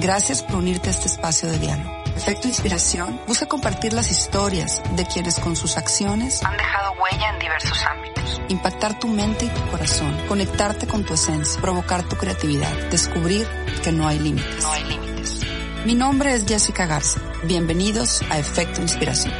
Gracias 0.00 0.42
por 0.42 0.56
unirte 0.56 0.88
a 0.88 0.92
este 0.92 1.08
espacio 1.08 1.50
de 1.50 1.58
diálogo. 1.58 1.90
Efecto 2.16 2.48
Inspiración 2.48 3.20
busca 3.26 3.44
compartir 3.44 3.92
las 3.92 4.10
historias 4.10 4.82
de 4.96 5.04
quienes 5.04 5.38
con 5.38 5.56
sus 5.56 5.76
acciones 5.76 6.42
han 6.42 6.56
dejado 6.56 6.94
huella 6.94 7.28
en 7.28 7.38
diversos 7.38 7.84
ámbitos. 7.84 8.40
Impactar 8.48 8.98
tu 8.98 9.08
mente 9.08 9.44
y 9.44 9.48
tu 9.48 9.60
corazón, 9.70 10.16
conectarte 10.26 10.86
con 10.86 11.04
tu 11.04 11.12
esencia, 11.12 11.60
provocar 11.60 12.08
tu 12.08 12.16
creatividad, 12.16 12.74
descubrir 12.88 13.46
que 13.84 13.92
no 13.92 14.08
hay 14.08 14.18
límites. 14.18 14.62
No 14.62 14.72
hay 14.72 14.84
límites. 14.84 15.40
Mi 15.84 15.94
nombre 15.94 16.32
es 16.32 16.46
Jessica 16.46 16.86
Garza. 16.86 17.20
Bienvenidos 17.44 18.22
a 18.30 18.38
Efecto 18.38 18.80
Inspiración. 18.80 19.34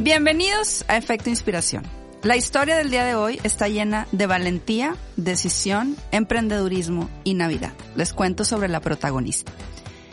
Bienvenidos 0.00 0.84
a 0.88 0.96
Efecto 0.96 1.30
Inspiración. 1.30 2.03
La 2.24 2.38
historia 2.38 2.76
del 2.76 2.88
día 2.88 3.04
de 3.04 3.16
hoy 3.16 3.38
está 3.44 3.68
llena 3.68 4.08
de 4.10 4.26
valentía, 4.26 4.96
decisión, 5.16 5.94
emprendedurismo 6.10 7.10
y 7.22 7.34
Navidad. 7.34 7.74
Les 7.96 8.14
cuento 8.14 8.46
sobre 8.46 8.68
la 8.68 8.80
protagonista. 8.80 9.52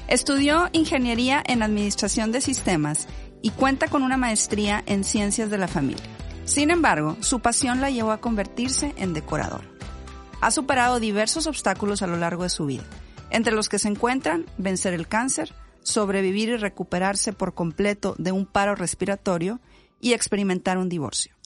Estudió 0.10 0.68
ingeniería 0.74 1.42
en 1.46 1.64
administración 1.64 2.34
de 2.34 2.42
sistemas 2.42 3.08
y 3.42 3.52
cuenta 3.52 3.88
con 3.88 4.04
una 4.04 4.18
maestría 4.18 4.84
en 4.88 5.06
ciencias 5.06 5.50
de 5.50 5.58
la 5.58 5.70
familia. 5.70 6.04
Sin 6.44 6.70
embargo, 6.70 7.16
su 7.22 7.40
pasión 7.40 7.80
la 7.80 7.90
llevó 7.90 8.12
a 8.12 8.20
convertirse 8.20 8.94
en 8.98 9.14
decorador. 9.14 9.62
Ha 10.42 10.52
superado 10.52 11.00
diversos 11.00 11.48
obstáculos 11.48 12.02
a 12.02 12.08
lo 12.08 12.18
largo 12.18 12.44
de 12.44 12.50
su 12.50 12.66
vida, 12.66 12.84
entre 13.30 13.54
los 13.54 13.70
que 13.70 13.80
se 13.80 13.88
encuentran 13.88 14.48
vencer 14.58 14.94
el 14.94 15.08
cáncer, 15.08 15.54
sobrevivir 15.82 16.50
y 16.50 16.58
recuperarse 16.58 17.32
por 17.32 17.54
completo 17.54 18.16
de 18.18 18.34
un 18.34 18.46
paro 18.46 18.76
respiratorio 18.76 19.62
y 20.02 20.12
experimentar 20.12 20.78
un 20.78 20.90
divorcio. 20.90 21.41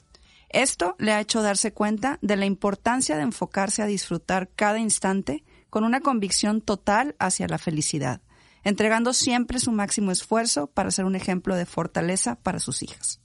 Esto 0.55 0.95
le 0.99 1.11
ha 1.11 1.19
hecho 1.19 1.41
darse 1.41 1.73
cuenta 1.73 2.17
de 2.21 2.37
la 2.37 2.45
importancia 2.45 3.17
de 3.17 3.23
enfocarse 3.23 3.81
a 3.81 3.87
disfrutar 3.87 4.47
cada 4.55 4.79
instante 4.79 5.43
con 5.69 5.83
una 5.83 5.99
convicción 5.99 6.61
total 6.61 7.13
hacia 7.19 7.49
la 7.49 7.57
felicidad, 7.57 8.21
entregando 8.63 9.11
siempre 9.11 9.59
su 9.59 9.73
máximo 9.73 10.11
esfuerzo 10.11 10.67
para 10.67 10.91
ser 10.91 11.03
un 11.03 11.17
ejemplo 11.17 11.57
de 11.57 11.65
fortaleza 11.65 12.35
para 12.35 12.61
sus 12.61 12.83
hijas. 12.83 13.19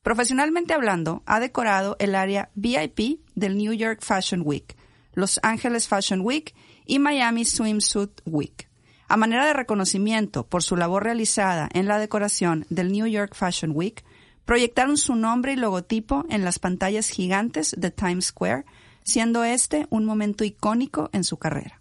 Profesionalmente 0.00 0.72
hablando, 0.72 1.22
ha 1.26 1.38
decorado 1.38 1.96
el 1.98 2.14
área 2.14 2.48
VIP 2.54 3.20
del 3.34 3.58
New 3.58 3.74
York 3.74 4.02
Fashion 4.02 4.40
Week, 4.42 4.74
Los 5.12 5.38
Ángeles 5.42 5.86
Fashion 5.86 6.22
Week 6.22 6.54
y 6.86 6.98
Miami 6.98 7.44
Swimsuit 7.44 8.22
Week. 8.24 8.70
A 9.06 9.18
manera 9.18 9.44
de 9.44 9.52
reconocimiento 9.52 10.46
por 10.46 10.62
su 10.62 10.76
labor 10.76 11.04
realizada 11.04 11.68
en 11.74 11.86
la 11.88 11.98
decoración 11.98 12.64
del 12.70 12.90
New 12.90 13.06
York 13.06 13.34
Fashion 13.34 13.72
Week, 13.74 14.02
proyectaron 14.44 14.96
su 14.96 15.14
nombre 15.14 15.52
y 15.52 15.56
logotipo 15.56 16.24
en 16.28 16.44
las 16.44 16.58
pantallas 16.58 17.08
gigantes 17.08 17.74
de 17.76 17.90
Times 17.90 18.26
Square, 18.26 18.64
siendo 19.02 19.44
este 19.44 19.86
un 19.90 20.04
momento 20.04 20.44
icónico 20.44 21.10
en 21.12 21.24
su 21.24 21.36
carrera. 21.36 21.80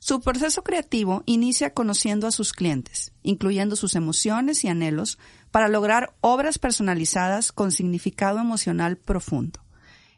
Su 0.00 0.20
proceso 0.20 0.62
creativo 0.62 1.24
inicia 1.26 1.74
conociendo 1.74 2.28
a 2.28 2.30
sus 2.30 2.52
clientes, 2.52 3.12
incluyendo 3.22 3.74
sus 3.74 3.96
emociones 3.96 4.62
y 4.62 4.68
anhelos, 4.68 5.18
para 5.50 5.68
lograr 5.68 6.14
obras 6.20 6.58
personalizadas 6.58 7.50
con 7.50 7.72
significado 7.72 8.38
emocional 8.38 8.96
profundo. 8.96 9.60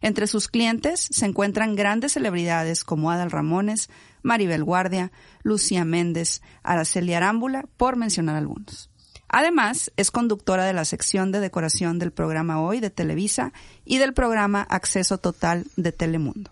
Entre 0.02 0.26
sus 0.26 0.48
clientes 0.48 1.08
se 1.10 1.26
encuentran 1.26 1.76
grandes 1.76 2.12
celebridades 2.12 2.84
como 2.84 3.10
Adal 3.10 3.30
Ramones, 3.30 3.90
Maribel 4.22 4.64
Guardia, 4.64 5.12
Lucía 5.42 5.84
Méndez, 5.84 6.42
Araceli 6.62 7.14
Arámbula, 7.14 7.66
por 7.76 7.96
mencionar 7.96 8.36
algunos. 8.36 8.89
Además, 9.32 9.92
es 9.96 10.10
conductora 10.10 10.64
de 10.64 10.72
la 10.72 10.84
sección 10.84 11.30
de 11.30 11.38
decoración 11.38 12.00
del 12.00 12.10
programa 12.10 12.60
Hoy 12.60 12.80
de 12.80 12.90
Televisa 12.90 13.52
y 13.84 13.98
del 13.98 14.12
programa 14.12 14.62
Acceso 14.62 15.18
Total 15.18 15.66
de 15.76 15.92
Telemundo. 15.92 16.50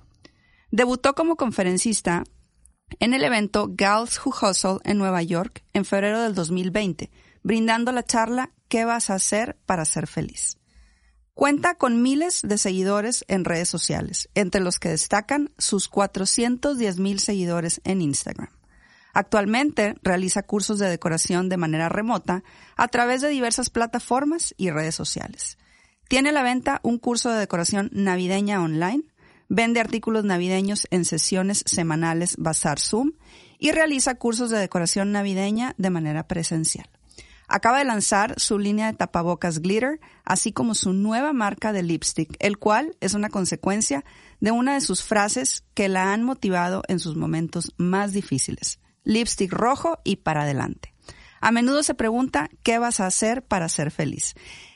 Debutó 0.70 1.16
como 1.16 1.34
conferencista 1.34 2.22
en 3.00 3.14
el 3.14 3.24
evento 3.24 3.66
Gals 3.72 4.20
Who 4.24 4.32
Hustle 4.40 4.78
en 4.84 4.96
Nueva 4.96 5.22
York 5.24 5.64
en 5.72 5.84
febrero 5.84 6.22
del 6.22 6.36
2020, 6.36 7.10
brindando 7.42 7.90
la 7.90 8.04
charla 8.04 8.52
¿Qué 8.68 8.84
vas 8.84 9.10
a 9.10 9.14
hacer 9.14 9.58
para 9.66 9.84
ser 9.84 10.06
feliz? 10.06 10.56
Cuenta 11.34 11.74
con 11.74 12.00
miles 12.00 12.42
de 12.42 12.58
seguidores 12.58 13.24
en 13.26 13.44
redes 13.44 13.69
sociales, 13.69 14.28
entre 14.34 14.60
los 14.60 14.78
que 14.78 14.91
destacan 14.91 15.50
sus 15.58 15.88
410 15.88 16.98
mil 16.98 17.19
seguidores 17.19 17.80
en 17.84 18.03
Instagram. 18.03 18.57
Actualmente 19.18 19.96
realiza 20.04 20.44
cursos 20.44 20.78
de 20.78 20.88
decoración 20.88 21.48
de 21.48 21.56
manera 21.56 21.88
remota 21.88 22.44
a 22.76 22.86
través 22.86 23.20
de 23.20 23.28
diversas 23.28 23.68
plataformas 23.68 24.54
y 24.56 24.70
redes 24.70 24.94
sociales. 24.94 25.58
Tiene 26.06 26.28
a 26.28 26.32
la 26.32 26.44
venta 26.44 26.78
un 26.84 26.98
curso 26.98 27.32
de 27.32 27.40
decoración 27.40 27.90
navideña 27.92 28.62
online, 28.62 29.02
vende 29.48 29.80
artículos 29.80 30.22
navideños 30.22 30.86
en 30.92 31.04
sesiones 31.04 31.64
semanales 31.66 32.36
Bazar 32.38 32.78
Zoom 32.78 33.14
y 33.58 33.72
realiza 33.72 34.14
cursos 34.14 34.50
de 34.50 34.58
decoración 34.58 35.10
navideña 35.10 35.74
de 35.78 35.90
manera 35.90 36.28
presencial. 36.28 36.88
Acaba 37.48 37.78
de 37.78 37.86
lanzar 37.86 38.38
su 38.38 38.56
línea 38.56 38.86
de 38.86 38.98
tapabocas 38.98 39.58
Glitter, 39.58 39.98
así 40.24 40.52
como 40.52 40.76
su 40.76 40.92
nueva 40.92 41.32
marca 41.32 41.72
de 41.72 41.82
lipstick, 41.82 42.36
el 42.38 42.58
cual 42.58 42.96
es 43.00 43.14
una 43.14 43.30
consecuencia 43.30 44.04
de 44.38 44.52
una 44.52 44.74
de 44.74 44.80
sus 44.80 45.02
frases 45.02 45.64
que 45.74 45.88
la 45.88 46.12
han 46.12 46.22
motivado 46.22 46.84
en 46.86 47.00
sus 47.00 47.16
momentos 47.16 47.74
más 47.78 48.12
difíciles 48.12 48.78
lipstick 49.08 49.52
rojo 49.52 49.98
y 50.04 50.16
para 50.16 50.42
adelante. 50.42 50.94
A 51.41 51.50
menudo 51.50 51.82
se 51.82 51.94
pregunta 51.94 52.50
qué 52.62 52.78
vas 52.78 53.00
a 53.00 53.06
hacer 53.06 53.42
para 53.42 53.69
ser 53.69 53.91
feliz. 53.91 54.34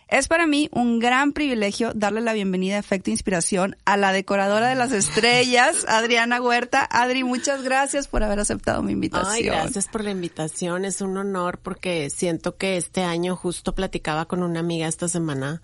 Es 0.09 0.29
para 0.29 0.47
mí 0.47 0.69
un 0.73 0.99
gran 0.99 1.33
privilegio 1.33 1.93
darle 1.95 2.21
la 2.21 2.33
bienvenida 2.33 2.77
a 2.77 2.81
Efecto 2.81 3.11
Inspiración 3.11 3.77
a 3.87 3.97
la 3.97 4.13
decoradora 4.13 4.69
de 4.69 4.75
las 4.75 4.93
estrellas, 4.93 5.85
Adriana 5.89 6.41
Huerta. 6.41 6.87
Adri, 6.91 7.25
muchas 7.25 7.63
gracias 7.63 8.09
por 8.09 8.23
haber 8.23 8.41
aceptado 8.41 8.83
mi 8.83 8.93
invitación. 8.93 9.33
Ay, 9.33 9.43
gracias 9.45 9.89
por 9.89 10.05
la 10.05 10.11
invitación. 10.11 10.85
Es 10.85 11.01
un 11.01 11.17
honor 11.17 11.61
porque 11.63 12.11
siento 12.11 12.57
que 12.57 12.77
este 12.77 13.03
año 13.03 13.37
justo 13.37 13.75
platicaba 13.75 14.27
con 14.27 14.43
una 14.43 14.61
amiga 14.61 14.87
esta 14.87 15.09
semana 15.09 15.63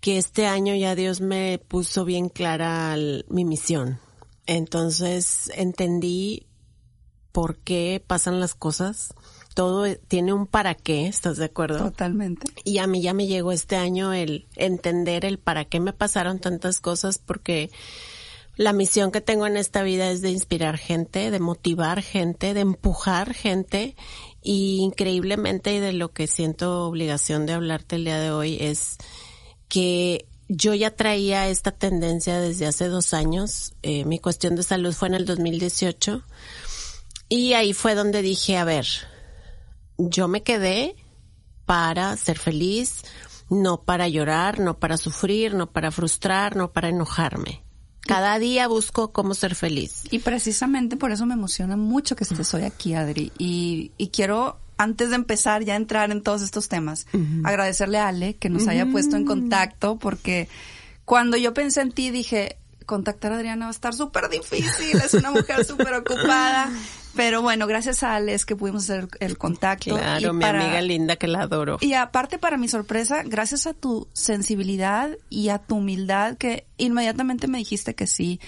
que 0.00 0.18
este 0.18 0.46
año 0.46 0.74
ya 0.74 0.94
Dios 0.94 1.20
me 1.20 1.58
puso 1.58 2.04
bien 2.04 2.28
clara 2.28 2.94
mi 3.28 3.44
misión. 3.44 3.98
Entonces 4.46 5.50
entendí 5.54 6.45
por 7.36 7.58
qué 7.58 8.02
pasan 8.06 8.40
las 8.40 8.54
cosas. 8.54 9.12
Todo 9.52 9.84
tiene 10.08 10.32
un 10.32 10.46
para 10.46 10.74
qué, 10.74 11.06
¿estás 11.06 11.36
de 11.36 11.44
acuerdo? 11.44 11.76
Totalmente. 11.76 12.46
Y 12.64 12.78
a 12.78 12.86
mí 12.86 13.02
ya 13.02 13.12
me 13.12 13.26
llegó 13.26 13.52
este 13.52 13.76
año 13.76 14.14
el 14.14 14.46
entender 14.56 15.26
el 15.26 15.38
para 15.38 15.66
qué 15.66 15.78
me 15.78 15.92
pasaron 15.92 16.38
tantas 16.38 16.80
cosas 16.80 17.18
porque 17.18 17.70
la 18.56 18.72
misión 18.72 19.12
que 19.12 19.20
tengo 19.20 19.46
en 19.46 19.58
esta 19.58 19.82
vida 19.82 20.10
es 20.10 20.22
de 20.22 20.30
inspirar 20.30 20.78
gente, 20.78 21.30
de 21.30 21.38
motivar 21.38 22.00
gente, 22.00 22.54
de 22.54 22.60
empujar 22.60 23.34
gente 23.34 23.96
y 24.42 24.78
increíblemente 24.80 25.74
y 25.74 25.78
de 25.78 25.92
lo 25.92 26.14
que 26.14 26.28
siento 26.28 26.86
obligación 26.86 27.44
de 27.44 27.52
hablarte 27.52 27.96
el 27.96 28.06
día 28.06 28.18
de 28.18 28.30
hoy 28.30 28.56
es 28.62 28.96
que 29.68 30.24
yo 30.48 30.72
ya 30.72 30.96
traía 30.96 31.50
esta 31.50 31.70
tendencia 31.70 32.40
desde 32.40 32.64
hace 32.64 32.88
dos 32.88 33.12
años. 33.12 33.74
Eh, 33.82 34.06
mi 34.06 34.20
cuestión 34.20 34.56
de 34.56 34.62
salud 34.62 34.94
fue 34.94 35.08
en 35.08 35.14
el 35.16 35.26
2018 35.26 36.22
y 37.28 37.54
ahí 37.54 37.72
fue 37.72 37.94
donde 37.94 38.22
dije, 38.22 38.56
a 38.56 38.64
ver, 38.64 38.86
yo 39.98 40.28
me 40.28 40.42
quedé 40.42 40.96
para 41.64 42.16
ser 42.16 42.38
feliz, 42.38 43.02
no 43.50 43.82
para 43.82 44.08
llorar, 44.08 44.60
no 44.60 44.78
para 44.78 44.96
sufrir, 44.96 45.54
no 45.54 45.70
para 45.70 45.90
frustrar, 45.90 46.56
no 46.56 46.72
para 46.72 46.88
enojarme. 46.88 47.62
Cada 48.06 48.38
día 48.38 48.68
busco 48.68 49.12
cómo 49.12 49.34
ser 49.34 49.56
feliz. 49.56 50.02
Y 50.10 50.20
precisamente 50.20 50.96
por 50.96 51.10
eso 51.10 51.26
me 51.26 51.34
emociona 51.34 51.76
mucho 51.76 52.14
que 52.14 52.22
estés 52.22 52.54
hoy 52.54 52.62
aquí, 52.62 52.94
Adri. 52.94 53.32
Y, 53.36 53.90
y 53.98 54.08
quiero, 54.08 54.60
antes 54.76 55.10
de 55.10 55.16
empezar 55.16 55.64
ya 55.64 55.72
a 55.74 55.76
entrar 55.76 56.12
en 56.12 56.22
todos 56.22 56.42
estos 56.42 56.68
temas, 56.68 57.08
agradecerle 57.42 57.98
a 57.98 58.08
Ale 58.08 58.36
que 58.36 58.48
nos 58.48 58.68
haya 58.68 58.86
puesto 58.86 59.16
en 59.16 59.24
contacto, 59.24 59.98
porque 59.98 60.48
cuando 61.04 61.36
yo 61.36 61.52
pensé 61.52 61.80
en 61.80 61.90
ti 61.90 62.10
dije, 62.12 62.58
contactar 62.86 63.32
a 63.32 63.36
Adriana 63.36 63.66
va 63.66 63.70
a 63.70 63.74
estar 63.74 63.92
súper 63.92 64.28
difícil, 64.28 64.96
es 65.04 65.14
una 65.14 65.32
mujer 65.32 65.64
súper 65.64 65.94
ocupada. 65.94 66.70
Pero 67.16 67.42
bueno, 67.42 67.66
gracias 67.66 68.02
a 68.02 68.14
Alex 68.14 68.44
que 68.44 68.54
pudimos 68.56 68.84
hacer 68.84 69.08
el 69.20 69.38
contacto. 69.38 69.96
Claro, 69.96 70.32
mi 70.32 70.44
amiga 70.44 70.80
linda 70.82 71.16
que 71.16 71.26
la 71.26 71.42
adoro. 71.42 71.78
Y 71.80 71.94
aparte, 71.94 72.38
para 72.38 72.56
mi 72.56 72.68
sorpresa, 72.68 73.22
gracias 73.24 73.66
a 73.66 73.74
tu 73.74 74.08
sensibilidad 74.12 75.10
y 75.30 75.48
a 75.48 75.58
tu 75.58 75.76
humildad, 75.76 76.36
que 76.36 76.66
inmediatamente 76.76 77.48
me 77.48 77.58
dijiste 77.58 77.94
que 77.94 78.06
sí. 78.06 78.40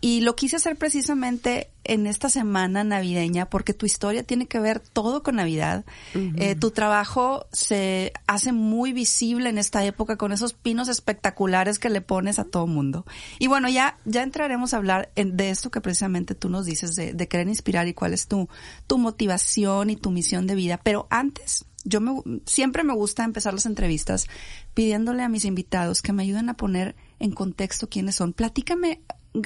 Y 0.00 0.20
lo 0.20 0.36
quise 0.36 0.56
hacer 0.56 0.76
precisamente 0.76 1.70
en 1.82 2.06
esta 2.06 2.28
semana 2.28 2.84
navideña 2.84 3.48
porque 3.48 3.72
tu 3.72 3.86
historia 3.86 4.22
tiene 4.22 4.46
que 4.46 4.60
ver 4.60 4.78
todo 4.78 5.22
con 5.22 5.36
Navidad. 5.36 5.84
Eh, 6.14 6.54
tu 6.54 6.70
trabajo 6.70 7.46
se 7.52 8.12
hace 8.26 8.52
muy 8.52 8.92
visible 8.92 9.48
en 9.48 9.56
esta 9.56 9.84
época 9.84 10.16
con 10.16 10.32
esos 10.32 10.52
pinos 10.52 10.88
espectaculares 10.88 11.78
que 11.78 11.88
le 11.88 12.02
pones 12.02 12.38
a 12.38 12.44
todo 12.44 12.66
mundo. 12.66 13.06
Y 13.38 13.46
bueno, 13.46 13.68
ya, 13.68 13.98
ya 14.04 14.22
entraremos 14.22 14.74
a 14.74 14.78
hablar 14.78 15.10
de 15.14 15.50
esto 15.50 15.70
que 15.70 15.80
precisamente 15.80 16.34
tú 16.34 16.50
nos 16.50 16.66
dices 16.66 16.94
de, 16.94 17.14
de 17.14 17.28
querer 17.28 17.48
inspirar 17.48 17.88
y 17.88 17.94
cuál 17.94 18.12
es 18.12 18.28
tu, 18.28 18.48
tu 18.86 18.98
motivación 18.98 19.88
y 19.90 19.96
tu 19.96 20.10
misión 20.10 20.46
de 20.46 20.56
vida. 20.56 20.78
Pero 20.82 21.06
antes, 21.08 21.64
yo 21.84 22.00
me, 22.00 22.40
siempre 22.44 22.84
me 22.84 22.94
gusta 22.94 23.24
empezar 23.24 23.54
las 23.54 23.66
entrevistas 23.66 24.26
pidiéndole 24.74 25.22
a 25.22 25.28
mis 25.28 25.44
invitados 25.44 26.02
que 26.02 26.12
me 26.12 26.24
ayuden 26.24 26.48
a 26.48 26.56
poner 26.56 26.96
en 27.18 27.32
contexto 27.32 27.88
quiénes 27.88 28.16
son. 28.16 28.32
Platícame 28.32 29.00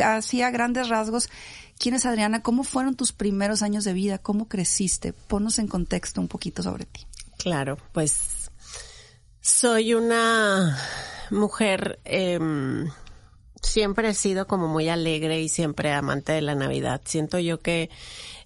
así 0.04 0.42
a 0.42 0.50
grandes 0.50 0.88
rasgos 0.88 1.28
quién 1.78 1.94
es 1.94 2.06
Adriana, 2.06 2.42
cómo 2.42 2.62
fueron 2.62 2.94
tus 2.94 3.12
primeros 3.12 3.62
años 3.62 3.84
de 3.84 3.94
vida, 3.94 4.18
cómo 4.18 4.48
creciste. 4.48 5.12
Ponnos 5.12 5.58
en 5.58 5.66
contexto 5.66 6.20
un 6.20 6.28
poquito 6.28 6.62
sobre 6.62 6.84
ti. 6.84 7.06
Claro, 7.38 7.78
pues 7.92 8.50
soy 9.40 9.94
una 9.94 10.78
mujer, 11.30 11.98
eh, 12.04 12.38
siempre 13.62 14.10
he 14.10 14.14
sido 14.14 14.46
como 14.46 14.68
muy 14.68 14.90
alegre 14.90 15.40
y 15.40 15.48
siempre 15.48 15.92
amante 15.92 16.32
de 16.32 16.42
la 16.42 16.54
Navidad. 16.54 17.00
Siento 17.04 17.38
yo 17.38 17.60
que 17.60 17.88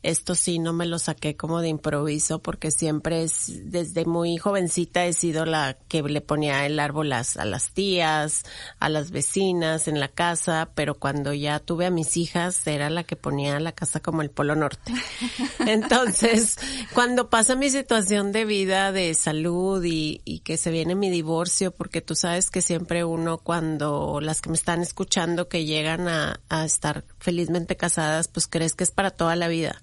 esto 0.05 0.35
sí 0.35 0.59
no 0.59 0.73
me 0.73 0.87
lo 0.87 0.99
saqué 0.99 1.37
como 1.37 1.61
de 1.61 1.69
improviso 1.69 2.39
porque 2.41 2.71
siempre 2.71 3.23
es, 3.25 3.71
desde 3.71 4.05
muy 4.05 4.37
jovencita 4.37 5.07
he 5.07 5.13
sido 5.15 5.47
la 5.47 5.77
que 5.89 6.03
le 6.03 6.21
ponía 6.21 6.67
el 6.67 6.79
árbol 6.79 7.13
a, 7.13 7.23
a 7.37 7.45
las 7.45 7.73
tías, 7.73 8.45
a 8.79 8.89
las 8.91 9.11
vecinas 9.11 9.89
en 9.89 9.99
la 10.01 10.09
casa, 10.09 10.71
pero 10.75 10.95
cuando 10.95 11.33
ya 11.33 11.59
tuve 11.59 11.87
a 11.87 11.91
mis 11.91 12.17
hijas 12.17 12.67
era 12.67 12.91
la 12.91 13.05
que 13.05 13.17
ponía 13.17 13.59
la 13.61 13.73
casa 13.73 14.01
como 14.01 14.21
el 14.23 14.31
Polo 14.31 14.55
Norte. 14.55 14.93
Entonces, 15.67 16.59
cuando 16.93 17.31
pasa 17.31 17.57
mi 17.57 17.71
situación 17.71 18.31
de 18.31 18.45
vida, 18.45 18.93
de 18.93 19.15
salud 19.15 19.83
y, 19.85 20.21
y 20.25 20.41
que 20.41 20.59
se 20.59 20.71
viene 20.71 20.95
mi 20.95 21.09
divorcio, 21.09 21.71
porque 21.71 22.03
tú 22.03 22.15
sabes 22.15 22.51
que 22.51 22.61
siempre 22.61 23.05
uno 23.05 23.39
cuando 23.39 24.21
las 24.21 24.43
que 24.43 24.51
me 24.51 24.57
están 24.57 24.83
escuchando 24.83 25.49
que 25.49 25.65
llegan 25.65 26.09
a, 26.09 26.41
a 26.51 26.65
estar 26.67 27.05
felizmente 27.19 27.77
casadas, 27.77 28.29
pues 28.29 28.47
crees 28.47 28.75
que 28.75 28.85
es 28.85 28.91
para 28.91 29.11
toda 29.11 29.35
la 29.35 29.49
vida. 29.49 29.81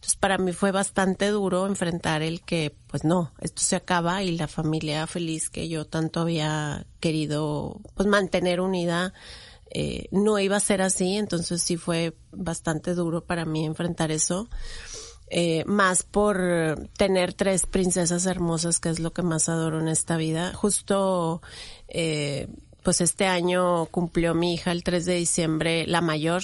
Entonces 0.00 0.16
para 0.16 0.38
mí 0.38 0.52
fue 0.52 0.72
bastante 0.72 1.28
duro 1.28 1.66
enfrentar 1.66 2.22
el 2.22 2.40
que, 2.40 2.74
pues 2.86 3.04
no, 3.04 3.34
esto 3.38 3.60
se 3.60 3.76
acaba 3.76 4.22
y 4.22 4.34
la 4.34 4.48
familia 4.48 5.06
feliz 5.06 5.50
que 5.50 5.68
yo 5.68 5.84
tanto 5.84 6.20
había 6.20 6.86
querido, 7.00 7.82
pues 7.94 8.08
mantener 8.08 8.62
unida, 8.62 9.12
eh, 9.68 10.08
no 10.10 10.38
iba 10.38 10.56
a 10.56 10.60
ser 10.60 10.80
así. 10.80 11.18
Entonces 11.18 11.62
sí 11.62 11.76
fue 11.76 12.16
bastante 12.32 12.94
duro 12.94 13.26
para 13.26 13.44
mí 13.44 13.66
enfrentar 13.66 14.10
eso. 14.10 14.48
Eh, 15.28 15.64
más 15.66 16.02
por 16.02 16.88
tener 16.96 17.34
tres 17.34 17.66
princesas 17.66 18.24
hermosas, 18.24 18.80
que 18.80 18.88
es 18.88 19.00
lo 19.00 19.12
que 19.12 19.22
más 19.22 19.50
adoro 19.50 19.80
en 19.80 19.88
esta 19.88 20.16
vida. 20.16 20.54
Justo, 20.54 21.42
eh, 21.88 22.48
pues 22.82 23.02
este 23.02 23.26
año 23.26 23.84
cumplió 23.90 24.34
mi 24.34 24.54
hija 24.54 24.72
el 24.72 24.82
3 24.82 25.04
de 25.04 25.14
diciembre, 25.16 25.86
la 25.86 26.00
mayor, 26.00 26.42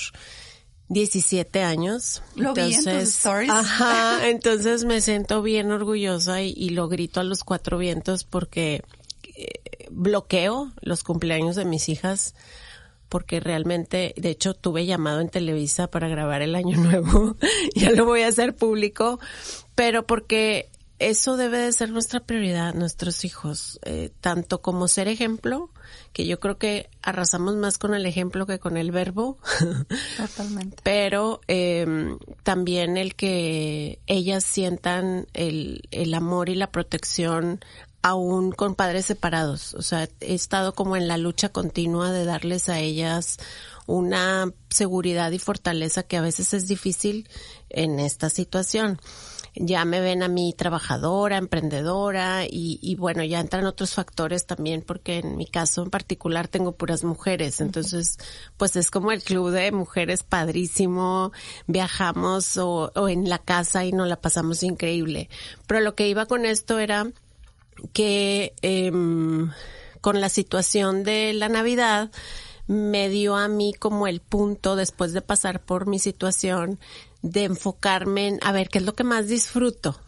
17 0.89 1.63
años. 1.63 2.23
Lo 2.35 2.55
vi 2.55 2.75
en 2.75 2.85
tus 2.85 2.87
stories. 2.87 3.51
Ajá, 3.51 4.29
entonces 4.29 4.85
me 4.85 5.01
siento 5.01 5.43
bien 5.43 5.71
orgullosa 5.71 6.43
y, 6.43 6.53
y 6.57 6.71
lo 6.71 6.89
grito 6.89 7.21
a 7.21 7.25
los 7.25 7.45
cuatro 7.45 7.79
vientos 7.79 8.25
porque 8.25 8.83
eh, 9.37 9.89
bloqueo 9.91 10.73
los 10.81 11.03
cumpleaños 11.03 11.57
de 11.57 11.65
mis 11.65 11.89
hijas 11.89 12.35
porque 13.09 13.41
realmente, 13.41 14.15
de 14.17 14.31
hecho, 14.31 14.55
tuve 14.55 14.85
llamado 14.85 15.21
en 15.21 15.29
Televisa 15.29 15.89
para 15.89 16.09
grabar 16.09 16.43
el 16.43 16.55
año 16.55 16.77
nuevo, 16.83 17.37
ya 17.75 17.91
lo 17.91 18.05
voy 18.05 18.23
a 18.23 18.29
hacer 18.29 18.55
público, 18.55 19.21
pero 19.75 20.07
porque 20.07 20.69
eso 20.99 21.37
debe 21.37 21.59
de 21.59 21.73
ser 21.73 21.91
nuestra 21.91 22.21
prioridad, 22.21 22.75
nuestros 22.75 23.25
hijos, 23.25 23.79
eh, 23.85 24.11
tanto 24.21 24.63
como 24.63 24.89
ser 24.89 25.09
ejemplo, 25.09 25.71
que 26.13 26.27
yo 26.27 26.41
creo 26.41 26.59
que 26.59 26.89
arrasamos 27.03 27.57
más 27.57 27.79
con 27.79 27.95
el 27.95 28.07
ejemplo 28.07 28.47
que 28.47 28.59
con 28.59 28.77
el 28.77 28.91
verbo. 28.91 29.39
Totalmente. 30.17 30.79
Pero 30.83 31.41
eh, 31.49 32.17
también 32.43 32.97
el 32.97 33.15
que 33.15 34.01
ellas 34.07 34.45
sientan 34.45 35.27
el, 35.35 35.83
el 35.91 36.15
amor 36.15 36.49
y 36.49 36.55
la 36.55 36.71
protección 36.71 37.61
aún 38.03 38.53
con 38.53 38.75
padres 38.75 39.07
separados. 39.07 39.75
O 39.75 39.83
sea, 39.83 40.09
he 40.21 40.35
estado 40.35 40.75
como 40.75 40.97
en 40.97 41.09
la 41.09 41.19
lucha 41.19 41.49
continua 41.49 42.13
de 42.13 42.25
darles 42.25 42.69
a 42.69 42.79
ellas 42.79 43.39
una 43.87 44.53
seguridad 44.71 45.31
y 45.33 45.39
fortaleza 45.39 46.05
que 46.05 46.17
a 46.17 46.21
veces 46.21 46.55
es 46.55 46.69
difícil 46.69 47.29
en 47.69 47.99
esta 48.01 48.31
situación 48.31 49.01
ya 49.57 49.85
me 49.85 50.01
ven 50.01 50.23
a 50.23 50.29
mí 50.29 50.55
trabajadora, 50.57 51.39
emprendedora 51.39 52.45
y, 52.45 52.79
y, 52.83 52.95
bueno, 52.95 53.25
ya 53.25 53.41
entran 53.41 53.67
otros 53.67 53.95
factores 53.95 54.47
también 54.47 54.83
porque 54.83 55.19
en 55.19 55.37
mi 55.37 55.47
caso 55.47 55.83
en 55.83 55.91
particular 55.91 56.47
tengo 56.49 56.73
puras 56.73 57.05
mujeres, 57.05 57.61
entonces 57.61 58.19
pues 58.57 58.77
es 58.77 58.91
como 58.91 59.13
el 59.13 59.23
club 59.23 59.51
de 59.51 59.73
mujeres 59.73 60.23
padrísimo, 60.23 61.33
viajamos 61.67 62.57
o, 62.59 62.93
o 62.95 63.09
en 63.09 63.29
la 63.29 63.39
casa 63.39 63.85
y 63.85 63.93
nos 63.93 64.09
la 64.09 64.21
pasamos 64.21 64.63
increíble. 64.63 65.29
Pero 65.67 65.81
lo 65.81 65.95
que 65.95 66.09
iba 66.09 66.27
con 66.27 66.45
esto 66.45 66.79
era 66.79 67.07
que 67.93 68.55
eh, 68.63 68.93
con 70.01 70.21
la 70.21 70.29
situación 70.29 71.03
de 71.03 71.33
la 71.33 71.49
Navidad, 71.49 72.11
me 72.67 73.09
dio 73.09 73.37
a 73.37 73.49
mí 73.49 73.73
como 73.75 74.07
el 74.07 74.21
punto 74.21 74.77
después 74.77 75.13
de 75.13 75.23
pasar 75.23 75.61
por 75.61 75.87
mi 75.87 75.99
situación 75.99 76.79
de 77.31 77.45
enfocarme 77.45 78.29
en 78.29 78.39
a 78.43 78.53
ver 78.53 78.69
qué 78.69 78.79
es 78.79 78.85
lo 78.85 78.95
que 78.95 79.05
más 79.05 79.29
disfruto. 79.29 80.01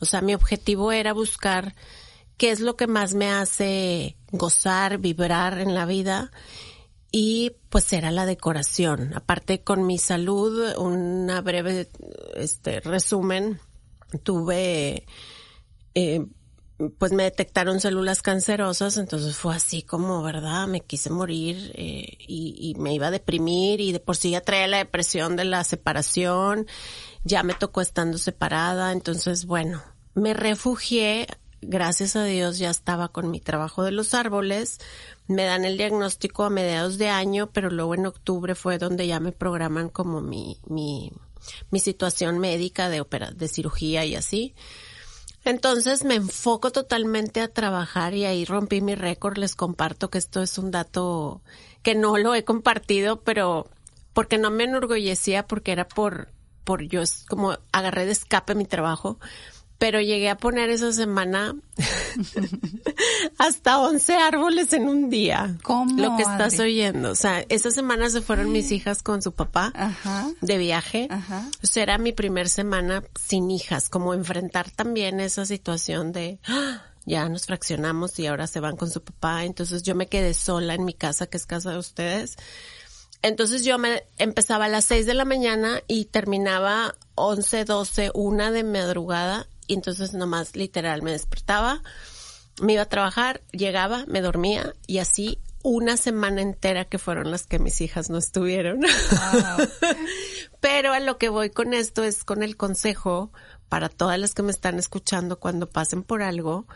O 0.00 0.04
sea, 0.04 0.20
mi 0.20 0.34
objetivo 0.34 0.92
era 0.92 1.12
buscar 1.12 1.74
qué 2.36 2.50
es 2.50 2.60
lo 2.60 2.76
que 2.76 2.86
más 2.86 3.14
me 3.14 3.30
hace 3.30 4.16
gozar, 4.30 4.98
vibrar 4.98 5.58
en 5.58 5.74
la 5.74 5.86
vida 5.86 6.30
y 7.12 7.52
pues 7.68 7.92
era 7.92 8.10
la 8.10 8.26
decoración. 8.26 9.12
Aparte 9.14 9.62
con 9.62 9.86
mi 9.86 9.98
salud, 9.98 10.76
una 10.78 11.40
breve 11.40 11.88
este 12.36 12.80
resumen, 12.80 13.60
tuve 14.22 15.06
eh, 15.94 16.26
pues 16.88 17.12
me 17.12 17.24
detectaron 17.24 17.80
células 17.80 18.22
cancerosas, 18.22 18.96
entonces 18.96 19.36
fue 19.36 19.54
así 19.54 19.82
como, 19.82 20.22
¿verdad? 20.22 20.66
Me 20.66 20.80
quise 20.80 21.10
morir 21.10 21.72
eh, 21.74 22.16
y, 22.26 22.56
y, 22.58 22.74
me 22.80 22.94
iba 22.94 23.08
a 23.08 23.10
deprimir 23.10 23.80
y 23.80 23.92
de 23.92 24.00
por 24.00 24.16
sí 24.16 24.30
ya 24.30 24.40
traía 24.40 24.66
la 24.66 24.78
depresión 24.78 25.36
de 25.36 25.44
la 25.44 25.62
separación, 25.64 26.66
ya 27.24 27.42
me 27.42 27.54
tocó 27.54 27.80
estando 27.80 28.18
separada, 28.18 28.92
entonces 28.92 29.44
bueno, 29.44 29.82
me 30.14 30.32
refugié, 30.32 31.26
gracias 31.60 32.16
a 32.16 32.24
Dios 32.24 32.58
ya 32.58 32.70
estaba 32.70 33.08
con 33.08 33.30
mi 33.30 33.40
trabajo 33.40 33.82
de 33.82 33.92
los 33.92 34.14
árboles, 34.14 34.78
me 35.26 35.44
dan 35.44 35.64
el 35.64 35.76
diagnóstico 35.76 36.44
a 36.44 36.50
mediados 36.50 36.98
de 36.98 37.08
año, 37.08 37.50
pero 37.52 37.70
luego 37.70 37.94
en 37.94 38.06
octubre 38.06 38.54
fue 38.54 38.78
donde 38.78 39.06
ya 39.06 39.20
me 39.20 39.32
programan 39.32 39.90
como 39.90 40.20
mi, 40.20 40.58
mi, 40.66 41.12
mi 41.70 41.78
situación 41.78 42.38
médica 42.38 42.88
de 42.88 43.00
opera, 43.00 43.30
de 43.30 43.48
cirugía 43.48 44.04
y 44.04 44.14
así. 44.14 44.54
Entonces 45.44 46.04
me 46.04 46.16
enfoco 46.16 46.70
totalmente 46.70 47.40
a 47.40 47.48
trabajar 47.48 48.14
y 48.14 48.24
ahí 48.24 48.44
rompí 48.44 48.80
mi 48.80 48.94
récord. 48.94 49.38
Les 49.38 49.54
comparto 49.54 50.10
que 50.10 50.18
esto 50.18 50.42
es 50.42 50.58
un 50.58 50.70
dato 50.70 51.40
que 51.82 51.94
no 51.94 52.18
lo 52.18 52.34
he 52.34 52.44
compartido, 52.44 53.20
pero 53.22 53.68
porque 54.12 54.38
no 54.38 54.50
me 54.50 54.64
enorgullecía, 54.64 55.46
porque 55.46 55.72
era 55.72 55.88
por, 55.88 56.28
por 56.64 56.82
yo 56.82 57.02
como 57.28 57.56
agarré 57.72 58.06
de 58.06 58.12
escape 58.12 58.54
mi 58.54 58.66
trabajo 58.66 59.18
pero 59.80 59.98
llegué 60.02 60.28
a 60.28 60.36
poner 60.36 60.68
esa 60.68 60.92
semana 60.92 61.56
hasta 63.38 63.80
11 63.80 64.14
árboles 64.14 64.74
en 64.74 64.90
un 64.90 65.08
día. 65.08 65.56
¿Cómo? 65.62 65.98
Lo 65.98 66.18
que 66.18 66.22
estás 66.22 66.54
Adri? 66.60 66.64
oyendo. 66.72 67.10
O 67.10 67.14
sea, 67.14 67.46
esa 67.48 67.70
semana 67.70 68.10
se 68.10 68.20
fueron 68.20 68.52
mis 68.52 68.72
hijas 68.72 69.02
con 69.02 69.22
su 69.22 69.32
papá 69.32 69.72
Ajá. 69.74 70.28
de 70.42 70.58
viaje. 70.58 71.08
Ajá. 71.10 71.48
O 71.64 71.66
sea, 71.66 71.84
era 71.84 71.96
mi 71.96 72.12
primer 72.12 72.50
semana 72.50 73.02
sin 73.18 73.50
hijas, 73.50 73.88
como 73.88 74.12
enfrentar 74.12 74.70
también 74.70 75.18
esa 75.18 75.46
situación 75.46 76.12
de 76.12 76.40
¡ah! 76.46 76.82
ya 77.06 77.26
nos 77.30 77.46
fraccionamos 77.46 78.18
y 78.18 78.26
ahora 78.26 78.46
se 78.46 78.60
van 78.60 78.76
con 78.76 78.90
su 78.90 79.02
papá. 79.02 79.44
Entonces 79.46 79.82
yo 79.82 79.94
me 79.94 80.08
quedé 80.08 80.34
sola 80.34 80.74
en 80.74 80.84
mi 80.84 80.92
casa, 80.92 81.26
que 81.26 81.38
es 81.38 81.46
casa 81.46 81.70
de 81.70 81.78
ustedes. 81.78 82.36
Entonces 83.22 83.64
yo 83.64 83.78
me 83.78 84.02
empezaba 84.18 84.66
a 84.66 84.68
las 84.68 84.84
6 84.84 85.06
de 85.06 85.14
la 85.14 85.24
mañana 85.24 85.80
y 85.88 86.04
terminaba 86.04 86.96
11, 87.14 87.64
12, 87.64 88.10
una 88.12 88.50
de 88.50 88.62
madrugada 88.62 89.46
y 89.70 89.74
entonces 89.74 90.14
nomás 90.14 90.56
literal 90.56 91.00
me 91.00 91.12
despertaba, 91.12 91.80
me 92.60 92.72
iba 92.72 92.82
a 92.82 92.88
trabajar, 92.88 93.40
llegaba, 93.52 94.04
me 94.08 94.20
dormía 94.20 94.74
y 94.88 94.98
así 94.98 95.38
una 95.62 95.96
semana 95.96 96.42
entera 96.42 96.86
que 96.86 96.98
fueron 96.98 97.30
las 97.30 97.46
que 97.46 97.60
mis 97.60 97.80
hijas 97.80 98.10
no 98.10 98.18
estuvieron. 98.18 98.80
Wow. 98.80 99.68
Pero 100.60 100.92
a 100.92 100.98
lo 100.98 101.18
que 101.18 101.28
voy 101.28 101.50
con 101.50 101.72
esto 101.72 102.02
es 102.02 102.24
con 102.24 102.42
el 102.42 102.56
consejo 102.56 103.30
para 103.68 103.88
todas 103.88 104.18
las 104.18 104.34
que 104.34 104.42
me 104.42 104.50
están 104.50 104.80
escuchando 104.80 105.38
cuando 105.38 105.70
pasen 105.70 106.02
por 106.02 106.20
algo, 106.20 106.66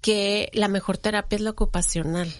que 0.00 0.50
la 0.52 0.68
mejor 0.68 0.98
terapia 0.98 1.34
es 1.34 1.42
la 1.42 1.50
ocupacional. 1.50 2.32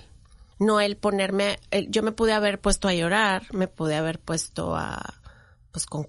No 0.61 0.81
el 0.81 0.97
ponerme, 0.99 1.59
yo 1.89 2.05
me 2.05 2.13
pude 2.13 2.33
haber 2.33 2.61
puesto 2.61 2.87
a 2.87 2.95
llorar, 2.95 3.53
me 3.53 3.67
pude 3.67 3.97
haber 3.97 4.21
puesto 4.21 4.77
a, 4.77 5.21
pues 5.73 5.85
con 5.87 6.07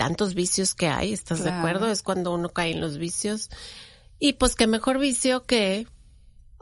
tantos 0.00 0.32
vicios 0.32 0.74
que 0.74 0.88
hay, 0.88 1.12
¿estás 1.12 1.42
claro. 1.42 1.52
de 1.52 1.58
acuerdo? 1.58 1.90
Es 1.90 2.02
cuando 2.02 2.32
uno 2.32 2.48
cae 2.48 2.70
en 2.70 2.80
los 2.80 2.96
vicios. 2.96 3.50
Y 4.18 4.32
pues 4.32 4.56
qué 4.56 4.66
mejor 4.66 4.98
vicio 4.98 5.44
que 5.44 5.86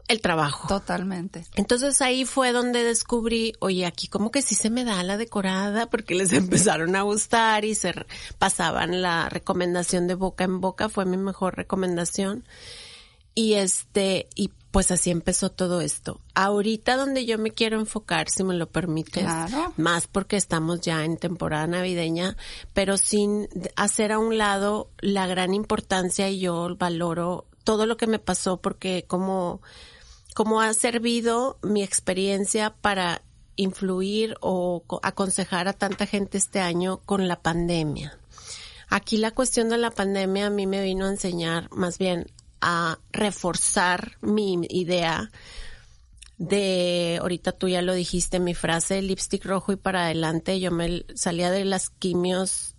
el 0.09 0.21
trabajo. 0.21 0.67
Totalmente. 0.67 1.45
Entonces 1.55 2.03
ahí 2.03 2.25
fue 2.25 2.51
donde 2.51 2.83
descubrí, 2.83 3.53
oye, 3.61 3.87
aquí 3.87 4.09
como 4.09 4.33
que 4.33 4.43
sí 4.43 4.57
se 4.57 4.71
me 4.71 4.83
da 4.83 5.05
la 5.05 5.17
decorada 5.17 5.89
porque 5.89 6.17
les 6.17 6.33
empezaron 6.33 6.97
a 6.97 7.03
gustar 7.03 7.65
y 7.65 7.77
se 7.77 7.95
pasaban 8.41 9.03
la 9.03 9.29
recomendación 9.29 10.09
de 10.09 10.17
boca 10.17 10.43
en 10.43 10.61
boca, 10.61 10.89
fue 10.89 11.05
mi 11.05 11.17
mejor 11.17 11.57
recomendación. 11.57 12.45
Y 13.37 13.55
este, 13.55 14.27
y 14.35 14.51
pues 14.71 14.91
así 14.91 15.11
empezó 15.11 15.51
todo 15.51 15.81
esto. 15.81 16.21
Ahorita 16.35 16.97
donde 16.97 17.25
yo 17.25 17.39
me 17.39 17.51
quiero 17.51 17.79
enfocar, 17.81 18.29
si 18.29 18.45
me 18.45 18.55
lo 18.55 18.69
permites, 18.69 19.27
más 19.77 20.07
porque 20.07 20.37
estamos 20.37 20.81
ya 20.81 21.05
en 21.05 21.17
temporada 21.17 21.67
navideña, 21.67 22.37
pero 22.75 22.97
sin 22.97 23.49
hacer 23.77 24.13
a 24.13 24.19
un 24.19 24.37
lado 24.37 24.91
la 25.01 25.27
gran 25.27 25.55
importancia 25.55 26.29
y 26.29 26.41
yo 26.41 26.77
valoro 26.77 27.47
todo 27.65 27.87
lo 27.87 27.97
que 27.97 28.07
me 28.07 28.19
pasó 28.19 28.59
porque 28.59 29.05
como, 29.07 29.63
como 30.35 30.61
ha 30.61 30.73
servido 30.75 31.59
mi 31.63 31.83
experiencia 31.83 32.75
para 32.81 33.23
influir 33.57 34.37
o 34.41 34.85
aconsejar 35.03 35.67
a 35.69 35.73
tanta 35.73 36.07
gente 36.07 36.39
este 36.39 36.61
año 36.61 37.01
con 37.05 37.27
la 37.27 37.41
pandemia. 37.41 38.19
Aquí 38.89 39.19
la 39.19 39.33
cuestión 39.33 39.69
de 39.69 39.77
la 39.77 39.91
pandemia 39.91 40.47
a 40.47 40.51
mí 40.51 40.67
me 40.67 40.83
vino 40.83 41.07
a 41.07 41.11
enseñar 41.11 41.69
más 41.71 41.99
bien 41.99 42.31
a 42.61 42.99
reforzar 43.13 44.19
mi 44.21 44.59
idea 44.69 45.31
de, 46.39 47.19
ahorita 47.21 47.53
tú 47.53 47.69
ya 47.69 47.83
lo 47.83 47.95
dijiste, 47.95 48.39
mi 48.41 48.55
frase, 48.55 49.03
lipstick 49.03 49.45
rojo 49.45 49.73
y 49.73 49.77
para 49.77 50.05
adelante, 50.05 50.61
yo 50.61 50.71
me 50.71 51.05
salía 51.15 51.51
de 51.51 51.65
las 51.65 51.91
quimios, 51.91 52.77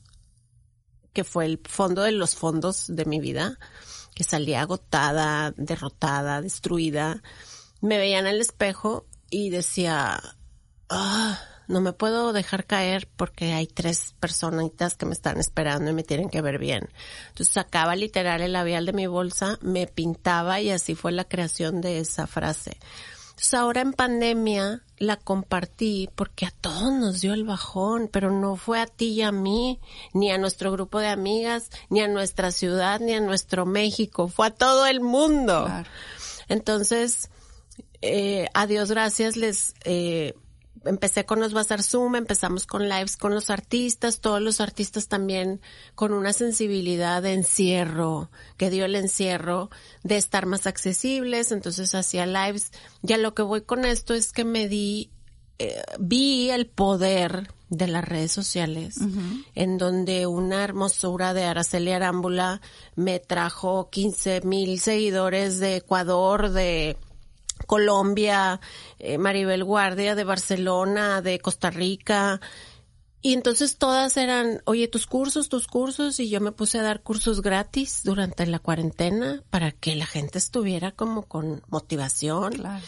que 1.13 1.23
fue 1.23 1.45
el 1.45 1.59
fondo 1.65 2.03
de 2.03 2.13
los 2.13 2.35
fondos 2.35 2.85
de 2.87 3.05
mi 3.05 3.19
vida, 3.19 3.59
que 4.15 4.23
salía 4.23 4.61
agotada, 4.61 5.53
derrotada, 5.57 6.41
destruida. 6.41 7.21
Me 7.81 7.97
veía 7.97 8.19
en 8.19 8.27
el 8.27 8.39
espejo 8.39 9.05
y 9.29 9.49
decía, 9.49 10.21
ah, 10.89 11.39
no 11.69 11.81
me 11.81 11.93
puedo 11.93 12.33
dejar 12.33 12.65
caer 12.65 13.07
porque 13.15 13.53
hay 13.53 13.67
tres 13.67 14.15
personitas 14.19 14.95
que 14.95 15.05
me 15.05 15.13
están 15.13 15.37
esperando 15.37 15.91
y 15.91 15.93
me 15.93 16.03
tienen 16.03 16.29
que 16.29 16.41
ver 16.41 16.57
bien. 16.57 16.89
Entonces 17.29 17.53
sacaba 17.53 17.95
literal 17.95 18.41
el 18.41 18.53
labial 18.53 18.87
de 18.87 18.93
mi 18.93 19.05
bolsa, 19.05 19.59
me 19.61 19.85
pintaba 19.85 20.59
y 20.59 20.71
así 20.71 20.95
fue 20.95 21.11
la 21.11 21.25
creación 21.25 21.79
de 21.79 21.99
esa 21.99 22.25
frase. 22.25 22.77
Entonces 23.29 23.53
ahora 23.53 23.81
en 23.81 23.93
pandemia 23.93 24.81
la 24.97 25.15
compartí 25.15 26.09
porque 26.15 26.47
a 26.47 26.51
todos 26.59 26.91
nos 26.91 27.21
dio 27.21 27.35
el 27.35 27.45
bajón, 27.45 28.09
pero 28.11 28.31
no 28.31 28.55
fue 28.55 28.81
a 28.81 28.87
ti 28.87 29.09
y 29.09 29.21
a 29.21 29.31
mí, 29.31 29.79
ni 30.11 30.31
a 30.31 30.39
nuestro 30.39 30.71
grupo 30.71 30.99
de 30.99 31.09
amigas, 31.09 31.69
ni 31.89 32.01
a 32.01 32.07
nuestra 32.07 32.51
ciudad, 32.51 32.99
ni 32.99 33.13
a 33.13 33.21
nuestro 33.21 33.67
México, 33.67 34.27
fue 34.27 34.47
a 34.47 34.51
todo 34.51 34.87
el 34.87 35.01
mundo. 35.01 35.69
Entonces, 36.47 37.29
eh, 38.01 38.47
a 38.55 38.65
Dios 38.65 38.89
gracias 38.89 39.37
les 39.37 39.75
eh, 39.83 40.33
empecé 40.85 41.25
con 41.25 41.39
los 41.39 41.53
Bazar 41.53 41.83
Zoom, 41.83 42.15
empezamos 42.15 42.65
con 42.65 42.87
lives 42.87 43.17
con 43.17 43.33
los 43.33 43.49
artistas, 43.49 44.19
todos 44.19 44.41
los 44.41 44.61
artistas 44.61 45.07
también 45.07 45.61
con 45.95 46.13
una 46.13 46.33
sensibilidad 46.33 47.21
de 47.21 47.33
encierro, 47.33 48.29
que 48.57 48.69
dio 48.69 48.85
el 48.85 48.95
encierro 48.95 49.69
de 50.03 50.17
estar 50.17 50.45
más 50.45 50.67
accesibles, 50.67 51.51
entonces 51.51 51.93
hacía 51.95 52.25
lives. 52.25 52.71
Ya 53.01 53.17
lo 53.17 53.33
que 53.33 53.41
voy 53.41 53.61
con 53.61 53.85
esto 53.85 54.13
es 54.13 54.31
que 54.31 54.45
me 54.45 54.67
di, 54.67 55.11
eh, 55.57 55.81
vi 55.99 56.49
el 56.49 56.67
poder 56.67 57.53
de 57.69 57.87
las 57.87 58.03
redes 58.03 58.31
sociales, 58.31 58.95
en 59.53 59.77
donde 59.77 60.25
una 60.25 60.63
hermosura 60.63 61.35
de 61.35 61.43
Araceli 61.43 61.91
Arámbula 61.91 62.61
me 62.95 63.19
trajo 63.19 63.89
15 63.91 64.41
mil 64.41 64.79
seguidores 64.79 65.59
de 65.59 65.75
Ecuador, 65.75 66.49
de 66.49 66.97
Colombia, 67.65 68.59
eh, 68.99 69.17
Maribel 69.17 69.63
Guardia 69.63 70.15
de 70.15 70.23
Barcelona, 70.23 71.21
de 71.21 71.39
Costa 71.39 71.69
Rica. 71.69 72.39
Y 73.21 73.33
entonces 73.33 73.77
todas 73.77 74.15
eran, 74.15 74.61
oye, 74.65 74.87
tus 74.87 75.05
cursos, 75.05 75.49
tus 75.49 75.67
cursos, 75.67 76.19
y 76.19 76.29
yo 76.29 76.39
me 76.39 76.53
puse 76.53 76.79
a 76.79 76.83
dar 76.83 77.01
cursos 77.01 77.41
gratis 77.41 78.01
durante 78.03 78.45
la 78.45 78.59
cuarentena 78.59 79.43
para 79.49 79.71
que 79.71 79.95
la 79.95 80.05
gente 80.05 80.37
estuviera 80.37 80.91
como 80.91 81.23
con 81.23 81.61
motivación. 81.67 82.53
Claro. 82.53 82.83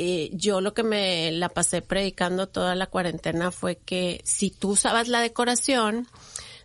Eh, 0.00 0.30
yo 0.32 0.60
lo 0.60 0.74
que 0.74 0.84
me 0.84 1.32
la 1.32 1.48
pasé 1.48 1.82
predicando 1.82 2.48
toda 2.48 2.76
la 2.76 2.86
cuarentena 2.86 3.50
fue 3.50 3.78
que 3.78 4.20
si 4.22 4.50
tú 4.50 4.70
usabas 4.70 5.08
la 5.08 5.20
decoración, 5.20 6.06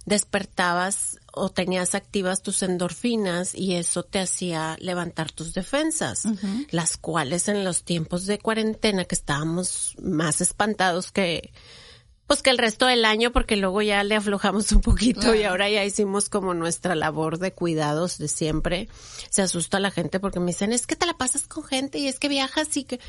despertabas 0.06 1.18
o 1.34 1.50
tenías 1.50 1.96
activas 1.96 2.42
tus 2.42 2.63
endorfinas 2.63 3.56
y 3.56 3.75
eso 3.75 4.04
te 4.04 4.20
hacía 4.20 4.78
levantar 4.80 5.32
tus 5.32 5.54
defensas, 5.54 6.24
las 6.70 6.98
cuales 6.98 7.48
en 7.48 7.63
los 7.63 7.84
tiempos 7.84 8.25
de 8.25 8.40
cuarentena 8.40 9.06
que 9.06 9.16
estábamos 9.16 9.96
más 10.02 10.42
espantados 10.42 11.12
que 11.12 11.52
pues 12.28 12.42
que 12.42 12.52
el 12.52 12.58
resto 12.58 12.86
del 12.86 13.04
año 13.04 13.32
porque 13.32 13.58
luego 13.58 13.82
ya 13.82 14.04
le 14.04 14.16
aflojamos 14.16 14.72
un 14.72 14.82
poquito 14.82 15.36
y 15.36 15.44
ahora 15.44 15.70
ya 15.70 15.84
hicimos 15.84 16.30
como 16.30 16.54
nuestra 16.54 16.96
labor 16.96 17.38
de 17.38 17.52
cuidados 17.52 18.18
de 18.18 18.30
siempre. 18.30 18.88
Se 19.30 19.42
asusta 19.42 19.80
la 19.80 19.92
gente 19.92 20.20
porque 20.20 20.40
me 20.40 20.48
dicen, 20.48 20.72
"Es 20.72 20.88
que 20.88 20.96
te 20.96 21.06
la 21.06 21.18
pasas 21.18 21.48
con 21.48 21.63
gente 21.63 21.98
y 22.00 22.08
es 22.08 22.20
que 22.20 22.30
viajas 22.30 22.78
y 22.78 22.86
que 22.86 23.00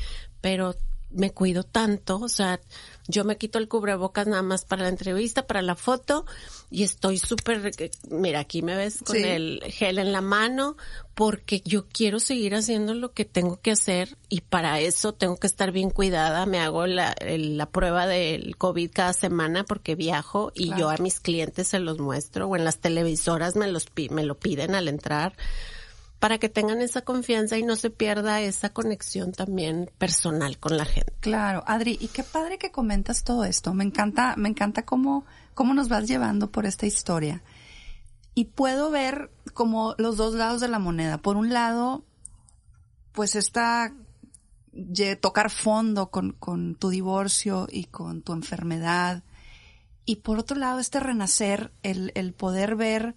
pero 0.41 0.75
me 1.11 1.31
cuido 1.31 1.63
tanto, 1.63 2.19
o 2.19 2.29
sea, 2.29 2.59
yo 3.07 3.23
me 3.23 3.37
quito 3.37 3.59
el 3.59 3.67
cubrebocas 3.67 4.27
nada 4.27 4.41
más 4.41 4.65
para 4.65 4.83
la 4.83 4.89
entrevista, 4.89 5.45
para 5.45 5.61
la 5.61 5.75
foto 5.75 6.25
y 6.71 6.83
estoy 6.83 7.17
súper, 7.17 7.71
mira, 8.09 8.39
aquí 8.39 8.61
me 8.61 8.75
ves 8.75 9.03
con 9.05 9.15
el 9.17 9.61
gel 9.67 9.99
en 9.99 10.11
la 10.11 10.21
mano 10.21 10.75
porque 11.13 11.61
yo 11.63 11.87
quiero 11.87 12.19
seguir 12.19 12.55
haciendo 12.55 12.93
lo 12.93 13.13
que 13.13 13.25
tengo 13.25 13.59
que 13.61 13.71
hacer 13.71 14.17
y 14.29 14.41
para 14.41 14.79
eso 14.79 15.13
tengo 15.13 15.37
que 15.37 15.47
estar 15.47 15.71
bien 15.71 15.89
cuidada. 15.89 16.45
Me 16.45 16.59
hago 16.59 16.87
la, 16.87 17.15
la 17.21 17.65
prueba 17.67 18.07
del 18.07 18.57
COVID 18.57 18.91
cada 18.91 19.13
semana 19.13 19.63
porque 19.63 19.95
viajo 19.95 20.51
y 20.55 20.75
yo 20.77 20.89
a 20.89 20.97
mis 20.97 21.19
clientes 21.19 21.69
se 21.69 21.79
los 21.79 21.99
muestro 21.99 22.47
o 22.47 22.55
en 22.55 22.65
las 22.65 22.79
televisoras 22.79 23.55
me, 23.55 23.67
los, 23.71 23.85
me 24.09 24.23
lo 24.23 24.37
piden 24.37 24.75
al 24.75 24.87
entrar 24.87 25.35
para 26.19 26.37
que 26.37 26.49
tengan 26.49 26.81
esa 26.81 27.01
confianza 27.01 27.57
y 27.57 27.63
no 27.63 27.75
se 27.75 27.89
pierda 27.89 28.41
esa 28.41 28.69
conexión 28.69 29.31
también 29.31 29.91
personal 29.97 30.57
con 30.57 30.77
la 30.77 30.85
gente. 30.85 31.13
Claro, 31.19 31.63
Adri, 31.67 31.97
y 31.99 32.07
qué 32.07 32.23
padre 32.23 32.57
que 32.57 32.71
comentas 32.71 33.23
todo 33.23 33.43
esto. 33.43 33.73
Me 33.73 33.83
encanta, 33.83 34.35
me 34.37 34.49
encanta 34.49 34.85
cómo, 34.85 35.25
cómo 35.53 35.73
nos 35.73 35.89
vas 35.89 36.07
llevando 36.07 36.51
por 36.51 36.65
esta 36.65 36.85
historia. 36.85 37.43
Y 38.33 38.45
puedo 38.45 38.91
ver 38.91 39.31
como 39.53 39.95
los 39.97 40.17
dos 40.17 40.33
lados 40.33 40.61
de 40.61 40.67
la 40.67 40.79
moneda. 40.79 41.17
Por 41.17 41.37
un 41.37 41.53
lado, 41.53 42.03
pues 43.11 43.35
esta 43.35 43.93
tocar 45.21 45.49
fondo 45.49 46.09
con, 46.11 46.33
con 46.33 46.75
tu 46.75 46.89
divorcio 46.89 47.67
y 47.69 47.85
con 47.85 48.21
tu 48.21 48.33
enfermedad. 48.33 49.23
Y 50.05 50.17
por 50.17 50.37
otro 50.37 50.57
lado, 50.57 50.79
este 50.79 50.99
renacer, 50.99 51.71
el, 51.81 52.11
el 52.15 52.33
poder 52.33 52.75
ver 52.75 53.15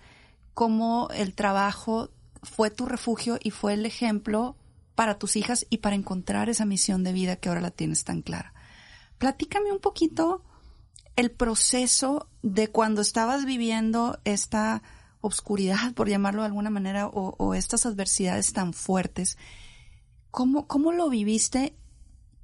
cómo 0.55 1.09
el 1.13 1.35
trabajo 1.35 2.11
fue 2.43 2.71
tu 2.71 2.87
refugio 2.87 3.39
y 3.43 3.51
fue 3.51 3.75
el 3.75 3.87
ejemplo 3.87 4.57
para 4.95 5.19
tus 5.19 5.37
hijas 5.37 5.67
y 5.71 5.79
para 5.79 5.95
encontrar 5.95 6.49
esa 6.49 6.65
misión 6.65 7.05
de 7.05 7.13
vida 7.13 7.37
que 7.37 7.49
ahora 7.49 7.61
la 7.61 7.71
tienes 7.71 8.05
tan 8.05 8.21
clara. 8.21 8.53
Platícame 9.19 9.71
un 9.71 9.79
poquito 9.79 10.43
el 11.17 11.31
proceso 11.31 12.29
de 12.43 12.69
cuando 12.69 13.01
estabas 13.01 13.45
viviendo 13.45 14.19
esta 14.25 14.83
obscuridad, 15.21 15.95
por 15.95 16.09
llamarlo 16.09 16.43
de 16.43 16.47
alguna 16.47 16.71
manera, 16.71 17.09
o, 17.09 17.55
estas 17.55 17.87
adversidades 17.87 18.53
tan 18.53 18.73
fuertes. 18.73 19.37
¿Cómo, 20.31 20.67
¿Cómo 20.67 20.93
lo 20.93 21.09
viviste 21.09 21.75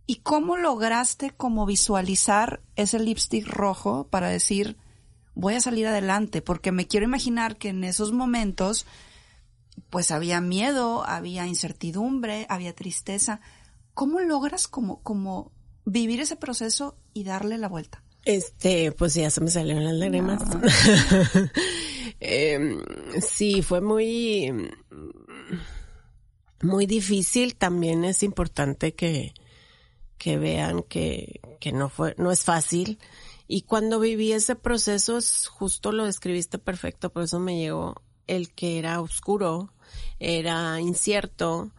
y 0.06 0.16
cómo 0.16 0.56
lograste 0.56 1.30
como 1.30 1.66
visualizar 1.66 2.62
ese 2.76 2.98
lipstick 2.98 3.46
rojo 3.46 4.08
para 4.08 4.28
decir, 4.28 4.76
voy 5.34 5.54
a 5.54 5.60
salir 5.60 5.86
adelante? 5.86 6.42
Porque 6.42 6.72
me 6.72 6.86
quiero 6.86 7.06
imaginar 7.06 7.56
que 7.56 7.68
en 7.68 7.84
esos 7.84 8.12
momentos 8.12 8.86
pues 9.90 10.11
había 10.11 10.40
miedo, 10.40 11.04
había 11.07 11.47
incertidumbre, 11.47 12.47
había 12.49 12.75
tristeza. 12.75 13.40
¿Cómo 13.95 14.21
logras 14.21 14.69
como, 14.69 15.02
como 15.02 15.52
vivir 15.85 16.21
ese 16.21 16.37
proceso 16.37 16.97
y 17.12 17.25
darle 17.25 17.59
la 17.59 17.69
vuelta? 17.69 18.02
Este, 18.25 18.90
pues 18.93 19.14
ya 19.14 19.31
se 19.31 19.40
me 19.40 19.50
salieron 19.50 19.85
las 19.85 19.95
lágrimas. 19.95 20.43
Em, 22.21 22.81
sí, 23.21 23.61
fue 23.61 23.83
muy, 23.83 24.50
muy 26.62 26.87
difícil. 26.87 27.54
También 27.57 28.04
es 28.04 28.23
importante 28.23 28.95
que, 28.95 29.35
que 30.16 30.38
vean 30.38 30.83
que, 30.85 31.40
que 31.61 31.73
no 31.73 31.90
fue, 31.90 32.14
no 32.16 32.33
es 32.33 32.45
fácil. 32.45 32.99
Y 33.47 33.62
cuando 33.62 34.00
viví 34.00 34.33
ese 34.33 34.57
proceso, 34.57 35.19
es 35.19 35.49
justo 35.49 35.93
lo 35.93 36.07
describiste 36.07 36.59
perfecto, 36.59 37.12
por 37.12 37.25
eso 37.25 37.38
me 37.38 37.59
llegó 37.59 38.02
el 38.26 38.52
que 38.52 38.78
era 38.78 39.00
oscuro, 39.00 39.73
era 40.19 40.81
incierto, 40.81 41.71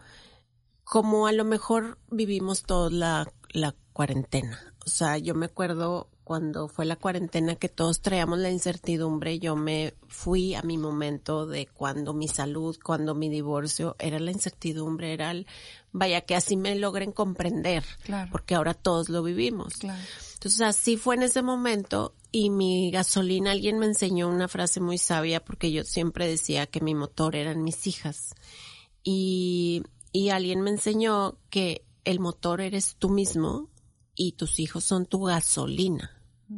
como 0.84 1.28
a 1.28 1.32
lo 1.32 1.46
mejor 1.46 1.98
vivimos 2.10 2.64
toda 2.64 2.90
la, 2.90 3.28
la 3.50 3.75
cuarentena. 3.94 4.74
O 4.86 4.90
sea, 4.90 5.18
yo 5.18 5.34
me 5.34 5.48
acuerdo 5.48 6.10
cuando 6.25 6.68
fue 6.68 6.86
la 6.86 6.96
cuarentena 6.96 7.56
que 7.56 7.70
todos 7.70 8.02
traíamos 8.02 8.40
la 8.40 8.50
incertidumbre, 8.50 9.38
yo 9.38 9.56
me 9.56 9.94
fui 10.08 10.56
a 10.56 10.64
mi 10.64 10.75
momento 10.75 11.46
de 11.46 11.68
cuando 11.68 12.16
mi 12.16 12.28
salud, 12.28 12.75
cuando 12.84 13.14
mi 13.14 13.30
divorcio, 13.30 13.96
era 14.00 14.20
la 14.20 14.32
incertidumbre, 14.32 15.14
era 15.14 15.30
el, 15.30 15.46
vaya 15.92 16.22
que 16.22 16.36
así 16.36 16.58
me 16.58 16.75
logren 16.75 17.12
comprender, 17.12 17.86
claro. 18.04 18.30
porque 18.32 18.56
ahora 18.56 18.74
todos 18.74 19.08
lo 19.08 19.22
vivimos. 19.22 19.75
Claro. 19.75 20.02
Entonces 20.34 20.62
así 20.62 20.98
fue 20.98 21.14
en 21.14 21.24
ese 21.24 21.44
momento 21.44 22.16
y 22.36 22.50
mi 22.50 22.92
gasolina, 22.92 23.51
alguien 23.51 23.80
me 23.80 23.86
enseñó 23.86 24.27
una 24.27 24.50
frase 24.50 24.82
muy 24.82 24.98
sabia 24.98 25.46
porque 25.46 25.72
yo 25.72 25.86
siempre 25.86 26.27
decía 26.27 26.68
que 26.68 26.82
mi 26.82 26.94
motor 26.94 27.34
eran 27.34 27.63
mis 27.63 27.88
hijas. 27.88 28.36
Y, 29.06 29.84
y 30.12 30.32
alguien 30.32 30.60
me 30.60 30.72
enseñó 30.72 31.38
que 31.50 31.86
el 32.04 32.20
motor 32.20 32.60
eres 32.60 32.98
tú 33.00 33.08
mismo 33.08 33.70
y 34.15 34.34
tus 34.34 34.60
hijos 34.60 34.84
son 34.84 35.06
tu 35.06 35.24
gasolina. 35.24 36.12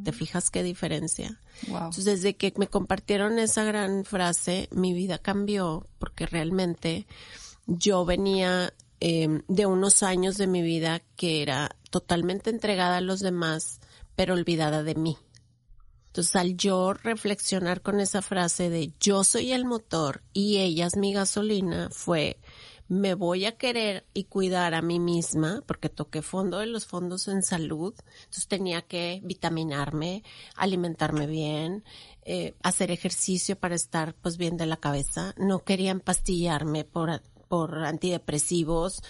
¿Te 0.04 0.14
fijas 0.14 0.50
qué 0.50 0.64
diferencia? 0.64 1.40
Entonces, 1.68 2.06
desde 2.06 2.36
que 2.36 2.52
me 2.58 2.68
compartieron 2.68 3.38
esa 3.38 3.64
gran 3.64 4.04
frase, 4.04 4.70
mi 4.72 4.94
vida 4.94 5.20
cambió 5.20 5.88
porque 6.00 6.26
realmente 6.26 7.06
yo 7.68 8.04
venía 8.04 8.74
em, 9.00 9.44
de 9.48 9.68
unos 9.68 10.02
años 10.02 10.38
de 10.38 10.48
mi 10.48 10.64
vida 10.64 11.04
que 11.16 11.44
era 11.44 11.76
totalmente 11.92 12.50
entregada 12.50 12.98
a 12.98 13.02
los 13.02 13.20
demás, 13.20 13.80
pero 14.16 14.34
olvidada 14.34 14.82
de 14.82 14.96
mí. 14.96 15.18
Entonces, 16.18 16.36
al 16.36 16.58
yo 16.58 16.96
reflexionar 16.96 17.84
con 17.84 18.00
esa 18.00 18.24
frase 18.24 18.72
de 18.72 18.92
yo 19.00 19.24
soy 19.24 19.52
el 19.52 19.66
motor 19.66 20.24
y 20.34 20.58
ella 20.58 20.88
es 20.88 20.98
mi 20.98 21.14
gasolina, 21.14 21.90
fue 21.92 22.40
me 22.88 23.14
voy 23.14 23.46
a 23.46 23.56
querer 23.56 24.04
y 24.16 24.24
cuidar 24.24 24.74
a 24.74 24.82
mí 24.82 25.00
misma, 25.00 25.62
porque 25.68 25.90
toqué 25.90 26.24
fondo 26.24 26.58
de 26.58 26.66
los 26.66 26.88
fondos 26.88 27.28
en 27.28 27.44
salud, 27.44 27.94
entonces 28.22 28.48
tenía 28.48 28.82
que 28.82 29.22
vitaminarme, 29.26 30.24
alimentarme 30.56 31.28
bien, 31.28 31.84
eh, 32.24 32.56
hacer 32.64 32.90
ejercicio 32.90 33.56
para 33.56 33.76
estar 33.76 34.16
pues 34.16 34.38
bien 34.38 34.58
de 34.58 34.66
la 34.66 34.78
cabeza, 34.78 35.36
no 35.38 35.64
quería 35.64 35.92
empastillarme 35.92 36.84
por, 36.84 37.22
por 37.48 37.86
antidepresivos, 37.86 39.04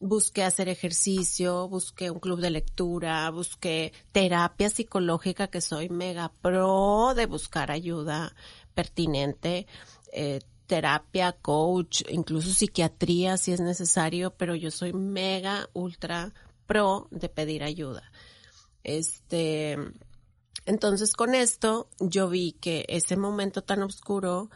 busqué 0.00 0.44
hacer 0.44 0.68
ejercicio, 0.68 1.68
busqué 1.68 2.10
un 2.10 2.20
club 2.20 2.40
de 2.40 2.50
lectura, 2.50 3.30
busqué 3.30 3.92
terapia 4.12 4.70
psicológica, 4.70 5.48
que 5.48 5.60
soy 5.60 5.88
mega 5.88 6.32
pro 6.40 7.14
de 7.14 7.26
buscar 7.26 7.70
ayuda 7.70 8.34
pertinente, 8.74 9.66
eh, 10.12 10.40
terapia, 10.66 11.32
coach, 11.32 12.02
incluso 12.10 12.50
psiquiatría 12.50 13.36
si 13.36 13.52
es 13.52 13.60
necesario, 13.60 14.30
pero 14.36 14.54
yo 14.54 14.70
soy 14.70 14.92
mega, 14.92 15.68
ultra 15.72 16.32
pro 16.66 17.08
de 17.10 17.28
pedir 17.28 17.64
ayuda. 17.64 18.12
Este, 18.84 19.76
entonces 20.66 21.14
con 21.14 21.34
esto 21.34 21.88
yo 21.98 22.28
vi 22.28 22.52
que 22.52 22.84
ese 22.88 23.16
momento 23.16 23.62
tan 23.62 23.82
oscuro 23.82 24.50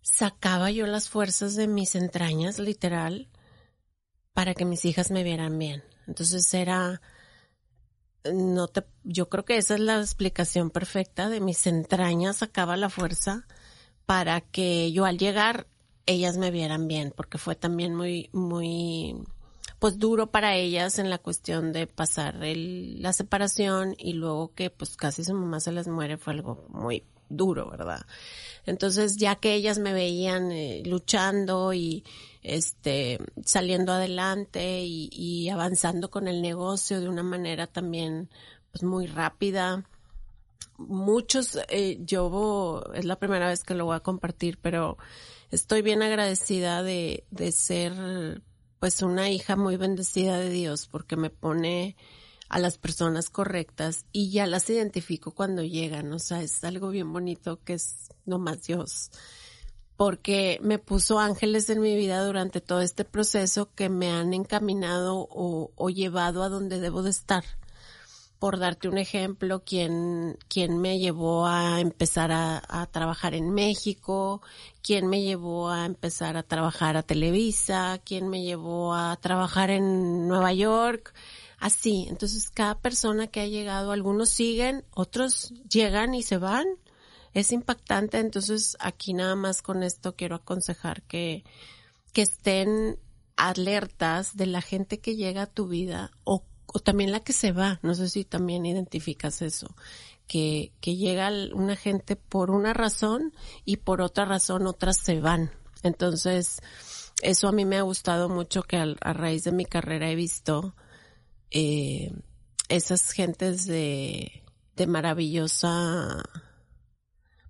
sacaba 0.00 0.70
yo 0.70 0.86
las 0.86 1.08
fuerzas 1.08 1.54
de 1.54 1.68
mis 1.68 1.94
entrañas, 1.94 2.58
literal, 2.58 3.28
para 4.34 4.54
que 4.54 4.64
mis 4.64 4.84
hijas 4.84 5.10
me 5.10 5.22
vieran 5.22 5.58
bien. 5.58 5.82
Entonces 6.06 6.52
era, 6.54 7.00
no 8.32 8.68
te, 8.68 8.84
yo 9.04 9.28
creo 9.28 9.44
que 9.44 9.56
esa 9.56 9.74
es 9.74 9.80
la 9.80 9.98
explicación 10.00 10.70
perfecta 10.70 11.28
de 11.28 11.40
mis 11.40 11.66
entrañas 11.66 12.38
sacaba 12.38 12.76
la 12.76 12.90
fuerza 12.90 13.46
para 14.06 14.40
que 14.40 14.92
yo 14.92 15.04
al 15.04 15.18
llegar 15.18 15.66
ellas 16.06 16.36
me 16.36 16.50
vieran 16.50 16.88
bien, 16.88 17.12
porque 17.16 17.38
fue 17.38 17.54
también 17.54 17.94
muy, 17.94 18.28
muy, 18.32 19.16
pues 19.78 19.98
duro 19.98 20.30
para 20.30 20.56
ellas 20.56 20.98
en 20.98 21.10
la 21.10 21.18
cuestión 21.18 21.72
de 21.72 21.86
pasar 21.86 22.42
el, 22.42 23.00
la 23.00 23.12
separación 23.12 23.94
y 23.98 24.14
luego 24.14 24.52
que 24.54 24.70
pues 24.70 24.96
casi 24.96 25.22
su 25.24 25.34
mamá 25.34 25.60
se 25.60 25.72
les 25.72 25.86
muere 25.86 26.16
fue 26.18 26.32
algo 26.32 26.66
muy 26.70 27.04
duro, 27.36 27.70
¿verdad? 27.70 28.04
Entonces 28.66 29.16
ya 29.16 29.36
que 29.36 29.54
ellas 29.54 29.78
me 29.78 29.92
veían 29.92 30.52
eh, 30.52 30.82
luchando 30.84 31.72
y 31.72 32.04
este 32.42 33.18
saliendo 33.44 33.92
adelante 33.92 34.84
y, 34.84 35.48
avanzando 35.48 36.10
con 36.10 36.28
el 36.28 36.42
negocio 36.42 37.00
de 37.00 37.08
una 37.08 37.22
manera 37.22 37.66
también 37.66 38.30
pues 38.70 38.84
muy 38.84 39.06
rápida, 39.06 39.84
muchos, 40.78 41.58
eh, 41.68 41.98
yo 42.00 42.82
es 42.94 43.04
la 43.04 43.16
primera 43.16 43.48
vez 43.48 43.64
que 43.64 43.74
lo 43.74 43.84
voy 43.84 43.96
a 43.96 44.00
compartir, 44.00 44.58
pero 44.62 44.96
estoy 45.50 45.82
bien 45.82 46.02
agradecida 46.02 46.82
de, 46.82 47.24
de 47.30 47.52
ser 47.52 48.42
pues 48.80 49.02
una 49.02 49.30
hija 49.30 49.56
muy 49.56 49.76
bendecida 49.76 50.38
de 50.38 50.50
Dios 50.50 50.88
porque 50.90 51.16
me 51.16 51.30
pone 51.30 51.96
a 52.52 52.58
las 52.58 52.76
personas 52.76 53.30
correctas 53.30 54.04
y 54.12 54.30
ya 54.30 54.46
las 54.46 54.68
identifico 54.68 55.30
cuando 55.30 55.62
llegan, 55.62 56.12
o 56.12 56.18
sea, 56.18 56.42
es 56.42 56.62
algo 56.64 56.90
bien 56.90 57.10
bonito 57.10 57.58
que 57.64 57.72
es 57.72 58.10
nomás 58.26 58.64
Dios. 58.64 59.10
Porque 59.96 60.58
me 60.62 60.78
puso 60.78 61.18
ángeles 61.18 61.70
en 61.70 61.80
mi 61.80 61.96
vida 61.96 62.22
durante 62.22 62.60
todo 62.60 62.82
este 62.82 63.06
proceso 63.06 63.70
que 63.74 63.88
me 63.88 64.10
han 64.10 64.34
encaminado 64.34 65.26
o, 65.30 65.88
llevado 65.88 66.42
a 66.42 66.50
donde 66.50 66.78
debo 66.78 67.02
de 67.02 67.10
estar. 67.10 67.42
Por 68.38 68.58
darte 68.58 68.88
un 68.88 68.98
ejemplo, 68.98 69.62
quien 69.64 70.36
me 70.78 70.98
llevó 70.98 71.46
a 71.46 71.80
empezar 71.80 72.32
a, 72.32 72.86
trabajar 72.90 73.34
en 73.34 73.50
México, 73.54 74.42
quien 74.82 75.06
me 75.06 75.22
llevó 75.22 75.70
a 75.70 75.86
empezar 75.86 76.36
a 76.36 76.42
trabajar 76.42 76.98
a 76.98 77.02
Televisa, 77.02 77.98
quien 78.04 78.28
me 78.28 78.42
llevó 78.42 78.94
a 78.94 79.16
trabajar 79.16 79.70
en 79.70 80.28
Nueva 80.28 80.52
York, 80.52 81.14
así. 81.62 82.06
Entonces, 82.08 82.50
cada 82.50 82.78
persona 82.78 83.26
que 83.26 83.40
ha 83.40 83.46
llegado, 83.46 83.92
algunos 83.92 84.28
siguen, 84.28 84.84
otros 84.90 85.54
llegan 85.70 86.14
y 86.14 86.22
se 86.22 86.38
van. 86.38 86.66
Es 87.32 87.52
impactante. 87.52 88.18
Entonces, 88.18 88.76
aquí 88.80 89.14
nada 89.14 89.36
más 89.36 89.62
con 89.62 89.82
esto 89.82 90.14
quiero 90.14 90.36
aconsejar 90.36 91.02
que, 91.02 91.44
que 92.12 92.22
estén 92.22 92.98
alertas 93.36 94.36
de 94.36 94.46
la 94.46 94.60
gente 94.60 95.00
que 95.00 95.16
llega 95.16 95.42
a 95.42 95.46
tu 95.46 95.66
vida 95.66 96.10
o 96.24 96.44
o 96.72 96.80
también 96.80 97.12
la 97.12 97.20
que 97.20 97.32
se 97.32 97.52
va, 97.52 97.78
no 97.82 97.94
sé 97.94 98.08
si 98.08 98.24
también 98.24 98.64
identificas 98.64 99.42
eso, 99.42 99.74
que, 100.26 100.72
que 100.80 100.96
llega 100.96 101.30
una 101.54 101.76
gente 101.76 102.16
por 102.16 102.50
una 102.50 102.72
razón 102.72 103.34
y 103.64 103.76
por 103.78 104.00
otra 104.00 104.24
razón 104.24 104.66
otras 104.66 104.96
se 104.96 105.20
van. 105.20 105.50
Entonces, 105.82 106.60
eso 107.22 107.48
a 107.48 107.52
mí 107.52 107.64
me 107.64 107.76
ha 107.76 107.82
gustado 107.82 108.28
mucho 108.28 108.62
que 108.62 108.76
a, 108.76 109.12
raíz 109.12 109.44
de 109.44 109.52
mi 109.52 109.66
carrera 109.66 110.10
he 110.10 110.14
visto 110.14 110.74
eh, 111.52 112.12
esas 112.68 113.12
gentes 113.12 113.66
de, 113.66 114.42
de 114.76 114.86
maravillosa 114.86 116.22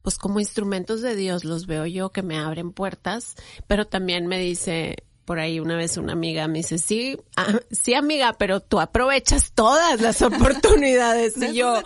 pues 0.03 0.19
como 0.19 0.41
instrumentos 0.41 1.01
de 1.01 1.15
Dios 1.15 1.45
los 1.45 1.67
veo 1.67 1.87
yo 1.87 2.11
que 2.11 2.23
me 2.23 2.37
abren 2.39 2.73
puertas, 2.73 3.37
pero 3.69 3.87
también 3.87 4.27
me 4.27 4.39
dice, 4.39 4.97
por 5.25 5.39
ahí 5.39 5.61
una 5.61 5.77
vez 5.77 5.97
una 5.97 6.13
amiga 6.13 6.49
me 6.49 6.59
dice, 6.59 6.79
sí, 6.79 7.17
ah, 7.37 7.61
sí 7.71 7.95
amiga, 7.95 8.35
pero 8.35 8.61
tú 8.61 8.81
aprovechas 8.81 9.53
todas 9.53 10.01
las 10.01 10.23
oportunidades. 10.23 11.37
y 11.37 11.55
yo, 11.55 11.83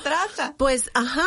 pues, 0.57 0.91
ajá, 0.95 1.27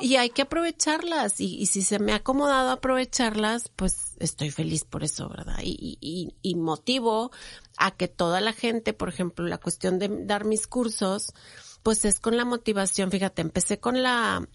y 0.00 0.16
hay 0.16 0.30
que 0.30 0.42
aprovecharlas. 0.42 1.40
Y, 1.40 1.66
si 1.66 1.82
se 1.82 1.98
me 1.98 2.12
ha 2.12 2.16
acomodado 2.16 2.70
aprovecharlas, 2.70 3.70
pues 3.74 4.16
estoy 4.18 4.50
feliz 4.50 4.84
por 4.84 5.02
eso, 5.02 5.28
¿verdad? 5.28 5.58
Y, 5.62 5.98
y, 6.00 6.34
y 6.42 6.54
motivo 6.56 7.30
a 7.76 7.92
que 7.92 8.08
toda 8.08 8.40
la 8.40 8.52
gente, 8.52 8.92
por 8.92 9.08
ejemplo, 9.08 9.46
la 9.46 9.58
cuestión 9.58 9.98
de 9.98 10.08
dar 10.24 10.44
mis 10.44 10.66
cursos, 10.66 11.32
pues 11.82 12.04
es 12.04 12.20
con 12.20 12.36
la 12.36 12.44
motivación. 12.44 13.10
Fíjate, 13.10 13.42
empecé 13.42 13.78
con 13.78 14.02
la 14.02 14.46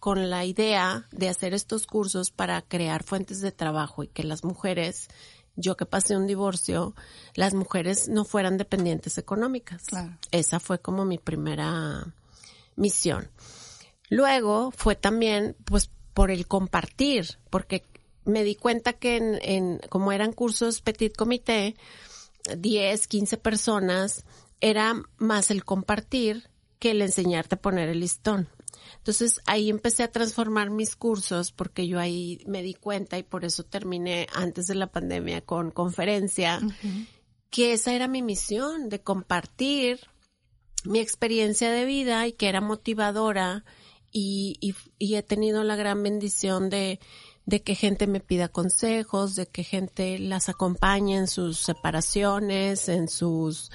con 0.00 0.30
la 0.30 0.46
idea 0.46 1.06
de 1.12 1.28
hacer 1.28 1.52
estos 1.52 1.86
cursos 1.86 2.30
para 2.30 2.62
crear 2.62 3.04
fuentes 3.04 3.42
de 3.42 3.52
trabajo 3.52 4.02
y 4.02 4.08
que 4.08 4.24
las 4.24 4.44
mujeres 4.44 5.08
yo 5.56 5.76
que 5.76 5.86
pasé 5.86 6.16
un 6.16 6.26
divorcio, 6.26 6.94
las 7.34 7.54
mujeres 7.54 8.08
no 8.08 8.24
fueran 8.24 8.56
dependientes 8.56 9.18
económicas. 9.18 9.82
Esa 10.30 10.60
fue 10.60 10.80
como 10.80 11.04
mi 11.04 11.18
primera 11.18 12.14
misión. 12.76 13.30
Luego 14.08 14.70
fue 14.70 14.96
también, 14.96 15.56
pues, 15.64 15.90
por 16.14 16.30
el 16.30 16.46
compartir, 16.46 17.38
porque 17.50 17.84
me 18.24 18.44
di 18.44 18.54
cuenta 18.54 18.92
que 18.94 19.16
en, 19.16 19.38
en 19.42 19.80
como 19.88 20.12
eran 20.12 20.32
cursos 20.32 20.80
petit 20.80 21.16
comité, 21.16 21.76
10, 22.56 23.06
15 23.06 23.36
personas, 23.36 24.24
era 24.60 24.94
más 25.18 25.50
el 25.50 25.64
compartir 25.64 26.48
que 26.78 26.92
el 26.92 27.02
enseñarte 27.02 27.56
a 27.56 27.60
poner 27.60 27.88
el 27.88 28.00
listón. 28.00 28.48
Entonces 28.98 29.40
ahí 29.46 29.70
empecé 29.70 30.02
a 30.02 30.10
transformar 30.10 30.70
mis 30.70 30.96
cursos 30.96 31.52
porque 31.52 31.86
yo 31.86 31.98
ahí 31.98 32.42
me 32.46 32.62
di 32.62 32.74
cuenta 32.74 33.18
y 33.18 33.22
por 33.22 33.44
eso 33.44 33.64
terminé 33.64 34.26
antes 34.32 34.66
de 34.66 34.74
la 34.74 34.88
pandemia 34.88 35.40
con 35.40 35.70
conferencia, 35.70 36.60
que 37.50 37.72
esa 37.72 37.94
era 37.94 38.08
mi 38.08 38.22
misión, 38.22 38.88
de 38.88 39.00
compartir 39.00 40.00
mi 40.84 40.98
experiencia 40.98 41.70
de 41.70 41.84
vida 41.84 42.26
y 42.26 42.32
que 42.32 42.48
era 42.48 42.60
motivadora 42.60 43.64
y, 44.12 44.58
y, 44.98 45.14
he 45.14 45.22
tenido 45.22 45.62
la 45.62 45.76
gran 45.76 46.02
bendición 46.02 46.68
de, 46.68 46.98
de 47.46 47.62
que 47.62 47.74
gente 47.74 48.06
me 48.06 48.20
pida 48.20 48.48
consejos, 48.48 49.36
de 49.36 49.46
que 49.46 49.62
gente 49.62 50.18
las 50.18 50.48
acompañe 50.48 51.16
en 51.16 51.28
sus 51.28 51.58
separaciones, 51.58 52.88
en 52.88 53.08
sus 53.08 53.70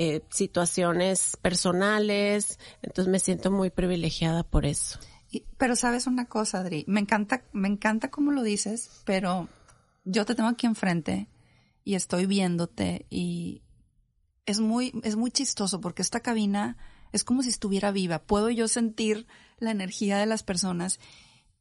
eh, 0.00 0.22
situaciones 0.30 1.36
personales, 1.42 2.60
entonces 2.82 3.10
me 3.10 3.18
siento 3.18 3.50
muy 3.50 3.70
privilegiada 3.70 4.44
por 4.44 4.64
eso. 4.64 5.00
pero 5.56 5.74
sabes 5.74 6.06
una 6.06 6.26
cosa, 6.26 6.60
Adri, 6.60 6.84
me 6.86 7.00
encanta, 7.00 7.42
me 7.52 7.66
encanta 7.66 8.08
cómo 8.08 8.30
lo 8.30 8.44
dices, 8.44 9.02
pero 9.04 9.48
yo 10.04 10.24
te 10.24 10.36
tengo 10.36 10.50
aquí 10.50 10.66
enfrente 10.68 11.26
y 11.82 11.96
estoy 11.96 12.26
viéndote 12.26 13.06
y 13.10 13.62
es 14.46 14.60
muy, 14.60 14.92
es 15.02 15.16
muy 15.16 15.32
chistoso 15.32 15.80
porque 15.80 16.02
esta 16.02 16.20
cabina 16.20 16.76
es 17.10 17.24
como 17.24 17.42
si 17.42 17.48
estuviera 17.48 17.90
viva. 17.90 18.20
Puedo 18.20 18.50
yo 18.50 18.68
sentir 18.68 19.26
la 19.58 19.72
energía 19.72 20.16
de 20.18 20.26
las 20.26 20.44
personas 20.44 21.00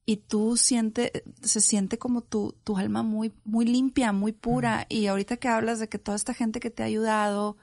y 0.05 0.17
tú 0.17 0.57
sientes, 0.57 1.11
se 1.41 1.59
siente 1.59 1.97
como 1.97 2.21
tu, 2.21 2.55
tu 2.63 2.77
alma 2.77 3.01
muy, 3.01 3.33
muy 3.45 3.65
limpia, 3.65 4.11
muy 4.11 4.31
pura. 4.31 4.85
Y 4.89 5.07
ahorita 5.07 5.37
que 5.37 5.47
hablas 5.47 5.79
de 5.79 5.89
que 5.89 5.97
toda 5.97 6.15
esta 6.15 6.35
gente 6.35 6.59
que 6.59 6.69
te 6.69 6.83
ha 6.83 6.85
ayudado, 6.85 7.57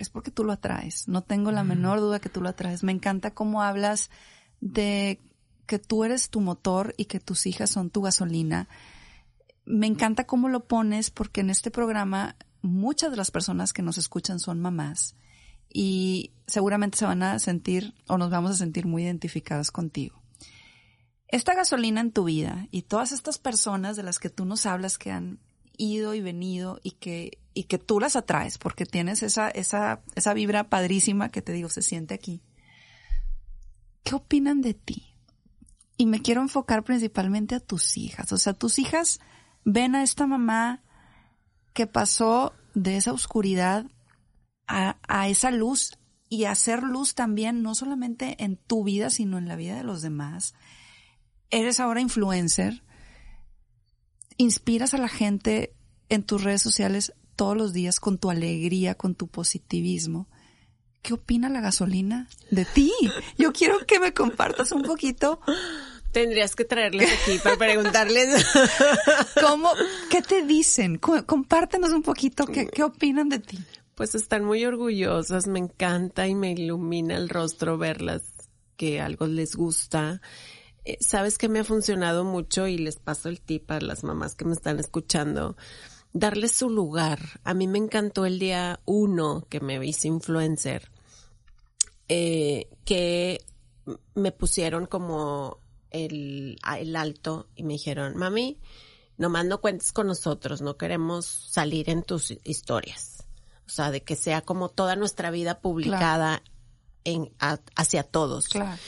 es 0.00 0.10
porque 0.10 0.30
tú 0.30 0.44
lo 0.44 0.52
atraes. 0.52 1.06
No 1.08 1.22
tengo 1.22 1.52
la 1.52 1.62
menor 1.62 2.00
duda 2.00 2.20
que 2.20 2.30
tú 2.30 2.40
lo 2.40 2.48
atraes. 2.48 2.82
Me 2.82 2.92
encanta 2.92 3.34
cómo 3.34 3.62
hablas 3.62 4.10
de 4.60 5.20
que 5.66 5.78
tú 5.78 6.04
eres 6.04 6.30
tu 6.30 6.40
motor 6.40 6.94
y 6.96 7.04
que 7.04 7.20
tus 7.20 7.46
hijas 7.46 7.70
son 7.70 7.90
tu 7.90 8.00
gasolina. 8.00 8.68
Me 9.66 9.86
encanta 9.86 10.26
cómo 10.26 10.48
lo 10.48 10.66
pones 10.66 11.10
porque 11.10 11.42
en 11.42 11.50
este 11.50 11.70
programa 11.70 12.34
muchas 12.62 13.10
de 13.10 13.18
las 13.18 13.30
personas 13.30 13.72
que 13.72 13.82
nos 13.82 13.98
escuchan 13.98 14.40
son 14.40 14.58
mamás 14.60 15.14
y 15.68 16.32
seguramente 16.46 16.98
se 16.98 17.04
van 17.04 17.22
a 17.22 17.38
sentir 17.38 17.94
o 18.08 18.18
nos 18.18 18.30
vamos 18.30 18.52
a 18.52 18.54
sentir 18.54 18.86
muy 18.86 19.04
identificadas 19.04 19.70
contigo. 19.70 20.20
Esta 21.28 21.54
gasolina 21.54 22.00
en 22.00 22.10
tu 22.10 22.24
vida 22.24 22.66
y 22.70 22.82
todas 22.82 23.12
estas 23.12 23.38
personas 23.38 23.96
de 23.96 24.02
las 24.02 24.18
que 24.18 24.30
tú 24.30 24.46
nos 24.46 24.66
hablas 24.66 24.98
que 24.98 25.12
han 25.12 25.38
ido 25.76 26.14
y 26.14 26.20
venido 26.20 26.80
y 26.82 26.92
que, 26.92 27.38
y 27.60 27.64
que 27.64 27.78
tú 27.78 28.00
las 28.00 28.16
atraes 28.16 28.56
porque 28.56 28.86
tienes 28.86 29.22
esa, 29.22 29.50
esa, 29.50 30.02
esa 30.14 30.32
vibra 30.32 30.70
padrísima 30.70 31.30
que 31.30 31.42
te 31.42 31.52
digo, 31.52 31.68
se 31.68 31.82
siente 31.82 32.14
aquí. 32.14 32.42
¿Qué 34.02 34.14
opinan 34.14 34.62
de 34.62 34.72
ti? 34.72 35.14
Y 35.98 36.06
me 36.06 36.22
quiero 36.22 36.40
enfocar 36.40 36.84
principalmente 36.84 37.54
a 37.54 37.60
tus 37.60 37.98
hijas. 37.98 38.32
O 38.32 38.38
sea, 38.38 38.54
tus 38.54 38.78
hijas 38.78 39.20
ven 39.64 39.94
a 39.94 40.02
esta 40.02 40.26
mamá 40.26 40.82
que 41.74 41.86
pasó 41.86 42.54
de 42.74 42.96
esa 42.96 43.12
oscuridad 43.12 43.84
a, 44.66 44.96
a 45.06 45.28
esa 45.28 45.50
luz 45.50 45.98
y 46.30 46.44
hacer 46.44 46.82
luz 46.82 47.14
también, 47.14 47.62
no 47.62 47.74
solamente 47.74 48.42
en 48.42 48.56
tu 48.56 48.84
vida, 48.84 49.10
sino 49.10 49.36
en 49.36 49.48
la 49.48 49.56
vida 49.56 49.76
de 49.76 49.84
los 49.84 50.00
demás 50.00 50.54
eres 51.50 51.80
ahora 51.80 52.00
influencer, 52.00 52.82
inspiras 54.36 54.94
a 54.94 54.98
la 54.98 55.08
gente 55.08 55.74
en 56.08 56.22
tus 56.22 56.42
redes 56.42 56.62
sociales 56.62 57.12
todos 57.40 57.56
los 57.56 57.72
días 57.72 58.00
con 58.00 58.18
tu 58.18 58.28
alegría, 58.28 58.96
con 58.96 59.14
tu 59.14 59.26
positivismo. 59.26 60.28
¿Qué 61.00 61.14
opina 61.14 61.48
la 61.48 61.62
gasolina 61.62 62.28
de 62.50 62.66
ti? 62.66 62.92
Yo 63.38 63.50
quiero 63.54 63.78
que 63.86 63.98
me 63.98 64.12
compartas 64.12 64.72
un 64.72 64.82
poquito. 64.82 65.40
Tendrías 66.12 66.54
que 66.54 66.66
traerles 66.66 67.08
aquí 67.10 67.38
para 67.38 67.56
preguntarles. 67.56 68.44
¿Cómo? 69.40 69.70
¿Qué 70.10 70.20
te 70.20 70.44
dicen? 70.44 70.98
Compártenos 70.98 71.92
un 71.92 72.02
poquito. 72.02 72.44
¿Qué, 72.44 72.66
qué 72.66 72.82
opinan 72.82 73.30
de 73.30 73.38
ti? 73.38 73.58
Pues 73.94 74.14
están 74.14 74.44
muy 74.44 74.62
orgullosas. 74.66 75.46
Me 75.46 75.60
encanta 75.60 76.28
y 76.28 76.34
me 76.34 76.52
ilumina 76.52 77.16
el 77.16 77.30
rostro 77.30 77.78
verlas 77.78 78.20
que 78.76 79.00
algo 79.00 79.26
les 79.26 79.56
gusta 79.56 80.20
eh, 80.84 80.96
sabes 81.00 81.36
que 81.36 81.48
me 81.48 81.58
ha 81.58 81.64
funcionado 81.64 82.24
mucho 82.24 82.66
y 82.66 82.78
les 82.78 82.96
paso 82.96 83.28
el 83.28 83.40
tip 83.40 83.70
a 83.70 83.80
las 83.80 84.02
mamás 84.02 84.34
que 84.34 84.46
me 84.46 84.54
están 84.54 84.80
escuchando, 84.80 85.56
darles 86.12 86.52
su 86.52 86.68
lugar. 86.68 87.40
A 87.44 87.54
mí 87.54 87.66
me 87.66 87.78
encantó 87.78 88.26
el 88.26 88.38
día 88.38 88.80
uno 88.84 89.46
que 89.48 89.60
me 89.60 89.84
hice 89.84 90.08
influencer, 90.08 90.90
eh, 92.08 92.68
que 92.84 93.40
me 94.14 94.32
pusieron 94.32 94.86
como 94.86 95.58
el, 95.90 96.58
el 96.78 96.96
alto 96.96 97.48
y 97.54 97.62
me 97.62 97.74
dijeron, 97.74 98.16
mami, 98.16 98.58
nomás 99.16 99.44
no 99.44 99.60
cuentes 99.60 99.92
con 99.92 100.06
nosotros, 100.06 100.60
no 100.60 100.76
queremos 100.76 101.26
salir 101.26 101.90
en 101.90 102.02
tus 102.02 102.32
historias. 102.44 103.24
O 103.66 103.70
sea, 103.70 103.90
de 103.90 104.02
que 104.02 104.16
sea 104.16 104.40
como 104.40 104.68
toda 104.68 104.96
nuestra 104.96 105.30
vida 105.30 105.60
publicada 105.60 106.42
en, 107.04 107.32
hacia 107.76 108.02
todos. 108.02 108.48
Claro. 108.48 108.80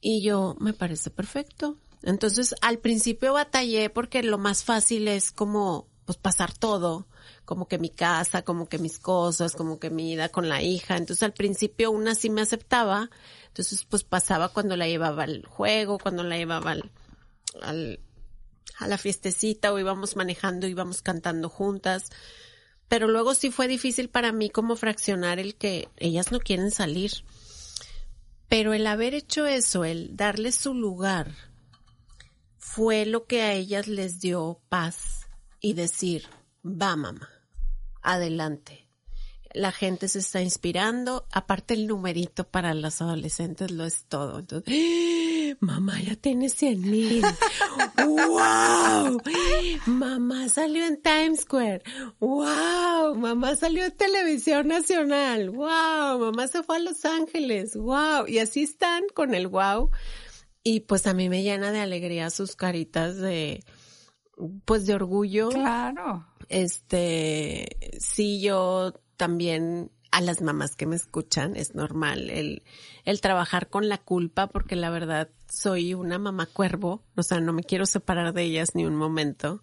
Y 0.00 0.22
yo, 0.22 0.56
me 0.60 0.72
parece 0.72 1.10
perfecto. 1.10 1.78
Entonces, 2.02 2.54
al 2.60 2.78
principio 2.78 3.32
batallé 3.32 3.88
porque 3.88 4.22
lo 4.22 4.38
más 4.38 4.62
fácil 4.62 5.08
es 5.08 5.32
como, 5.32 5.88
pues 6.06 6.16
pasar 6.16 6.56
todo, 6.56 7.08
como 7.44 7.66
que 7.66 7.78
mi 7.78 7.90
casa, 7.90 8.42
como 8.42 8.68
que 8.68 8.78
mis 8.78 8.98
cosas, 8.98 9.54
como 9.54 9.78
que 9.80 9.90
mi 9.90 10.04
vida 10.04 10.28
con 10.30 10.48
la 10.48 10.62
hija. 10.62 10.96
Entonces, 10.96 11.24
al 11.24 11.32
principio 11.32 11.90
una 11.90 12.14
sí 12.14 12.30
me 12.30 12.40
aceptaba. 12.40 13.10
Entonces, 13.48 13.84
pues 13.84 14.04
pasaba 14.04 14.48
cuando 14.48 14.76
la 14.76 14.86
llevaba 14.86 15.24
al 15.24 15.44
juego, 15.44 15.98
cuando 15.98 16.22
la 16.22 16.36
llevaba 16.36 16.70
al, 16.70 16.90
al 17.60 18.00
a 18.78 18.86
la 18.86 18.98
fiestecita 18.98 19.72
o 19.72 19.78
íbamos 19.78 20.16
manejando, 20.16 20.66
íbamos 20.66 21.02
cantando 21.02 21.48
juntas. 21.48 22.10
Pero 22.88 23.08
luego 23.08 23.34
sí 23.34 23.50
fue 23.50 23.66
difícil 23.66 24.08
para 24.08 24.32
mí 24.32 24.48
como 24.48 24.76
fraccionar 24.76 25.40
el 25.40 25.56
que 25.56 25.88
ellas 25.96 26.30
no 26.30 26.38
quieren 26.38 26.70
salir. 26.70 27.10
Pero 28.48 28.74
el 28.74 28.86
haber 28.86 29.14
hecho 29.14 29.46
eso, 29.46 29.84
el 29.84 30.16
darles 30.16 30.54
su 30.54 30.72
lugar, 30.72 31.34
fue 32.58 33.06
lo 33.06 33.24
que 33.24 33.42
a 33.42 33.54
ellas 33.54 33.88
les 33.88 34.20
dio 34.20 34.60
paz 34.68 35.15
y 35.66 35.72
decir, 35.72 36.22
va 36.64 36.94
mamá, 36.94 37.28
adelante. 38.00 38.88
La 39.52 39.72
gente 39.72 40.06
se 40.06 40.20
está 40.20 40.40
inspirando, 40.40 41.26
aparte 41.32 41.74
el 41.74 41.88
numerito 41.88 42.46
para 42.46 42.72
los 42.72 43.02
adolescentes 43.02 43.72
lo 43.72 43.84
es 43.84 44.04
todo. 44.04 44.38
Entonces, 44.38 45.56
mamá 45.58 46.00
ya 46.00 46.14
tiene 46.14 46.50
100 46.50 46.80
mil. 46.82 47.24
¡Wow! 47.98 49.20
Mamá 49.86 50.48
salió 50.50 50.86
en 50.86 51.02
Times 51.02 51.40
Square. 51.40 51.82
¡Wow! 52.20 53.16
Mamá 53.16 53.56
salió 53.56 53.86
en 53.86 53.96
Televisión 53.96 54.68
Nacional. 54.68 55.50
¡Wow! 55.50 56.20
Mamá 56.20 56.46
se 56.46 56.62
fue 56.62 56.76
a 56.76 56.78
Los 56.78 57.04
Ángeles. 57.04 57.74
¡Wow! 57.74 58.28
Y 58.28 58.38
así 58.38 58.62
están 58.62 59.02
con 59.14 59.34
el 59.34 59.48
wow. 59.48 59.90
Y 60.62 60.80
pues 60.80 61.08
a 61.08 61.14
mí 61.14 61.28
me 61.28 61.42
llena 61.42 61.72
de 61.72 61.80
alegría 61.80 62.30
sus 62.30 62.54
caritas 62.54 63.16
de, 63.16 63.64
pues 64.64 64.86
de 64.86 64.94
orgullo. 64.94 65.48
Claro. 65.48 66.26
Este, 66.48 67.98
sí, 67.98 68.40
yo 68.40 68.94
también 69.16 69.90
a 70.10 70.20
las 70.20 70.40
mamás 70.40 70.76
que 70.76 70.86
me 70.86 70.96
escuchan 70.96 71.56
es 71.56 71.74
normal 71.74 72.30
el, 72.30 72.62
el 73.04 73.20
trabajar 73.20 73.68
con 73.68 73.88
la 73.88 73.98
culpa 73.98 74.46
porque 74.46 74.76
la 74.76 74.90
verdad 74.90 75.28
soy 75.48 75.94
una 75.94 76.18
mamá 76.18 76.46
cuervo, 76.46 77.02
o 77.16 77.22
sea, 77.22 77.40
no 77.40 77.52
me 77.52 77.62
quiero 77.62 77.86
separar 77.86 78.32
de 78.32 78.42
ellas 78.44 78.74
ni 78.74 78.86
un 78.86 78.96
momento. 78.96 79.62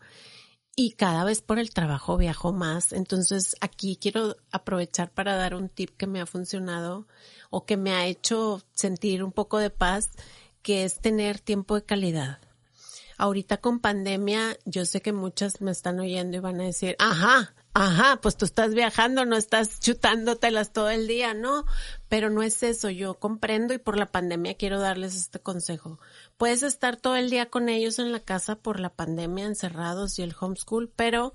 Y 0.75 0.93
cada 0.93 1.23
vez 1.23 1.41
por 1.41 1.59
el 1.59 1.69
trabajo 1.69 2.17
viajo 2.17 2.51
más. 2.51 2.93
Entonces 2.93 3.55
aquí 3.62 3.97
quiero 4.01 4.36
aprovechar 4.51 5.12
para 5.12 5.36
dar 5.36 5.53
un 5.53 5.69
tip 5.69 5.91
que 5.97 6.07
me 6.07 6.19
ha 6.19 6.25
funcionado 6.25 7.07
o 7.51 7.65
que 7.65 7.77
me 7.77 7.91
ha 7.91 8.07
hecho 8.07 8.63
sentir 8.73 9.23
un 9.23 9.31
poco 9.31 9.59
de 9.59 9.69
paz, 9.69 10.09
que 10.63 10.83
es 10.83 10.99
tener 10.99 11.39
tiempo 11.39 11.75
de 11.75 11.83
calidad. 11.83 12.39
Ahorita 13.17 13.58
con 13.58 13.80
pandemia, 13.80 14.58
yo 14.65 14.86
sé 14.86 15.02
que 15.02 15.13
muchas 15.13 15.62
me 15.62 15.71
están 15.71 15.99
oyendo 15.99 16.38
y 16.38 16.39
van 16.39 16.62
a 16.62 16.65
decir, 16.65 16.95
ajá, 16.99 17.54
Ajá, 17.76 18.19
pues 18.21 18.38
tú 18.38 18.45
estás 18.45 18.76
viajando, 18.76 19.26
no 19.26 19.36
estás 19.36 19.80
chutándotelas 19.80 20.73
todo 20.73 20.91
el 20.91 21.08
día, 21.08 21.34
¿no? 21.34 21.65
Pero 22.08 22.30
no 22.30 22.43
es 22.43 22.62
eso, 22.62 22.91
yo 22.91 23.15
comprendo 23.15 23.73
y 23.73 23.80
por 23.80 23.97
la 23.97 24.12
pandemia 24.12 24.54
quiero 24.54 24.80
darles 24.80 25.15
este 25.15 25.39
consejo. 25.39 25.99
Puedes 26.38 26.62
estar 26.62 26.97
todo 26.97 27.15
el 27.15 27.32
día 27.32 27.47
con 27.49 27.69
ellos 27.69 27.97
en 27.97 28.12
la 28.12 28.19
casa 28.19 28.58
por 28.58 28.80
la 28.80 28.89
pandemia, 28.91 29.45
encerrados 29.45 30.19
y 30.19 30.21
el 30.21 30.36
homeschool, 30.39 30.91
pero 30.95 31.34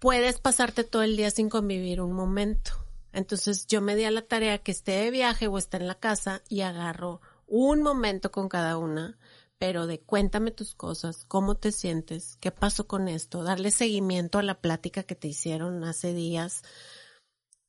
puedes 0.00 0.40
pasarte 0.40 0.82
todo 0.82 1.02
el 1.02 1.16
día 1.16 1.30
sin 1.30 1.48
convivir 1.48 2.00
un 2.00 2.14
momento. 2.14 2.72
Entonces 3.12 3.68
yo 3.68 3.80
me 3.80 3.94
di 3.94 4.04
a 4.04 4.10
la 4.10 4.22
tarea 4.22 4.58
que 4.58 4.72
esté 4.72 4.92
de 4.92 5.12
viaje 5.12 5.46
o 5.46 5.56
esté 5.56 5.76
en 5.76 5.86
la 5.86 5.94
casa 5.94 6.42
y 6.48 6.62
agarro 6.62 7.20
un 7.46 7.80
momento 7.82 8.32
con 8.32 8.48
cada 8.48 8.76
una 8.76 9.16
pero 9.58 9.86
de 9.86 10.00
cuéntame 10.00 10.50
tus 10.50 10.74
cosas, 10.74 11.24
cómo 11.26 11.56
te 11.56 11.72
sientes, 11.72 12.36
qué 12.40 12.50
pasó 12.50 12.86
con 12.86 13.08
esto, 13.08 13.42
darle 13.42 13.70
seguimiento 13.70 14.38
a 14.38 14.42
la 14.42 14.60
plática 14.60 15.02
que 15.02 15.16
te 15.16 15.28
hicieron 15.28 15.84
hace 15.84 16.14
días, 16.14 16.62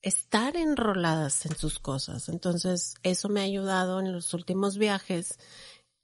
estar 0.02 0.56
enroladas 0.56 1.45
en 1.45 1.56
sus 1.56 1.80
cosas. 1.80 2.30
Entonces, 2.30 2.95
eso 3.04 3.28
me 3.28 3.41
ha 3.41 3.43
ayudado 3.43 3.99
en 3.99 4.13
los 4.13 4.34
últimos 4.34 4.78
viajes 4.78 5.39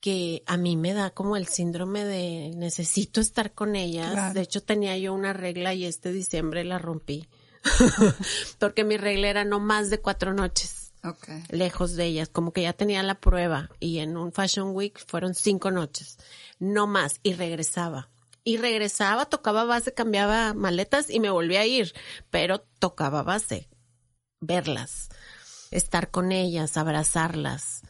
que 0.02 0.44
a 0.48 0.58
mí 0.58 0.76
me 0.76 0.94
da 0.94 1.12
como 1.12 1.38
el 1.38 1.48
síndrome 1.48 2.04
de 2.04 2.52
necesito 2.56 3.22
estar 3.22 3.54
con 3.54 3.76
ellas. 3.76 4.34
De 4.34 4.42
hecho, 4.42 4.62
tenía 4.62 4.98
yo 4.98 5.14
una 5.14 5.34
regla 5.34 5.74
y 5.74 5.86
este 5.86 6.12
diciembre 6.12 6.64
la 6.64 6.80
rompí. 6.80 7.28
Porque 8.60 8.84
mi 8.84 8.98
regla 8.98 9.30
era 9.30 9.46
no 9.46 9.60
más 9.60 9.90
de 9.90 10.00
cuatro 10.00 10.34
noches 10.34 10.85
lejos 11.50 11.96
de 11.96 12.06
ellas, 12.06 12.30
como 12.30 12.52
que 12.52 12.64
ya 12.64 12.74
tenía 12.74 13.04
la 13.04 13.20
prueba 13.20 13.70
y 13.80 14.00
en 14.00 14.18
un 14.18 14.32
Fashion 14.32 14.76
Week 14.76 14.98
fueron 15.06 15.36
cinco 15.36 15.72
noches, 15.72 16.18
no 16.60 16.88
más, 16.88 17.20
y 17.24 17.34
regresaba. 17.34 18.10
Y 18.44 18.58
regresaba, 18.58 19.26
tocaba 19.26 19.66
base, 19.66 19.94
cambiaba 19.94 20.54
maletas 20.54 21.10
y 21.10 21.20
me 21.20 21.32
volví 21.32 21.56
a 21.56 21.66
ir, 21.66 21.94
pero 22.30 22.60
tocaba 22.80 23.24
base, 23.24 23.70
verlas, 24.40 25.10
estar 25.72 26.12
con 26.12 26.32
ellas, 26.32 26.78
abrazarlas. 26.78 27.82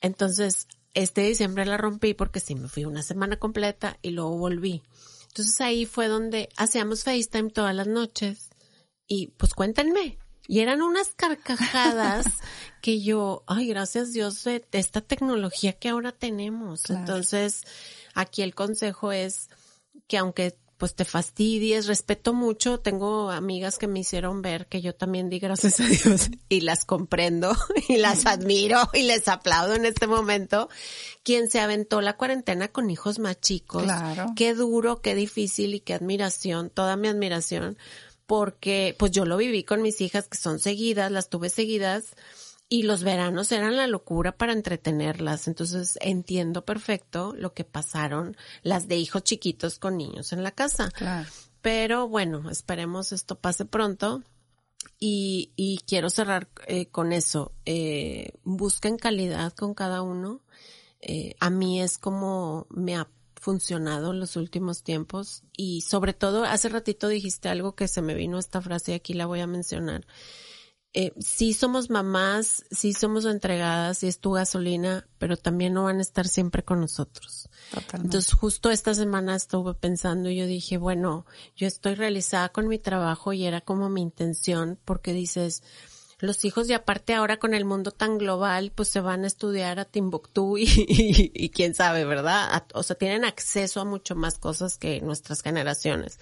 Entonces, 0.00 0.68
este 0.92 1.22
diciembre 1.22 1.66
la 1.66 1.76
rompí 1.76 2.14
porque 2.14 2.40
sí 2.40 2.54
me 2.54 2.68
fui 2.68 2.84
una 2.84 3.02
semana 3.02 3.38
completa 3.38 3.98
y 4.02 4.10
luego 4.10 4.36
volví. 4.38 4.82
Entonces 5.28 5.60
ahí 5.60 5.84
fue 5.84 6.08
donde 6.08 6.48
hacíamos 6.56 7.04
FaceTime 7.04 7.50
todas 7.50 7.74
las 7.74 7.86
noches 7.86 8.48
y 9.06 9.28
pues 9.36 9.52
cuéntenme, 9.52 10.18
y 10.48 10.60
eran 10.60 10.82
unas 10.82 11.08
carcajadas 11.08 12.26
que 12.80 13.00
yo, 13.00 13.44
ay, 13.46 13.68
gracias 13.68 14.12
Dios 14.12 14.44
de 14.44 14.64
esta 14.72 15.00
tecnología 15.00 15.72
que 15.72 15.88
ahora 15.88 16.12
tenemos. 16.12 16.88
Entonces, 16.90 17.62
aquí 18.14 18.42
el 18.42 18.54
consejo 18.54 19.12
es 19.12 19.48
que 20.06 20.18
aunque 20.18 20.56
pues 20.76 20.94
te 20.94 21.06
fastidies, 21.06 21.86
respeto 21.86 22.34
mucho, 22.34 22.80
tengo 22.80 23.30
amigas 23.30 23.78
que 23.78 23.86
me 23.86 24.00
hicieron 24.00 24.42
ver 24.42 24.66
que 24.66 24.82
yo 24.82 24.94
también 24.94 25.30
di 25.30 25.38
gracias 25.38 25.80
a 25.80 25.86
Dios 25.86 26.30
y 26.48 26.60
las 26.60 26.84
comprendo 26.84 27.56
y 27.88 27.96
las 27.96 28.26
admiro 28.26 28.78
y 28.92 29.02
les 29.02 29.26
aplaudo 29.28 29.74
en 29.74 29.86
este 29.86 30.06
momento, 30.06 30.68
quien 31.22 31.48
se 31.48 31.60
aventó 31.60 32.00
la 32.00 32.16
cuarentena 32.16 32.68
con 32.68 32.90
hijos 32.90 33.18
más 33.18 33.40
chicos. 33.40 33.84
Claro. 33.84 34.26
Qué 34.36 34.54
duro, 34.54 35.00
qué 35.00 35.14
difícil 35.14 35.74
y 35.74 35.80
qué 35.80 35.94
admiración, 35.94 36.68
toda 36.68 36.96
mi 36.96 37.08
admiración, 37.08 37.78
porque 38.26 38.94
pues 38.98 39.12
yo 39.12 39.24
lo 39.24 39.36
viví 39.36 39.64
con 39.64 39.82
mis 39.82 40.00
hijas 40.00 40.28
que 40.28 40.38
son 40.38 40.58
seguidas, 40.58 41.10
las 41.10 41.28
tuve 41.28 41.48
seguidas 41.48 42.14
y 42.68 42.82
los 42.82 43.04
veranos 43.04 43.52
eran 43.52 43.76
la 43.76 43.86
locura 43.86 44.36
para 44.36 44.52
entretenerlas. 44.52 45.46
Entonces 45.48 45.98
entiendo 46.00 46.64
perfecto 46.64 47.32
lo 47.36 47.54
que 47.54 47.64
pasaron 47.64 48.36
las 48.62 48.88
de 48.88 48.96
hijos 48.96 49.22
chiquitos 49.22 49.78
con 49.78 49.96
niños 49.96 50.32
en 50.32 50.42
la 50.42 50.50
casa. 50.50 50.90
Claro. 50.90 51.28
Pero 51.62 52.08
bueno, 52.08 52.50
esperemos 52.50 53.12
esto 53.12 53.38
pase 53.38 53.64
pronto. 53.64 54.22
Y, 54.98 55.52
y 55.56 55.80
quiero 55.86 56.10
cerrar 56.10 56.48
eh, 56.66 56.86
con 56.86 57.12
eso. 57.12 57.52
Eh, 57.64 58.30
busquen 58.44 58.96
calidad 58.96 59.52
con 59.52 59.74
cada 59.74 60.02
uno. 60.02 60.40
Eh, 61.00 61.34
a 61.38 61.50
mí 61.50 61.82
es 61.82 61.98
como 61.98 62.66
me 62.70 62.96
ha 62.96 63.08
funcionado 63.46 64.10
en 64.10 64.18
los 64.18 64.34
últimos 64.34 64.82
tiempos 64.82 65.44
y 65.56 65.82
sobre 65.82 66.14
todo 66.14 66.42
hace 66.42 66.68
ratito 66.68 67.06
dijiste 67.06 67.48
algo 67.48 67.76
que 67.76 67.86
se 67.86 68.02
me 68.02 68.14
vino 68.14 68.40
esta 68.40 68.60
frase 68.60 68.90
y 68.90 68.94
aquí 68.96 69.14
la 69.14 69.26
voy 69.26 69.38
a 69.38 69.46
mencionar 69.46 70.04
eh, 70.98 71.12
sí 71.18 71.52
somos 71.52 71.90
mamás, 71.90 72.64
sí 72.70 72.94
somos 72.94 73.26
entregadas, 73.26 73.98
sí 73.98 74.06
es 74.06 74.18
tu 74.18 74.32
gasolina, 74.32 75.06
pero 75.18 75.36
también 75.36 75.74
no 75.74 75.84
van 75.84 75.98
a 75.98 76.00
estar 76.00 76.26
siempre 76.26 76.64
con 76.64 76.80
nosotros. 76.80 77.50
Totalmente. 77.68 78.06
Entonces 78.06 78.32
justo 78.32 78.70
esta 78.70 78.94
semana 78.94 79.36
estuve 79.36 79.74
pensando 79.74 80.30
y 80.30 80.36
yo 80.36 80.46
dije, 80.46 80.78
bueno, 80.78 81.26
yo 81.54 81.66
estoy 81.66 81.96
realizada 81.96 82.48
con 82.48 82.66
mi 82.66 82.78
trabajo 82.78 83.34
y 83.34 83.44
era 83.44 83.60
como 83.60 83.90
mi 83.90 84.00
intención 84.00 84.78
porque 84.86 85.12
dices, 85.12 85.62
los 86.18 86.44
hijos 86.44 86.68
y 86.68 86.72
aparte 86.72 87.14
ahora 87.14 87.38
con 87.38 87.54
el 87.54 87.64
mundo 87.64 87.90
tan 87.90 88.18
global, 88.18 88.72
pues 88.74 88.88
se 88.88 89.00
van 89.00 89.24
a 89.24 89.26
estudiar 89.26 89.78
a 89.78 89.84
Timbuktu 89.84 90.56
y, 90.58 90.64
y, 90.64 91.32
y 91.34 91.50
quién 91.50 91.74
sabe, 91.74 92.04
¿verdad? 92.04 92.64
O 92.74 92.82
sea, 92.82 92.96
tienen 92.96 93.24
acceso 93.24 93.80
a 93.80 93.84
mucho 93.84 94.14
más 94.14 94.38
cosas 94.38 94.78
que 94.78 95.00
nuestras 95.00 95.42
generaciones. 95.42 96.18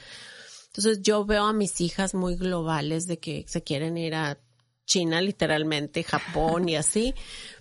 Entonces 0.66 1.02
yo 1.02 1.24
veo 1.24 1.44
a 1.44 1.52
mis 1.52 1.80
hijas 1.80 2.14
muy 2.14 2.34
globales 2.34 3.06
de 3.06 3.18
que 3.18 3.44
se 3.46 3.62
quieren 3.62 3.96
ir 3.96 4.16
a 4.16 4.38
China 4.86 5.20
literalmente, 5.20 6.02
Japón 6.02 6.68
y 6.68 6.76
así. 6.76 7.14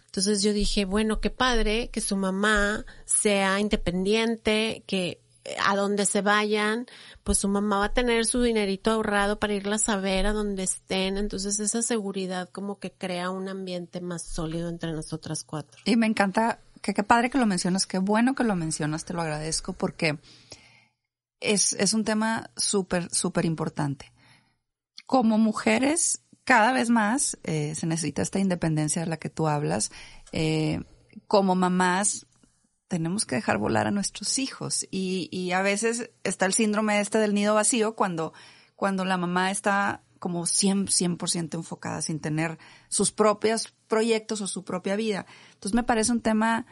Entonces 0.05 0.43
yo 0.43 0.53
dije, 0.53 0.85
bueno, 0.85 1.21
qué 1.21 1.29
padre 1.29 1.89
que 1.89 2.01
su 2.01 2.15
mamá 2.15 2.85
sea 3.05 3.59
independiente, 3.59 4.83
que 4.85 5.22
a 5.63 5.75
donde 5.75 6.05
se 6.05 6.21
vayan, 6.21 6.85
pues 7.23 7.37
su 7.37 7.47
mamá 7.47 7.79
va 7.79 7.85
a 7.85 7.93
tener 7.93 8.25
su 8.25 8.41
dinerito 8.41 8.91
ahorrado 8.91 9.39
para 9.39 9.53
irlas 9.53 9.89
a 9.89 9.97
ver 9.97 10.25
a 10.25 10.33
donde 10.33 10.63
estén. 10.63 11.17
Entonces 11.17 11.59
esa 11.59 11.81
seguridad 11.81 12.49
como 12.49 12.79
que 12.79 12.91
crea 12.91 13.29
un 13.29 13.49
ambiente 13.49 14.01
más 14.01 14.23
sólido 14.23 14.69
entre 14.69 14.93
nosotras 14.93 15.43
cuatro. 15.43 15.81
Y 15.85 15.95
me 15.95 16.07
encanta, 16.07 16.59
que 16.81 16.93
qué 16.93 17.03
padre 17.03 17.29
que 17.29 17.37
lo 17.37 17.45
mencionas, 17.45 17.85
qué 17.85 17.97
bueno 17.97 18.35
que 18.35 18.43
lo 18.43 18.55
mencionas, 18.55 19.05
te 19.05 19.13
lo 19.13 19.21
agradezco 19.21 19.73
porque 19.73 20.19
es, 21.39 21.73
es 21.73 21.93
un 21.93 22.03
tema 22.03 22.49
súper, 22.55 23.13
súper 23.13 23.45
importante. 23.45 24.11
Como 25.05 25.37
mujeres, 25.37 26.21
cada 26.45 26.71
vez 26.71 26.89
más 26.89 27.37
eh, 27.43 27.75
se 27.75 27.85
necesita 27.85 28.21
esta 28.21 28.39
independencia 28.39 29.01
de 29.01 29.07
la 29.07 29.17
que 29.17 29.29
tú 29.29 29.47
hablas. 29.47 29.91
Eh, 30.31 30.81
como 31.27 31.55
mamás, 31.55 32.25
tenemos 32.93 33.25
que 33.25 33.33
dejar 33.33 33.57
volar 33.57 33.87
a 33.87 33.91
nuestros 33.91 34.37
hijos 34.37 34.85
y, 34.91 35.51
a 35.51 35.63
veces 35.63 36.11
está 36.23 36.45
el 36.45 36.53
síndrome 36.53 36.99
este 36.99 37.17
del 37.17 37.33
nido 37.33 37.55
vacío 37.55 37.95
cuando, 37.95 38.33
cuando 38.75 39.03
la 39.03 39.17
mamá 39.17 39.49
está 39.49 40.03
como 40.19 40.43
100%, 40.43 40.91
100 41.27 41.49
enfocada 41.53 42.03
sin 42.03 42.19
tener 42.19 42.59
sus 42.89 43.11
propios 43.11 43.73
proyectos 43.87 44.41
o 44.41 44.47
su 44.47 44.63
propia 44.63 44.95
vida. 44.95 45.25
Entonces 45.55 45.73
me 45.73 45.81
parece 45.81 46.11
un 46.11 46.21
tema 46.21 46.67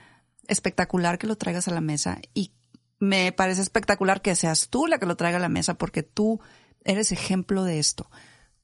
espectacular 0.47 1.17
que 1.17 1.25
lo 1.25 1.37
traigas 1.37 1.67
a 1.67 1.73
la 1.73 1.81
mesa 1.81 2.19
y 2.35 2.51
me 2.99 3.31
parece 3.31 3.61
espectacular 3.61 4.21
que 4.21 4.35
seas 4.35 4.69
tú 4.69 4.85
la 4.85 4.99
que 4.99 5.07
lo 5.07 5.17
traiga 5.17 5.39
a 5.39 5.41
la 5.41 5.49
mesa 5.49 5.73
porque 5.73 6.03
tú 6.03 6.39
eres 6.83 7.11
ejemplo 7.11 7.63
de 7.63 7.79
esto. 7.79 8.11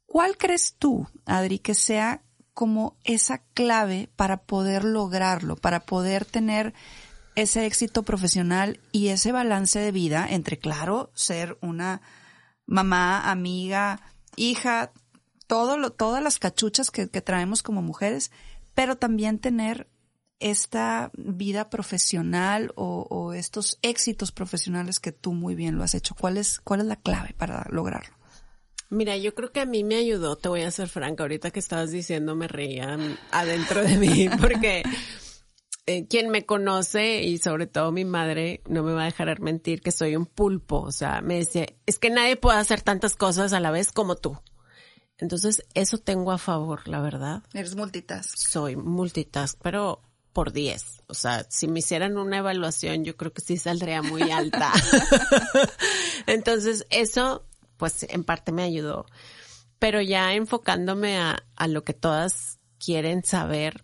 ¿Cuál 0.05 0.37
crees 0.37 0.75
tú, 0.77 1.07
Adri, 1.25 1.57
que 1.57 1.73
sea 1.73 2.21
como 2.53 2.97
esa 3.03 3.39
clave 3.55 4.11
para 4.15 4.43
poder 4.43 4.83
lograrlo, 4.83 5.55
para 5.55 5.79
poder 5.79 6.23
tener 6.23 6.75
ese 7.37 7.67
éxito 7.67 8.01
profesional 8.01 8.79
y 8.91 9.09
ese 9.09 9.31
balance 9.31 9.77
de 9.77 9.91
vida 9.91 10.27
entre, 10.27 10.57
claro, 10.57 11.11
ser 11.13 11.55
una 11.61 12.01
mamá, 12.65 13.29
amiga, 13.29 14.01
hija, 14.35 14.91
todo 15.45 15.77
lo, 15.77 15.91
todas 15.91 16.23
las 16.23 16.39
cachuchas 16.39 16.89
que, 16.89 17.09
que 17.09 17.21
traemos 17.21 17.61
como 17.61 17.83
mujeres, 17.83 18.31
pero 18.73 18.95
también 18.95 19.37
tener 19.37 19.87
esta 20.39 21.11
vida 21.13 21.69
profesional 21.69 22.71
o, 22.75 23.05
o, 23.07 23.33
estos 23.33 23.77
éxitos 23.83 24.31
profesionales 24.31 24.99
que 24.99 25.11
tú 25.11 25.33
muy 25.33 25.53
bien 25.53 25.75
lo 25.75 25.83
has 25.83 25.93
hecho. 25.93 26.15
¿Cuál 26.19 26.37
es, 26.37 26.59
cuál 26.59 26.79
es 26.79 26.87
la 26.87 26.95
clave 26.95 27.35
para 27.37 27.67
lograrlo? 27.69 28.15
Mira, 28.89 29.15
yo 29.15 29.35
creo 29.35 29.51
que 29.51 29.59
a 29.59 29.65
mí 29.67 29.83
me 29.83 29.97
ayudó, 29.97 30.37
te 30.37 30.49
voy 30.49 30.63
a 30.63 30.71
ser 30.71 30.89
franca, 30.89 31.23
ahorita 31.23 31.51
que 31.51 31.59
estabas 31.59 31.91
diciendo 31.91 32.35
me 32.35 32.47
reían 32.47 33.19
adentro 33.29 33.83
de 33.83 33.95
mí, 33.97 34.27
porque 34.41 34.81
eh, 35.89 36.05
quien 36.05 36.29
me 36.29 36.45
conoce 36.45 37.23
y 37.23 37.37
sobre 37.37 37.65
todo 37.65 37.93
mi 37.93 38.03
madre 38.03 38.61
no 38.67 38.83
me 38.83 38.91
va 38.91 39.03
a 39.03 39.05
dejar 39.05 39.39
mentir 39.39 39.81
que 39.81 39.91
soy 39.91 40.17
un 40.17 40.25
pulpo, 40.25 40.81
o 40.81 40.91
sea, 40.91 41.21
me 41.21 41.37
decía, 41.37 41.65
es 41.85 41.97
que 41.97 42.09
nadie 42.09 42.35
puede 42.35 42.59
hacer 42.59 42.81
tantas 42.81 43.15
cosas 43.15 43.53
a 43.53 43.61
la 43.61 43.71
vez 43.71 43.93
como 43.93 44.17
tú. 44.17 44.37
Entonces, 45.17 45.63
eso 45.73 45.97
tengo 45.97 46.31
a 46.33 46.37
favor, 46.37 46.87
la 46.89 46.99
verdad. 46.99 47.41
Eres 47.53 47.75
multitask. 47.75 48.37
Soy 48.37 48.75
multitask, 48.75 49.57
pero 49.63 50.03
por 50.33 50.51
10. 50.51 51.03
O 51.07 51.13
sea, 51.13 51.47
si 51.49 51.67
me 51.67 51.79
hicieran 51.79 52.17
una 52.17 52.39
evaluación, 52.39 53.05
yo 53.05 53.15
creo 53.15 53.33
que 53.33 53.41
sí 53.41 53.57
saldría 53.57 54.01
muy 54.01 54.21
alta. 54.31 54.71
Entonces, 56.27 56.85
eso, 56.89 57.47
pues, 57.77 58.05
en 58.09 58.25
parte 58.25 58.51
me 58.51 58.63
ayudó. 58.63 59.05
Pero 59.79 60.01
ya 60.01 60.33
enfocándome 60.33 61.17
a, 61.17 61.43
a 61.55 61.67
lo 61.67 61.83
que 61.83 61.93
todas 61.93 62.59
quieren 62.77 63.23
saber, 63.23 63.83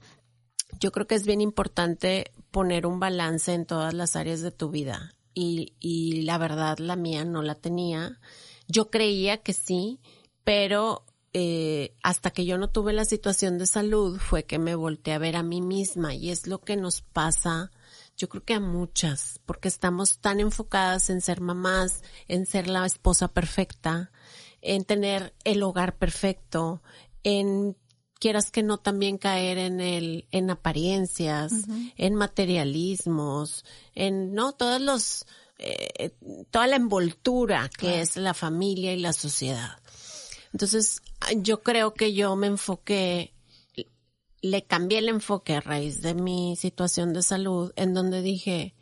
yo 0.80 0.92
creo 0.92 1.08
que 1.08 1.16
es 1.16 1.26
bien 1.26 1.42
importante 1.42 2.32
poner 2.52 2.86
un 2.86 3.00
balance 3.00 3.54
en 3.54 3.66
todas 3.66 3.94
las 3.94 4.16
áreas 4.16 4.42
de 4.42 4.52
tu 4.52 4.70
vida. 4.70 5.14
Y, 5.34 5.74
y 5.80 6.22
la 6.22 6.38
verdad, 6.38 6.78
la 6.78 6.96
mía 6.96 7.26
no 7.26 7.42
la 7.42 7.56
tenía. 7.56 8.20
Yo 8.68 8.90
creía 8.90 9.38
que 9.38 9.54
sí, 9.54 10.00
pero 10.44 11.06
eh, 11.36 11.96
hasta 12.04 12.30
que 12.30 12.46
yo 12.46 12.60
no 12.60 12.70
tuve 12.70 12.94
la 12.94 13.06
situación 13.06 13.58
de 13.58 13.66
salud 13.66 14.20
fue 14.20 14.44
que 14.44 14.60
me 14.60 14.76
volteé 14.76 15.16
a 15.16 15.18
ver 15.18 15.36
a 15.36 15.42
mí 15.42 15.62
misma 15.62 16.14
y 16.14 16.30
es 16.30 16.46
lo 16.46 16.62
que 16.62 16.78
nos 16.78 17.02
pasa, 17.02 17.72
yo 18.16 18.30
creo 18.30 18.44
que 18.44 18.54
a 18.54 18.60
muchas, 18.60 19.40
porque 19.48 19.68
estamos 19.68 20.20
tan 20.20 20.40
enfocadas 20.40 21.10
en 21.10 21.22
ser 21.22 21.42
mamás, 21.42 22.04
en 22.28 22.46
ser 22.46 22.68
la 22.68 22.86
esposa 22.86 23.30
perfecta, 23.30 24.12
en 24.62 24.86
tener 24.86 25.34
el 25.44 25.64
hogar 25.64 25.98
perfecto, 25.98 26.84
en 27.24 27.76
quieras 28.24 28.52
que 28.52 28.64
no 28.64 28.78
también 28.78 29.18
caer 29.18 29.58
en 29.58 29.82
el, 29.82 30.30
en 30.32 30.50
apariencias, 30.50 31.52
uh 31.52 31.56
-huh. 31.56 31.94
en 31.98 32.16
materialismos, 32.16 33.66
en, 33.96 34.34
no, 34.34 34.54
todos 34.54 34.80
los, 34.80 35.26
eh, 35.58 36.12
toda 36.50 36.68
la 36.68 36.78
envoltura 36.78 37.68
que 37.68 37.88
claro. 37.88 38.02
es 38.02 38.16
la 38.16 38.34
familia 38.34 38.94
y 38.94 39.02
la 39.02 39.12
sociedad. 39.12 39.78
Entonces, 40.54 41.02
yo 41.36 41.64
creo 41.64 41.94
que 41.94 42.14
yo 42.14 42.38
me 42.38 42.48
enfoqué, 42.48 43.34
le 44.42 44.64
cambié 44.64 45.00
el 45.00 45.10
enfoque 45.10 45.56
a 45.56 45.60
raíz 45.60 46.02
de 46.02 46.14
mi 46.14 46.56
situación 46.56 47.12
de 47.12 47.24
salud, 47.24 47.74
en 47.76 47.94
donde 47.94 48.22
dije, 48.22 48.74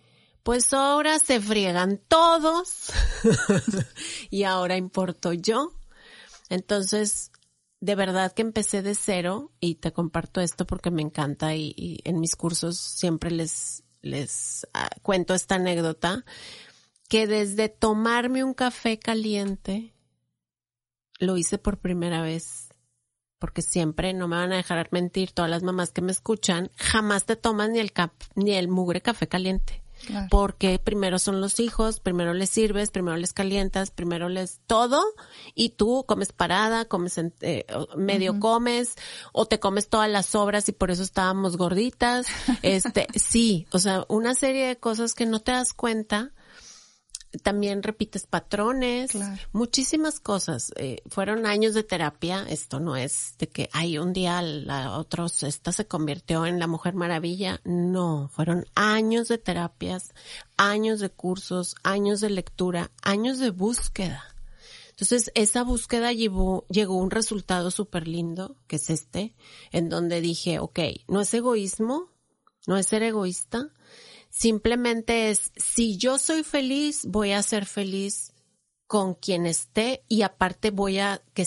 pues 0.44 0.72
ahora 0.72 1.18
se 1.18 1.42
friegan 1.42 2.00
todos 2.08 2.92
y 4.30 4.44
ahora 4.44 4.78
importo 4.78 5.34
yo. 5.34 5.72
Entonces, 6.50 7.31
de 7.82 7.96
verdad 7.96 8.32
que 8.32 8.44
empecé 8.44 8.84
de 8.84 8.96
cero 8.96 9.52
y 9.60 9.76
te 9.76 9.92
comparto 9.92 10.40
esto 10.40 10.66
porque 10.66 10.92
me 10.92 11.02
encanta 11.02 11.56
y, 11.56 12.00
en 12.04 12.20
mis 12.20 12.36
cursos 12.36 12.78
siempre 12.78 13.32
les, 13.32 13.84
les 14.02 14.68
uh, 14.76 15.02
cuento 15.02 15.34
esta 15.34 15.56
anécdota 15.56 16.24
que 17.10 17.26
desde 17.26 17.70
tomarme 17.70 18.44
un 18.44 18.54
café 18.54 19.00
caliente 19.00 19.94
lo 21.20 21.38
hice 21.38 21.58
por 21.58 21.80
primera 21.80 22.22
vez. 22.22 22.70
Porque 23.40 23.64
siempre, 23.64 24.14
no 24.14 24.28
me 24.28 24.36
van 24.36 24.54
a 24.54 24.58
dejar 24.58 24.88
mentir, 24.92 25.32
todas 25.32 25.50
las 25.50 25.64
mamás 25.64 25.92
que 25.92 26.04
me 26.04 26.12
escuchan, 26.12 26.70
jamás 26.78 27.26
te 27.26 27.36
toman 27.36 27.74
ni 27.74 27.80
el, 27.80 27.92
cap, 27.92 28.14
ni 28.36 28.54
el 28.54 28.68
mugre 28.68 29.02
café 29.02 29.28
caliente. 29.28 29.84
Porque 30.30 30.80
primero 30.80 31.20
son 31.20 31.42
los 31.42 31.60
hijos, 31.60 32.00
primero 32.00 32.34
les 32.34 32.50
sirves, 32.50 32.92
primero 32.92 33.18
les 33.18 33.34
calientas, 33.34 33.92
primero 33.92 34.30
les 34.30 34.62
todo 34.68 35.04
y 35.56 35.70
tú 35.70 36.06
comes 36.08 36.32
parada, 36.32 36.86
comes 36.86 37.18
eh, 37.42 37.66
medio 37.96 38.40
comes 38.40 38.96
o 39.34 39.46
te 39.46 39.60
comes 39.60 39.90
todas 39.90 40.10
las 40.10 40.26
sobras 40.26 40.68
y 40.70 40.72
por 40.72 40.92
eso 40.92 41.04
estábamos 41.04 41.58
gorditas. 41.58 42.26
Este, 42.64 43.08
sí, 43.16 43.66
o 43.72 43.80
sea, 43.80 44.06
una 44.08 44.36
serie 44.36 44.68
de 44.68 44.78
cosas 44.78 45.14
que 45.14 45.26
no 45.26 45.40
te 45.40 45.52
das 45.52 45.74
cuenta 45.74 46.32
también 47.44 47.84
repites 47.84 48.28
patrones, 48.28 49.12
muchísimas 49.54 50.20
cosas. 50.20 50.74
Eh, 50.76 51.02
fueron 51.08 51.46
años 51.46 51.74
de 51.74 51.84
terapia. 51.84 52.46
Esto 52.50 52.80
no 52.80 52.96
es 52.96 53.36
de 53.38 53.48
que, 53.48 53.70
hay 53.74 53.98
un 53.98 54.14
día 54.14 54.42
la 54.42 54.98
otra, 54.98 55.26
esta 55.26 55.72
se 55.72 55.88
convirtió 55.88 56.46
en 56.46 56.60
la 56.60 56.68
Mujer 56.68 56.94
Maravilla. 56.94 57.62
No, 57.64 58.30
fueron 58.34 58.66
años 58.76 59.28
de 59.28 59.38
terapias, 59.38 60.14
años 60.58 61.00
de 61.00 61.10
cursos, 61.10 61.76
años 61.84 62.22
de 62.22 62.30
lectura, 62.30 62.92
años 63.02 63.40
de 63.40 63.52
búsqueda. 63.52 64.24
Entonces, 64.90 65.32
esa 65.34 65.64
búsqueda 65.64 66.12
llevó, 66.12 66.66
llegó 66.70 66.96
un 66.98 67.10
resultado 67.10 67.72
súper 67.72 68.08
lindo, 68.08 68.58
que 68.68 68.76
es 68.76 68.90
este, 68.90 69.36
en 69.72 69.90
donde 69.90 70.22
dije, 70.22 70.60
ok, 70.60 70.80
no 71.08 71.22
es 71.22 71.34
egoísmo, 71.34 72.12
no 72.68 72.78
es 72.78 72.86
ser 72.86 73.02
egoísta, 73.02 73.72
Simplemente 74.32 75.30
es, 75.30 75.52
si 75.58 75.98
yo 75.98 76.18
soy 76.18 76.44
feliz, 76.44 77.02
voy 77.06 77.34
a 77.34 77.44
ser 77.44 77.66
feliz 77.66 78.32
con 78.88 79.14
quien 79.14 79.46
esté 79.46 80.04
y 80.08 80.22
aparte 80.24 80.72
voy 80.72 81.00
a, 81.00 81.22
que, 81.34 81.46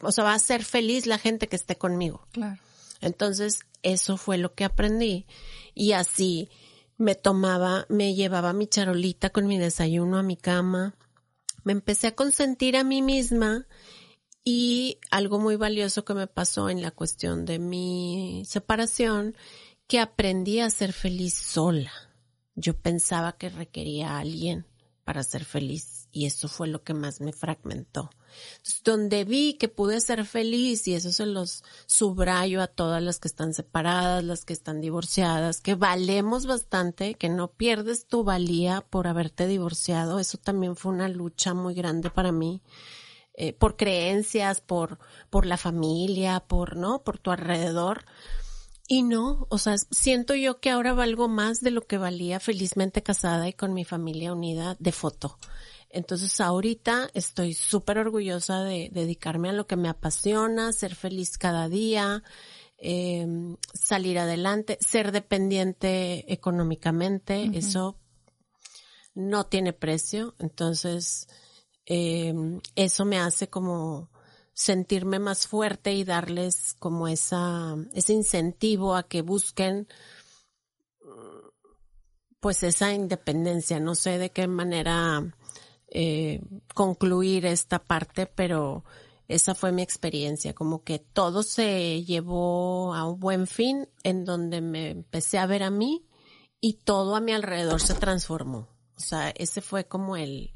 o 0.00 0.10
sea, 0.12 0.24
va 0.24 0.34
a 0.34 0.38
ser 0.38 0.64
feliz 0.64 1.06
la 1.06 1.18
gente 1.18 1.46
que 1.46 1.56
esté 1.56 1.76
conmigo. 1.76 2.26
Claro. 2.32 2.58
Entonces, 3.02 3.60
eso 3.82 4.16
fue 4.16 4.38
lo 4.38 4.54
que 4.54 4.64
aprendí. 4.64 5.26
Y 5.74 5.92
así 5.92 6.48
me 6.96 7.14
tomaba, 7.14 7.86
me 7.88 8.14
llevaba 8.14 8.52
mi 8.52 8.66
charolita 8.66 9.30
con 9.30 9.46
mi 9.46 9.58
desayuno 9.58 10.18
a 10.18 10.22
mi 10.22 10.36
cama. 10.36 10.94
Me 11.64 11.72
empecé 11.72 12.08
a 12.08 12.14
consentir 12.14 12.76
a 12.76 12.84
mí 12.84 13.02
misma 13.02 13.66
y 14.42 14.98
algo 15.10 15.38
muy 15.38 15.56
valioso 15.56 16.04
que 16.04 16.14
me 16.14 16.26
pasó 16.26 16.70
en 16.70 16.80
la 16.80 16.90
cuestión 16.92 17.44
de 17.44 17.58
mi 17.58 18.42
separación, 18.46 19.36
que 19.86 20.00
aprendí 20.00 20.60
a 20.60 20.70
ser 20.70 20.92
feliz 20.92 21.34
sola. 21.34 21.92
Yo 22.54 22.74
pensaba 22.74 23.32
que 23.32 23.48
requería 23.48 24.10
a 24.10 24.18
alguien 24.20 24.66
para 25.04 25.22
ser 25.22 25.44
feliz 25.44 26.08
y 26.12 26.26
eso 26.26 26.48
fue 26.48 26.68
lo 26.68 26.82
que 26.84 26.94
más 26.94 27.20
me 27.20 27.32
fragmentó. 27.32 28.10
Donde 28.84 29.24
vi 29.24 29.54
que 29.54 29.68
pude 29.68 30.00
ser 30.00 30.24
feliz 30.24 30.86
y 30.86 30.94
eso 30.94 31.10
se 31.10 31.26
los 31.26 31.64
subrayo 31.86 32.62
a 32.62 32.66
todas 32.66 33.02
las 33.02 33.18
que 33.18 33.28
están 33.28 33.54
separadas, 33.54 34.22
las 34.24 34.44
que 34.44 34.52
están 34.52 34.80
divorciadas, 34.80 35.60
que 35.60 35.74
valemos 35.74 36.46
bastante, 36.46 37.14
que 37.14 37.28
no 37.28 37.48
pierdes 37.48 38.06
tu 38.06 38.24
valía 38.24 38.82
por 38.88 39.06
haberte 39.06 39.46
divorciado. 39.46 40.18
Eso 40.18 40.38
también 40.38 40.76
fue 40.76 40.92
una 40.92 41.08
lucha 41.08 41.54
muy 41.54 41.74
grande 41.74 42.10
para 42.10 42.32
mí. 42.32 42.62
Eh, 43.34 43.54
por 43.54 43.76
creencias, 43.76 44.60
por, 44.60 44.98
por 45.30 45.46
la 45.46 45.56
familia, 45.56 46.40
por, 46.40 46.76
¿no? 46.76 47.02
Por 47.02 47.18
tu 47.18 47.30
alrededor. 47.30 48.04
Y 48.94 49.04
no, 49.04 49.46
o 49.48 49.56
sea, 49.56 49.78
siento 49.78 50.34
yo 50.34 50.60
que 50.60 50.68
ahora 50.68 50.92
valgo 50.92 51.26
más 51.26 51.62
de 51.62 51.70
lo 51.70 51.86
que 51.86 51.96
valía 51.96 52.40
felizmente 52.40 53.02
casada 53.02 53.48
y 53.48 53.54
con 53.54 53.72
mi 53.72 53.86
familia 53.86 54.34
unida 54.34 54.76
de 54.80 54.92
foto. 54.92 55.38
Entonces 55.88 56.42
ahorita 56.42 57.08
estoy 57.14 57.54
súper 57.54 57.96
orgullosa 57.96 58.62
de 58.62 58.90
dedicarme 58.92 59.48
a 59.48 59.54
lo 59.54 59.66
que 59.66 59.76
me 59.76 59.88
apasiona, 59.88 60.74
ser 60.74 60.94
feliz 60.94 61.38
cada 61.38 61.70
día, 61.70 62.22
eh, 62.76 63.26
salir 63.72 64.18
adelante, 64.18 64.76
ser 64.82 65.10
dependiente 65.10 66.30
económicamente, 66.30 67.48
eso 67.54 67.96
no 69.14 69.46
tiene 69.46 69.72
precio. 69.72 70.34
Entonces, 70.38 71.28
eh, 71.86 72.34
eso 72.76 73.06
me 73.06 73.18
hace 73.18 73.48
como 73.48 74.11
sentirme 74.54 75.18
más 75.18 75.46
fuerte 75.46 75.92
y 75.92 76.04
darles 76.04 76.74
como 76.78 77.08
esa, 77.08 77.76
ese 77.94 78.12
incentivo 78.12 78.94
a 78.94 79.04
que 79.04 79.22
busquen 79.22 79.88
pues 82.42 82.64
esa 82.64 82.92
independencia. 82.92 83.78
No 83.78 83.94
sé 83.94 84.18
de 84.18 84.30
qué 84.30 84.48
manera 84.48 85.22
eh, 85.86 86.42
concluir 86.74 87.46
esta 87.46 87.78
parte, 87.78 88.26
pero 88.26 88.84
esa 89.28 89.54
fue 89.54 89.70
mi 89.70 89.80
experiencia, 89.82 90.52
como 90.52 90.82
que 90.82 90.98
todo 90.98 91.44
se 91.44 92.02
llevó 92.02 92.94
a 92.94 93.06
un 93.06 93.20
buen 93.20 93.46
fin 93.46 93.88
en 94.02 94.24
donde 94.24 94.60
me 94.60 94.90
empecé 94.90 95.38
a 95.38 95.46
ver 95.46 95.62
a 95.62 95.70
mí 95.70 96.04
y 96.60 96.74
todo 96.84 97.14
a 97.14 97.20
mi 97.20 97.30
alrededor 97.30 97.80
se 97.80 97.94
transformó. 97.94 98.68
O 98.96 99.00
sea, 99.00 99.30
ese 99.30 99.60
fue 99.60 99.86
como 99.86 100.16
el, 100.16 100.52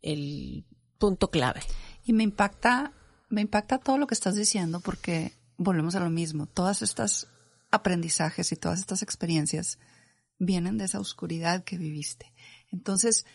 el 0.00 0.64
punto 0.96 1.30
clave. 1.30 1.60
Y 2.06 2.14
me 2.14 2.22
impacta 2.22 2.94
me 3.28 3.40
impacta 3.42 3.78
todo 3.78 3.98
lo 3.98 4.06
que 4.06 4.14
estás 4.14 4.34
diciendo 4.34 4.80
porque 4.80 5.32
volvemos 5.56 5.94
a 5.94 6.00
lo 6.00 6.10
mismo. 6.10 6.46
Todas 6.46 6.82
estas 6.82 7.28
aprendizajes 7.70 8.52
y 8.52 8.56
todas 8.56 8.80
estas 8.80 9.02
experiencias 9.02 9.78
vienen 10.38 10.78
de 10.78 10.84
esa 10.84 11.00
oscuridad 11.00 11.64
que 11.64 11.76
viviste. 11.76 12.32
Entonces, 12.70 13.26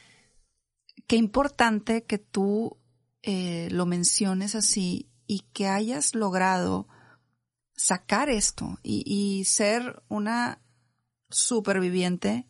qué 1.07 1.15
importante 1.15 2.03
que 2.03 2.17
tú 2.17 2.77
eh, 3.21 3.67
lo 3.71 3.85
menciones 3.85 4.55
así 4.55 5.11
y 5.27 5.41
que 5.53 5.67
hayas 5.67 6.15
logrado 6.15 6.87
sacar 7.75 8.29
esto 8.29 8.79
y, 8.83 9.03
y 9.05 9.45
ser 9.45 10.03
una 10.07 10.61
superviviente 11.29 12.47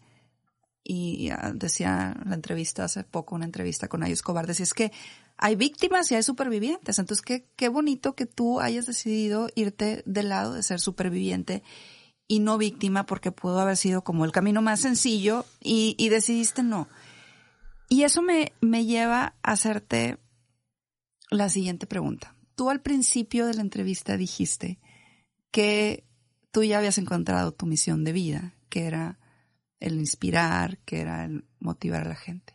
y 0.84 1.30
decía 1.54 2.16
la 2.26 2.36
entrevista 2.36 2.84
hace 2.84 3.04
poco, 3.04 3.36
una 3.36 3.46
entrevista 3.46 3.88
con 3.88 4.04
Ayus 4.04 4.20
Escobar, 4.20 4.48
decía 4.48 4.64
es 4.64 4.74
que 4.74 4.92
hay 5.38 5.56
víctimas 5.56 6.12
y 6.12 6.16
hay 6.16 6.24
supervivientes. 6.24 7.00
Entonces, 7.00 7.24
qué, 7.24 7.46
qué 7.56 7.70
bonito 7.70 8.16
que 8.16 8.26
tú 8.26 8.60
hayas 8.60 8.86
decidido 8.86 9.50
irte 9.56 10.04
del 10.06 10.30
lado 10.30 10.54
de 10.54 10.64
ser 10.64 10.80
superviviente 10.80 11.64
y 12.28 12.40
no 12.40 12.58
víctima 12.58 13.06
porque 13.06 13.32
pudo 13.32 13.60
haber 13.60 13.78
sido 13.78 14.04
como 14.04 14.26
el 14.26 14.32
camino 14.32 14.62
más 14.62 14.80
sencillo 14.80 15.46
y, 15.62 15.96
y 15.98 16.10
decidiste 16.10 16.64
no. 16.64 16.88
Y 17.90 18.04
eso 18.04 18.22
me, 18.22 18.54
me 18.62 18.86
lleva 18.86 19.36
a 19.44 19.52
hacerte 19.52 20.18
la 21.30 21.50
siguiente 21.50 21.86
pregunta. 21.86 22.36
Tú 22.56 22.70
al 22.70 22.82
principio 22.82 23.46
de 23.46 23.56
la 23.56 23.62
entrevista 23.62 24.18
dijiste 24.18 24.80
que 25.52 26.06
tú 26.52 26.64
ya 26.64 26.78
habías 26.78 26.98
encontrado 26.98 27.52
tu 27.52 27.66
misión 27.66 28.04
de 28.04 28.14
vida, 28.14 28.56
que 28.70 28.86
era 28.86 29.20
el 29.80 30.00
inspirar, 30.00 30.78
que 30.80 31.02
era 31.02 31.26
el 31.26 31.46
motivar 31.60 32.06
a 32.06 32.10
la 32.10 32.16
gente. 32.16 32.53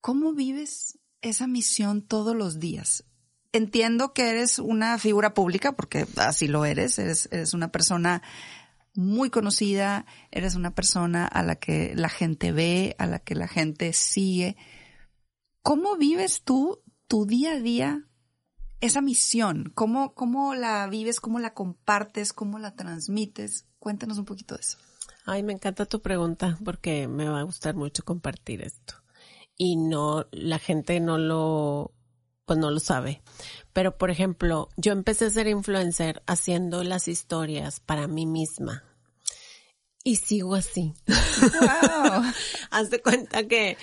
¿Cómo 0.00 0.32
vives 0.32 0.98
esa 1.20 1.46
misión 1.46 2.00
todos 2.00 2.34
los 2.34 2.58
días? 2.58 3.04
Entiendo 3.52 4.14
que 4.14 4.30
eres 4.30 4.58
una 4.58 4.96
figura 4.98 5.34
pública, 5.34 5.72
porque 5.72 6.06
así 6.16 6.48
lo 6.48 6.64
eres, 6.64 6.98
eres, 6.98 7.52
una 7.52 7.70
persona 7.70 8.22
muy 8.94 9.28
conocida, 9.28 10.06
eres 10.30 10.54
una 10.54 10.74
persona 10.74 11.26
a 11.26 11.42
la 11.42 11.56
que 11.56 11.92
la 11.96 12.08
gente 12.08 12.52
ve, 12.52 12.96
a 12.98 13.06
la 13.06 13.18
que 13.18 13.34
la 13.34 13.46
gente 13.46 13.92
sigue. 13.92 14.56
¿Cómo 15.62 15.96
vives 15.96 16.42
tú 16.44 16.82
tu 17.06 17.26
día 17.26 17.52
a 17.52 17.60
día 17.60 18.08
esa 18.80 19.02
misión? 19.02 19.70
¿Cómo, 19.74 20.14
cómo 20.14 20.54
la 20.54 20.86
vives? 20.86 21.20
¿Cómo 21.20 21.40
la 21.40 21.52
compartes? 21.52 22.32
¿Cómo 22.32 22.58
la 22.58 22.74
transmites? 22.74 23.66
Cuéntanos 23.78 24.16
un 24.16 24.24
poquito 24.24 24.54
de 24.54 24.62
eso. 24.62 24.78
Ay, 25.26 25.42
me 25.42 25.52
encanta 25.52 25.84
tu 25.84 26.00
pregunta 26.00 26.58
porque 26.64 27.06
me 27.06 27.28
va 27.28 27.40
a 27.40 27.44
gustar 27.44 27.74
mucho 27.74 28.02
compartir 28.02 28.62
esto 28.62 28.94
y 29.62 29.76
no, 29.76 30.26
la 30.32 30.58
gente 30.58 31.00
no 31.00 31.18
lo, 31.18 31.92
pues 32.46 32.58
no 32.58 32.70
lo 32.70 32.80
sabe. 32.80 33.20
Pero 33.74 33.98
por 33.98 34.10
ejemplo, 34.10 34.70
yo 34.78 34.92
empecé 34.92 35.26
a 35.26 35.30
ser 35.30 35.48
influencer 35.48 36.22
haciendo 36.26 36.82
las 36.82 37.08
historias 37.08 37.78
para 37.78 38.08
mí 38.08 38.24
misma. 38.24 38.84
Y 40.02 40.16
sigo 40.16 40.54
así. 40.54 40.94
Wow. 41.06 42.22
Haz 42.70 42.88
de 42.88 43.02
cuenta 43.02 43.46
que 43.46 43.76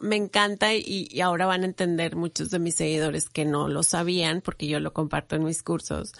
me 0.00 0.16
encanta 0.16 0.74
y, 0.74 1.08
y, 1.10 1.22
ahora 1.22 1.46
van 1.46 1.62
a 1.62 1.68
entender 1.68 2.14
muchos 2.14 2.50
de 2.50 2.58
mis 2.58 2.74
seguidores 2.74 3.30
que 3.30 3.46
no 3.46 3.66
lo 3.66 3.82
sabían 3.84 4.42
porque 4.42 4.66
yo 4.66 4.78
lo 4.78 4.92
comparto 4.92 5.36
en 5.36 5.44
mis 5.44 5.62
cursos. 5.62 6.12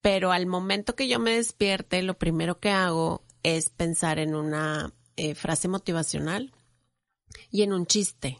Pero 0.00 0.32
al 0.32 0.46
momento 0.46 0.96
que 0.96 1.06
yo 1.06 1.20
me 1.20 1.36
despierte, 1.36 2.02
lo 2.02 2.18
primero 2.18 2.58
que 2.58 2.70
hago 2.70 3.22
es 3.44 3.70
pensar 3.70 4.18
en 4.18 4.34
una 4.34 4.92
eh, 5.14 5.36
frase 5.36 5.68
motivacional 5.68 6.52
y 7.50 7.62
en 7.62 7.72
un 7.72 7.86
chiste. 7.86 8.38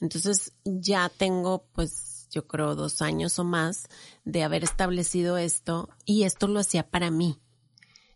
Entonces 0.00 0.52
ya 0.64 1.08
tengo 1.08 1.66
pues 1.72 2.28
yo 2.30 2.46
creo 2.46 2.74
dos 2.74 3.02
años 3.02 3.38
o 3.38 3.44
más 3.44 3.88
de 4.24 4.42
haber 4.42 4.64
establecido 4.64 5.36
esto 5.36 5.88
y 6.04 6.22
esto 6.22 6.46
lo 6.46 6.60
hacía 6.60 6.88
para 6.88 7.10
mí. 7.10 7.38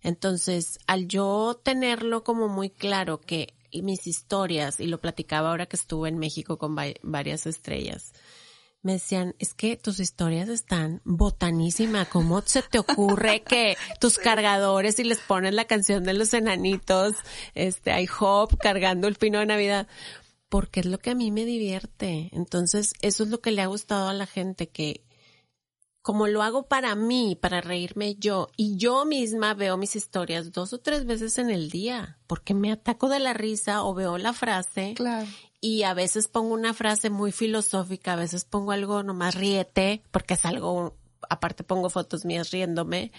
Entonces 0.01 0.79
al 0.87 1.09
yo 1.09 1.61
tenerlo 1.63 2.25
como 2.25 2.49
muy 2.49 2.71
claro 2.71 3.21
que 3.21 3.55
mis 3.83 4.07
historias, 4.07 4.81
y 4.81 4.87
lo 4.87 5.01
platicaba 5.01 5.51
ahora 5.51 5.67
que 5.67 5.77
estuve 5.77 6.09
en 6.09 6.19
México 6.19 6.59
con 6.59 6.77
varias 7.03 7.47
estrellas, 7.47 8.13
me 8.85 8.93
decían, 8.93 9.35
es 9.39 9.55
que 9.55 9.77
tus 9.77 9.99
historias 9.99 10.49
están 10.49 11.01
botanísimas. 11.05 12.07
¿Cómo 12.09 12.43
se 12.43 12.63
te 12.63 12.79
ocurre 12.79 13.43
que 13.43 13.77
tus 13.99 14.19
cargadores 14.19 14.99
y 14.99 15.05
les 15.05 15.19
pones 15.19 15.55
la 15.55 15.65
canción 15.65 16.05
de 16.05 16.13
los 16.13 16.35
enanitos, 16.35 17.15
este, 17.55 17.93
hay 17.93 18.07
hop 18.21 18.59
cargando 18.59 19.09
el 19.09 19.15
pino 19.17 19.41
de 19.41 19.47
Navidad? 19.47 19.89
Porque 20.51 20.81
es 20.81 20.87
lo 20.87 20.99
que 20.99 21.11
a 21.11 21.15
mí 21.15 21.31
me 21.31 21.47
divierte. 21.47 22.29
Entonces, 22.33 22.93
eso 23.01 23.25
es 23.25 23.31
lo 23.31 23.41
que 23.41 23.51
le 23.51 23.63
ha 23.63 23.67
gustado 23.67 24.09
a 24.09 24.15
la 24.15 24.27
gente, 24.27 24.69
que 24.69 25.03
como 26.05 26.27
lo 26.27 26.43
hago 26.43 26.67
para 26.67 26.95
mí, 26.97 27.35
para 27.35 27.63
reírme 27.63 28.17
yo, 28.17 28.49
y 28.59 28.77
yo 28.77 29.07
misma 29.07 29.55
veo 29.55 29.79
mis 29.79 29.97
historias 29.97 30.53
dos 30.53 30.75
o 30.75 30.79
tres 30.79 31.07
veces 31.07 31.39
en 31.39 31.49
el 31.49 31.71
día, 31.71 32.19
porque 32.27 32.53
me 32.53 32.71
ataco 32.71 33.09
de 33.09 33.21
la 33.21 33.33
risa 33.33 33.83
o 33.83 33.95
veo 33.95 34.19
la 34.19 34.35
frase 34.35 34.93
Claro. 34.95 35.27
y 35.63 35.85
a 35.85 35.95
veces 35.95 36.29
pongo 36.29 36.53
una 36.53 36.75
frase 36.75 37.09
muy 37.09 37.33
filosófica, 37.33 38.13
a 38.13 38.17
veces 38.17 38.45
pongo 38.45 38.73
algo 38.73 39.03
nomás 39.03 39.35
riete, 39.35 40.03
porque 40.11 40.35
es 40.35 40.45
algo, 40.45 40.95
aparte 41.31 41.65
pongo 41.65 41.89
fotos 41.89 42.27
mías 42.27 42.51
riéndome, 42.51 43.11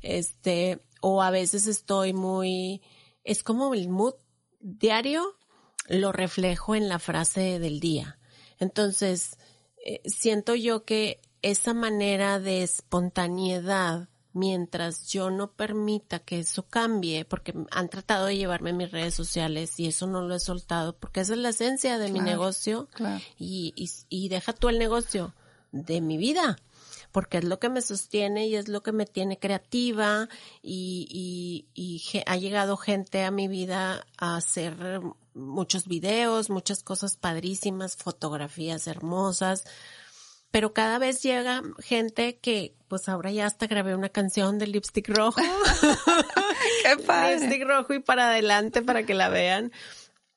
este, 0.00 0.80
o 1.02 1.20
a 1.20 1.30
veces 1.30 1.66
estoy 1.66 2.14
muy, 2.14 2.80
es 3.22 3.42
como 3.42 3.74
el 3.74 3.90
mood 3.90 4.14
diario, 4.60 5.36
lo 5.88 6.10
reflejo 6.10 6.74
en 6.74 6.88
la 6.88 7.00
frase 7.00 7.58
del 7.58 7.80
día. 7.80 8.18
Entonces, 8.58 9.36
eh, 9.84 10.00
siento 10.06 10.54
yo 10.54 10.86
que 10.86 11.20
esa 11.42 11.74
manera 11.74 12.38
de 12.38 12.62
espontaneidad, 12.62 14.08
mientras 14.32 15.08
yo 15.08 15.30
no 15.30 15.52
permita 15.52 16.20
que 16.20 16.38
eso 16.40 16.66
cambie, 16.66 17.24
porque 17.24 17.54
han 17.70 17.88
tratado 17.88 18.26
de 18.26 18.36
llevarme 18.36 18.72
mis 18.72 18.90
redes 18.90 19.14
sociales 19.14 19.78
y 19.80 19.86
eso 19.86 20.06
no 20.06 20.22
lo 20.22 20.34
he 20.34 20.40
soltado, 20.40 20.96
porque 20.96 21.20
esa 21.20 21.32
es 21.32 21.38
la 21.38 21.48
esencia 21.50 21.98
de 21.98 22.10
mi 22.12 22.20
negocio 22.20 22.88
claro. 22.92 23.22
y, 23.38 23.72
y, 23.76 23.90
y 24.08 24.28
deja 24.28 24.52
tú 24.52 24.68
el 24.68 24.78
negocio 24.78 25.34
de 25.72 26.00
mi 26.00 26.16
vida 26.16 26.56
porque 27.12 27.38
es 27.38 27.44
lo 27.44 27.58
que 27.58 27.68
me 27.68 27.82
sostiene 27.82 28.46
y 28.46 28.56
es 28.56 28.68
lo 28.68 28.82
que 28.82 28.92
me 28.92 29.06
tiene 29.06 29.38
creativa 29.38 30.28
y, 30.62 31.66
y, 31.74 32.22
ha 32.26 32.36
llegado 32.36 32.76
gente 32.76 33.24
a 33.24 33.30
mi 33.30 33.48
vida 33.48 34.06
a 34.16 34.36
hacer 34.36 35.00
muchos 35.34 35.86
videos, 35.86 36.50
muchas 36.50 36.82
cosas 36.82 37.16
padrísimas, 37.16 37.96
fotografías 37.96 38.86
hermosas, 38.86 39.64
pero 40.50 40.72
cada 40.72 40.98
vez 40.98 41.22
llega 41.22 41.62
gente 41.78 42.38
que, 42.38 42.74
pues 42.88 43.08
ahora 43.08 43.30
ya 43.30 43.46
hasta 43.46 43.66
grabé 43.66 43.94
una 43.94 44.08
canción 44.08 44.58
de 44.58 44.66
lipstick 44.66 45.08
rojo. 45.08 45.40
Qué 46.84 46.96
padre. 47.04 47.38
lipstick 47.38 47.66
rojo 47.66 47.94
y 47.94 48.00
para 48.00 48.30
adelante 48.30 48.82
para 48.82 49.04
que 49.04 49.14
la 49.14 49.28
vean. 49.28 49.72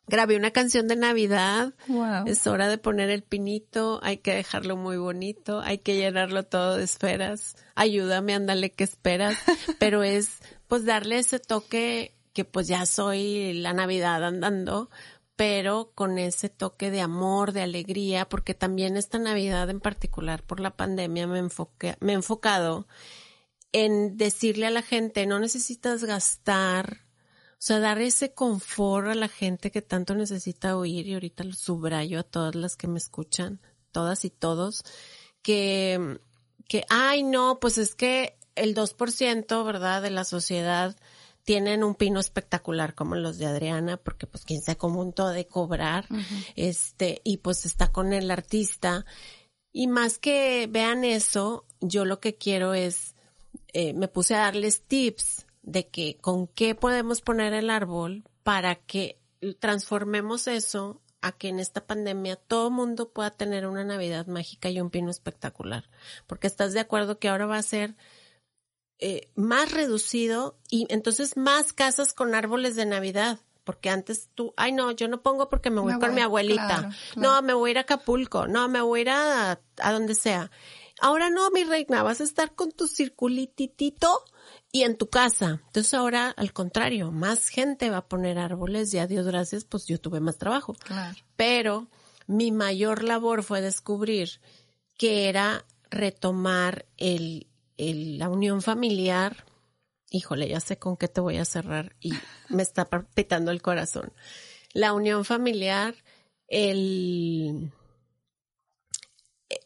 Grabé 0.05 0.35
una 0.35 0.51
canción 0.51 0.87
de 0.87 0.97
Navidad. 0.97 1.73
Wow. 1.87 2.25
Es 2.27 2.45
hora 2.45 2.67
de 2.67 2.77
poner 2.77 3.09
el 3.09 3.23
pinito, 3.23 3.99
hay 4.03 4.17
que 4.17 4.35
dejarlo 4.35 4.75
muy 4.75 4.97
bonito, 4.97 5.61
hay 5.61 5.77
que 5.77 5.95
llenarlo 5.95 6.43
todo 6.43 6.75
de 6.75 6.83
esferas. 6.83 7.55
Ayúdame, 7.75 8.33
ándale, 8.33 8.71
¿qué 8.71 8.83
esperas? 8.83 9.37
Pero 9.79 10.03
es, 10.03 10.39
pues, 10.67 10.85
darle 10.85 11.19
ese 11.19 11.39
toque 11.39 12.13
que 12.33 12.45
pues 12.45 12.67
ya 12.67 12.85
soy 12.85 13.53
la 13.53 13.73
Navidad 13.73 14.23
andando, 14.23 14.89
pero 15.35 15.91
con 15.95 16.19
ese 16.19 16.49
toque 16.49 16.91
de 16.91 17.01
amor, 17.01 17.51
de 17.53 17.61
alegría, 17.61 18.29
porque 18.29 18.53
también 18.53 18.97
esta 18.97 19.19
Navidad 19.19 19.69
en 19.69 19.79
particular 19.79 20.43
por 20.43 20.59
la 20.59 20.75
pandemia 20.75 21.27
me 21.27 21.41
me 21.41 22.11
he 22.11 22.15
enfocado 22.15 22.87
en 23.73 24.17
decirle 24.17 24.67
a 24.67 24.71
la 24.71 24.83
gente, 24.83 25.25
no 25.25 25.39
necesitas 25.39 26.03
gastar, 26.03 26.99
o 27.53 27.55
sea, 27.57 27.79
dar 27.79 27.99
ese 27.99 28.33
confort 28.33 29.07
a 29.07 29.15
la 29.15 29.27
gente 29.27 29.71
que 29.71 29.81
tanto 29.81 30.15
necesita 30.15 30.77
oír, 30.77 31.07
y 31.07 31.15
ahorita 31.15 31.43
lo 31.43 31.53
subrayo 31.53 32.19
a 32.19 32.23
todas 32.23 32.55
las 32.55 32.77
que 32.77 32.87
me 32.87 32.99
escuchan, 32.99 33.59
todas 33.91 34.25
y 34.25 34.29
todos, 34.29 34.83
que, 35.41 36.19
que, 36.67 36.85
ay, 36.89 37.23
no, 37.23 37.59
pues 37.59 37.79
es 37.79 37.95
que 37.95 38.37
el 38.55 38.75
2%, 38.75 39.65
¿verdad?, 39.65 40.03
de 40.03 40.11
la 40.11 40.23
sociedad 40.23 40.95
tienen 41.43 41.83
un 41.83 41.95
pino 41.95 42.19
espectacular 42.19 42.95
como 42.95 43.15
los 43.15 43.37
de 43.37 43.45
Adriana, 43.45 43.97
porque 43.97 44.27
pues 44.27 44.45
quien 44.45 44.61
se 44.61 44.77
comuntó 44.77 45.29
de 45.29 45.47
cobrar, 45.47 46.07
este, 46.55 47.21
y 47.23 47.37
pues 47.37 47.65
está 47.65 47.91
con 47.91 48.13
el 48.13 48.31
artista. 48.31 49.05
Y 49.71 49.87
más 49.87 50.19
que 50.19 50.67
vean 50.69 51.03
eso, 51.03 51.65
yo 51.81 52.05
lo 52.05 52.19
que 52.19 52.35
quiero 52.35 52.73
es, 52.73 53.15
eh, 53.73 53.93
me 53.93 54.07
puse 54.07 54.35
a 54.35 54.39
darles 54.39 54.83
tips 54.83 55.45
de 55.63 55.87
que 55.87 56.17
con 56.17 56.47
qué 56.47 56.75
podemos 56.75 57.21
poner 57.21 57.53
el 57.53 57.69
árbol 57.69 58.23
para 58.43 58.75
que 58.75 59.19
transformemos 59.59 60.47
eso 60.47 61.01
a 61.21 61.31
que 61.31 61.47
en 61.47 61.59
esta 61.59 61.85
pandemia 61.85 62.35
todo 62.35 62.69
mundo 62.69 63.11
pueda 63.11 63.31
tener 63.31 63.65
una 63.65 63.83
Navidad 63.83 64.27
mágica 64.27 64.69
y 64.69 64.79
un 64.79 64.89
pino 64.89 65.09
espectacular. 65.09 65.89
Porque 66.27 66.47
estás 66.47 66.73
de 66.73 66.81
acuerdo 66.81 67.17
que 67.17 67.29
ahora 67.29 67.45
va 67.45 67.57
a 67.57 67.63
ser 67.63 67.95
eh, 68.99 69.29
más 69.35 69.71
reducido 69.71 70.57
y 70.69 70.85
entonces 70.89 71.37
más 71.37 71.73
casas 71.73 72.13
con 72.13 72.35
árboles 72.35 72.75
de 72.75 72.85
Navidad. 72.85 73.39
Porque 73.63 73.89
antes 73.89 74.29
tú, 74.35 74.53
ay 74.57 74.73
no, 74.73 74.91
yo 74.91 75.07
no 75.07 75.21
pongo 75.21 75.49
porque 75.49 75.69
me 75.69 75.79
voy 75.79 75.93
Me 75.93 75.99
con 75.99 76.13
mi 76.13 76.21
abuelita. 76.21 76.67
claro, 76.67 76.89
claro. 77.13 77.31
No, 77.35 77.41
me 77.41 77.53
voy 77.53 77.69
a 77.69 77.71
ir 77.71 77.77
a 77.77 77.81
Acapulco. 77.81 78.45
No, 78.47 78.67
me 78.67 78.81
voy 78.81 78.99
a 78.99 79.01
ir 79.03 79.09
a, 79.09 79.61
a 79.77 79.91
donde 79.93 80.15
sea. 80.15 80.51
Ahora 80.99 81.29
no, 81.29 81.49
mi 81.51 81.63
reina, 81.63 82.03
vas 82.03 82.19
a 82.19 82.25
estar 82.25 82.55
con 82.55 82.71
tu 82.71 82.87
circulititito 82.87 84.25
y 84.71 84.83
en 84.83 84.97
tu 84.97 85.09
casa. 85.09 85.61
Entonces 85.67 85.93
ahora, 85.93 86.29
al 86.31 86.51
contrario, 86.51 87.11
más 87.11 87.47
gente 87.47 87.89
va 87.89 87.97
a 87.97 88.07
poner 88.07 88.37
árboles 88.37 88.93
y 88.93 88.99
a 88.99 89.07
Dios 89.07 89.25
gracias, 89.25 89.63
pues 89.65 89.85
yo 89.85 89.99
tuve 89.99 90.19
más 90.19 90.37
trabajo. 90.37 90.73
Claro. 90.73 91.15
Pero 91.35 91.87
mi 92.27 92.51
mayor 92.51 93.03
labor 93.03 93.43
fue 93.43 93.61
descubrir 93.61 94.41
que 94.97 95.29
era 95.29 95.65
retomar 95.89 96.85
el, 96.97 97.47
el- 97.77 98.17
la 98.19 98.29
unión 98.29 98.61
familiar. 98.61 99.45
Híjole, 100.09 100.47
ya 100.47 100.59
sé 100.59 100.77
con 100.77 100.97
qué 100.97 101.07
te 101.07 101.21
voy 101.21 101.37
a 101.37 101.45
cerrar 101.45 101.95
y 101.99 102.13
me 102.49 102.63
está 102.63 102.85
palpitando 102.85 103.51
el 103.51 103.61
corazón. 103.61 104.13
La 104.73 104.93
unión 104.93 105.25
familiar, 105.25 105.95
el, 106.47 107.71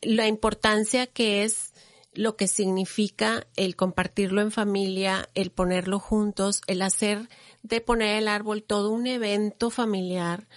la 0.02 0.28
importancia 0.28 1.08
que 1.08 1.44
es 1.44 1.74
lo 2.14 2.36
que 2.36 2.48
significa 2.48 3.46
el 3.56 3.76
compartirlo 3.76 4.42
en 4.42 4.52
familia, 4.52 5.30
el 5.36 5.52
ponerlo 5.52 6.00
juntos, 6.00 6.62
el 6.68 6.82
hacer 6.82 7.30
de 7.62 7.80
poner 7.80 8.18
el 8.18 8.28
árbol 8.28 8.64
todo 8.64 8.90
un 8.90 9.06
evento 9.06 9.70
familiar 9.70 10.48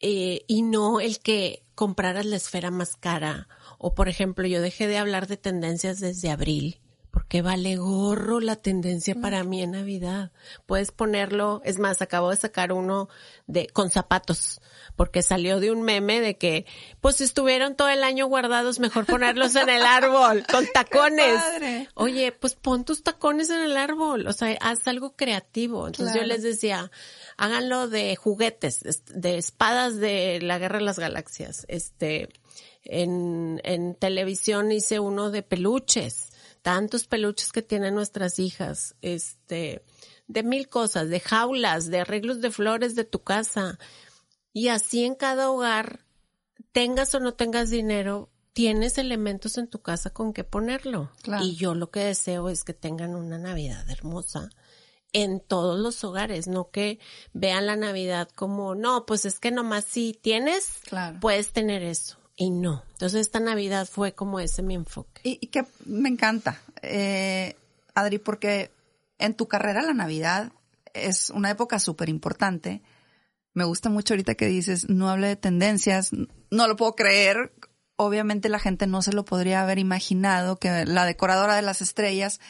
eh, 0.00 0.44
y 0.46 0.62
no 0.62 1.00
el 1.00 1.20
que 1.20 1.64
compraras 1.74 2.26
la 2.26 2.36
esfera 2.36 2.70
más 2.70 2.96
cara. 2.96 3.48
O 3.78 3.94
por 3.94 4.08
ejemplo, 4.08 4.46
yo 4.46 4.60
dejé 4.60 4.88
de 4.88 4.98
hablar 4.98 5.26
de 5.26 5.36
tendencias 5.36 6.00
desde 6.00 6.30
abril 6.30 6.80
porque 7.16 7.40
vale 7.40 7.76
gorro 7.76 8.40
la 8.40 8.56
tendencia 8.56 9.14
para 9.14 9.42
mí 9.42 9.62
en 9.62 9.70
Navidad. 9.70 10.32
Puedes 10.66 10.92
ponerlo, 10.92 11.62
es 11.64 11.78
más, 11.78 12.02
acabo 12.02 12.28
de 12.28 12.36
sacar 12.36 12.74
uno 12.74 13.08
de 13.46 13.68
con 13.68 13.88
zapatos, 13.90 14.60
porque 14.96 15.22
salió 15.22 15.58
de 15.58 15.70
un 15.70 15.80
meme 15.80 16.20
de 16.20 16.36
que, 16.36 16.66
pues 17.00 17.16
si 17.16 17.24
estuvieron 17.24 17.74
todo 17.74 17.88
el 17.88 18.04
año 18.04 18.26
guardados, 18.26 18.80
mejor 18.80 19.06
ponerlos 19.06 19.56
en 19.56 19.70
el 19.70 19.80
árbol, 19.86 20.44
con 20.52 20.66
tacones. 20.74 21.40
Oye, 21.94 22.32
pues 22.32 22.54
pon 22.54 22.84
tus 22.84 23.02
tacones 23.02 23.48
en 23.48 23.62
el 23.62 23.78
árbol, 23.78 24.26
o 24.26 24.34
sea, 24.34 24.54
haz 24.60 24.86
algo 24.86 25.16
creativo. 25.16 25.86
Entonces 25.86 26.12
Claro. 26.12 26.28
yo 26.28 26.34
les 26.34 26.42
decía, 26.42 26.90
háganlo 27.38 27.88
de 27.88 28.14
juguetes, 28.16 28.84
es- 28.84 29.04
de 29.06 29.38
espadas 29.38 29.96
de 29.96 30.38
la 30.42 30.58
Guerra 30.58 30.80
de 30.80 30.84
las 30.84 30.98
Galaxias. 30.98 31.64
Este, 31.68 32.28
en, 32.84 33.60
en 33.64 33.94
televisión 33.94 34.70
hice 34.70 35.00
uno 35.00 35.30
de 35.30 35.42
peluches, 35.42 36.25
tantos 36.66 37.06
peluches 37.06 37.52
que 37.52 37.62
tienen 37.62 37.94
nuestras 37.94 38.40
hijas, 38.40 38.96
este, 39.00 39.84
de 40.26 40.42
mil 40.42 40.68
cosas, 40.68 41.08
de 41.08 41.20
jaulas, 41.20 41.86
de 41.92 42.00
arreglos 42.00 42.40
de 42.40 42.50
flores 42.50 42.96
de 42.96 43.04
tu 43.04 43.22
casa. 43.22 43.78
Y 44.52 44.66
así 44.66 45.04
en 45.04 45.14
cada 45.14 45.48
hogar, 45.48 46.04
tengas 46.72 47.14
o 47.14 47.20
no 47.20 47.34
tengas 47.34 47.70
dinero, 47.70 48.32
tienes 48.52 48.98
elementos 48.98 49.58
en 49.58 49.68
tu 49.68 49.80
casa 49.80 50.10
con 50.10 50.32
que 50.32 50.42
ponerlo. 50.42 51.12
Claro. 51.22 51.44
Y 51.44 51.54
yo 51.54 51.76
lo 51.76 51.92
que 51.92 52.00
deseo 52.00 52.48
es 52.48 52.64
que 52.64 52.74
tengan 52.74 53.14
una 53.14 53.38
Navidad 53.38 53.88
hermosa 53.88 54.50
en 55.12 55.38
todos 55.38 55.78
los 55.78 56.02
hogares, 56.02 56.48
no 56.48 56.70
que 56.72 56.98
vean 57.32 57.66
la 57.66 57.76
Navidad 57.76 58.28
como, 58.34 58.74
no, 58.74 59.06
pues 59.06 59.24
es 59.24 59.38
que 59.38 59.52
nomás 59.52 59.84
si 59.84 60.14
tienes, 60.20 60.80
Claro. 60.88 61.20
puedes 61.20 61.52
tener 61.52 61.84
eso. 61.84 62.18
Y 62.36 62.50
no. 62.50 62.82
Entonces 62.92 63.22
esta 63.22 63.40
Navidad 63.40 63.88
fue 63.90 64.12
como 64.12 64.38
ese 64.40 64.62
mi 64.62 64.74
enfoque. 64.74 65.22
Y, 65.24 65.46
que 65.46 65.64
me 65.86 66.10
encanta, 66.10 66.60
eh, 66.82 67.56
Adri, 67.94 68.18
porque 68.18 68.70
en 69.18 69.34
tu 69.34 69.48
carrera 69.48 69.80
la 69.82 69.94
Navidad 69.94 70.52
es 70.92 71.30
una 71.30 71.50
época 71.50 71.78
súper 71.78 72.10
importante. 72.10 72.82
Me 73.54 73.64
gusta 73.64 73.88
mucho 73.88 74.12
ahorita 74.12 74.34
que 74.34 74.46
dices, 74.46 74.90
no 74.90 75.08
hable 75.08 75.28
de 75.28 75.36
tendencias, 75.36 76.10
no 76.50 76.68
lo 76.68 76.76
puedo 76.76 76.94
creer. 76.94 77.54
Obviamente 77.96 78.50
la 78.50 78.58
gente 78.58 78.86
no 78.86 79.00
se 79.00 79.14
lo 79.14 79.24
podría 79.24 79.62
haber 79.62 79.78
imaginado 79.78 80.58
que 80.58 80.84
la 80.84 81.06
decoradora 81.06 81.56
de 81.56 81.62
las 81.62 81.80
estrellas 81.80 82.40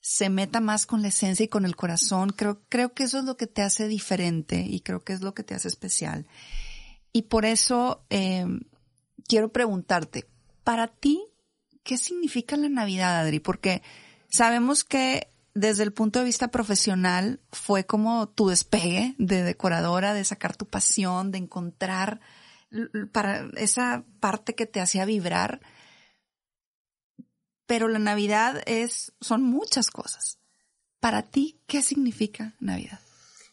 se 0.00 0.28
meta 0.28 0.60
más 0.60 0.86
con 0.86 1.02
la 1.02 1.08
esencia 1.08 1.44
y 1.44 1.48
con 1.48 1.64
el 1.64 1.76
corazón. 1.76 2.30
Creo, 2.30 2.60
creo 2.68 2.92
que 2.92 3.04
eso 3.04 3.20
es 3.20 3.24
lo 3.24 3.36
que 3.36 3.46
te 3.46 3.62
hace 3.62 3.86
diferente 3.86 4.66
y 4.68 4.80
creo 4.80 5.04
que 5.04 5.12
es 5.12 5.20
lo 5.20 5.34
que 5.34 5.44
te 5.44 5.54
hace 5.54 5.68
especial. 5.68 6.26
Y 7.12 7.22
por 7.22 7.44
eso 7.44 8.04
eh, 8.10 8.44
quiero 9.26 9.50
preguntarte, 9.50 10.26
para 10.62 10.88
ti, 10.88 11.22
¿qué 11.82 11.98
significa 11.98 12.56
la 12.56 12.68
Navidad, 12.68 13.20
Adri? 13.20 13.40
Porque 13.40 13.82
sabemos 14.28 14.84
que 14.84 15.30
desde 15.54 15.84
el 15.84 15.92
punto 15.92 16.18
de 16.18 16.24
vista 16.24 16.48
profesional 16.48 17.40
fue 17.52 17.86
como 17.86 18.28
tu 18.28 18.48
despegue 18.48 19.14
de 19.18 19.42
decoradora, 19.42 20.12
de 20.12 20.24
sacar 20.24 20.56
tu 20.56 20.66
pasión, 20.66 21.30
de 21.30 21.38
encontrar 21.38 22.20
para 23.12 23.48
esa 23.56 24.04
parte 24.20 24.54
que 24.54 24.66
te 24.66 24.80
hacía 24.80 25.04
vibrar. 25.04 25.60
Pero 27.66 27.88
la 27.88 28.00
Navidad 28.00 28.62
es, 28.66 29.12
son 29.20 29.42
muchas 29.42 29.90
cosas. 29.90 30.38
Para 31.00 31.22
ti, 31.22 31.60
¿qué 31.66 31.82
significa 31.82 32.54
Navidad? 32.58 33.00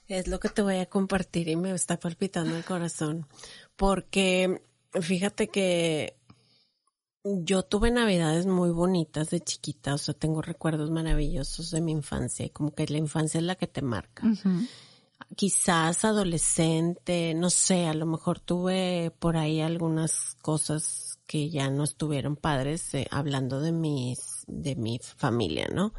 Es 0.08 0.28
lo 0.28 0.40
que 0.40 0.50
te 0.50 0.62
voy 0.62 0.78
a 0.78 0.88
compartir 0.88 1.48
y 1.48 1.56
me 1.56 1.72
está 1.72 2.00
palpitando 2.00 2.58
el 2.58 2.66
corazón. 2.66 3.28
Porque 3.76 4.62
fíjate 5.00 5.48
que 5.48 6.18
yo 7.24 7.64
tuve 7.64 7.92
navidades 7.92 8.46
muy 8.46 8.72
bonitas 8.72 9.30
de 9.30 9.42
chiquita, 9.42 9.94
o 9.94 9.98
sea, 9.98 10.14
tengo 10.14 10.42
recuerdos 10.42 10.90
maravillosos 10.90 11.72
de 11.72 11.82
mi 11.82 11.92
infancia 11.92 12.46
y 12.46 12.50
como 12.50 12.74
que 12.74 12.88
la 12.88 12.98
infancia 12.98 13.40
es 13.40 13.44
la 13.44 13.56
que 13.56 13.68
te 13.68 13.82
marca. 13.82 14.24
Quizás 15.36 16.04
adolescente, 16.04 17.34
no 17.36 17.50
sé, 17.50 17.86
a 17.86 17.94
lo 17.94 18.06
mejor 18.06 18.40
tuve 18.40 19.12
por 19.20 19.38
ahí 19.38 19.62
algunas 19.62 20.36
cosas 20.42 21.20
que 21.28 21.50
ya 21.50 21.70
no 21.70 21.84
estuvieron 21.84 22.36
padres, 22.36 22.94
eh, 22.94 23.08
hablando 23.12 23.62
de 23.62 23.72
mis, 23.72 24.44
de 24.48 24.76
mi 24.76 25.00
familia, 25.00 25.70
¿no? 25.72 25.94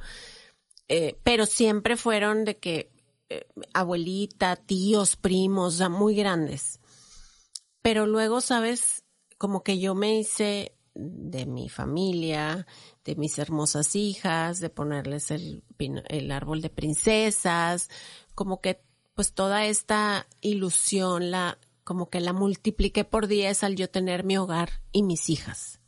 Eh, 0.88 1.16
pero 1.22 1.47
siempre 1.47 1.97
fueron 1.97 2.45
de 2.45 2.59
que 2.59 2.90
eh, 3.30 3.47
abuelita, 3.72 4.57
tíos, 4.57 5.16
primos, 5.16 5.78
ya 5.78 5.88
muy 5.88 6.14
grandes. 6.14 6.82
Pero 7.83 8.07
luego, 8.07 8.41
sabes, 8.41 9.05
como 9.39 9.62
que 9.62 9.78
yo 9.78 9.95
me 9.95 10.18
hice 10.18 10.76
de 10.95 11.47
mi 11.47 11.68
familia, 11.68 12.66
de 13.05 13.16
mis 13.16 13.39
hermosas 13.39 13.97
hijas, 13.97 14.61
de 14.61 14.70
ponerles 14.70 15.30
el, 15.30 15.64
el 15.78 16.30
árbol 16.30 16.61
de 16.61 16.70
princesas, 16.70 17.89
como 18.35 18.61
que 18.61 18.83
pues 19.14 19.33
toda 19.33 19.66
esta 19.66 20.26
ilusión 20.41 21.30
la, 21.30 21.59
como 21.85 22.09
que 22.09 22.20
la 22.20 22.33
multipliqué 22.33 23.05
por 23.05 23.26
diez 23.26 23.64
al 23.64 23.76
yo 23.76 23.91
tener 23.91 24.24
mi 24.24 24.37
hogar 24.37 24.70
y 24.93 25.03
mis 25.03 25.28
hijas. 25.28 25.80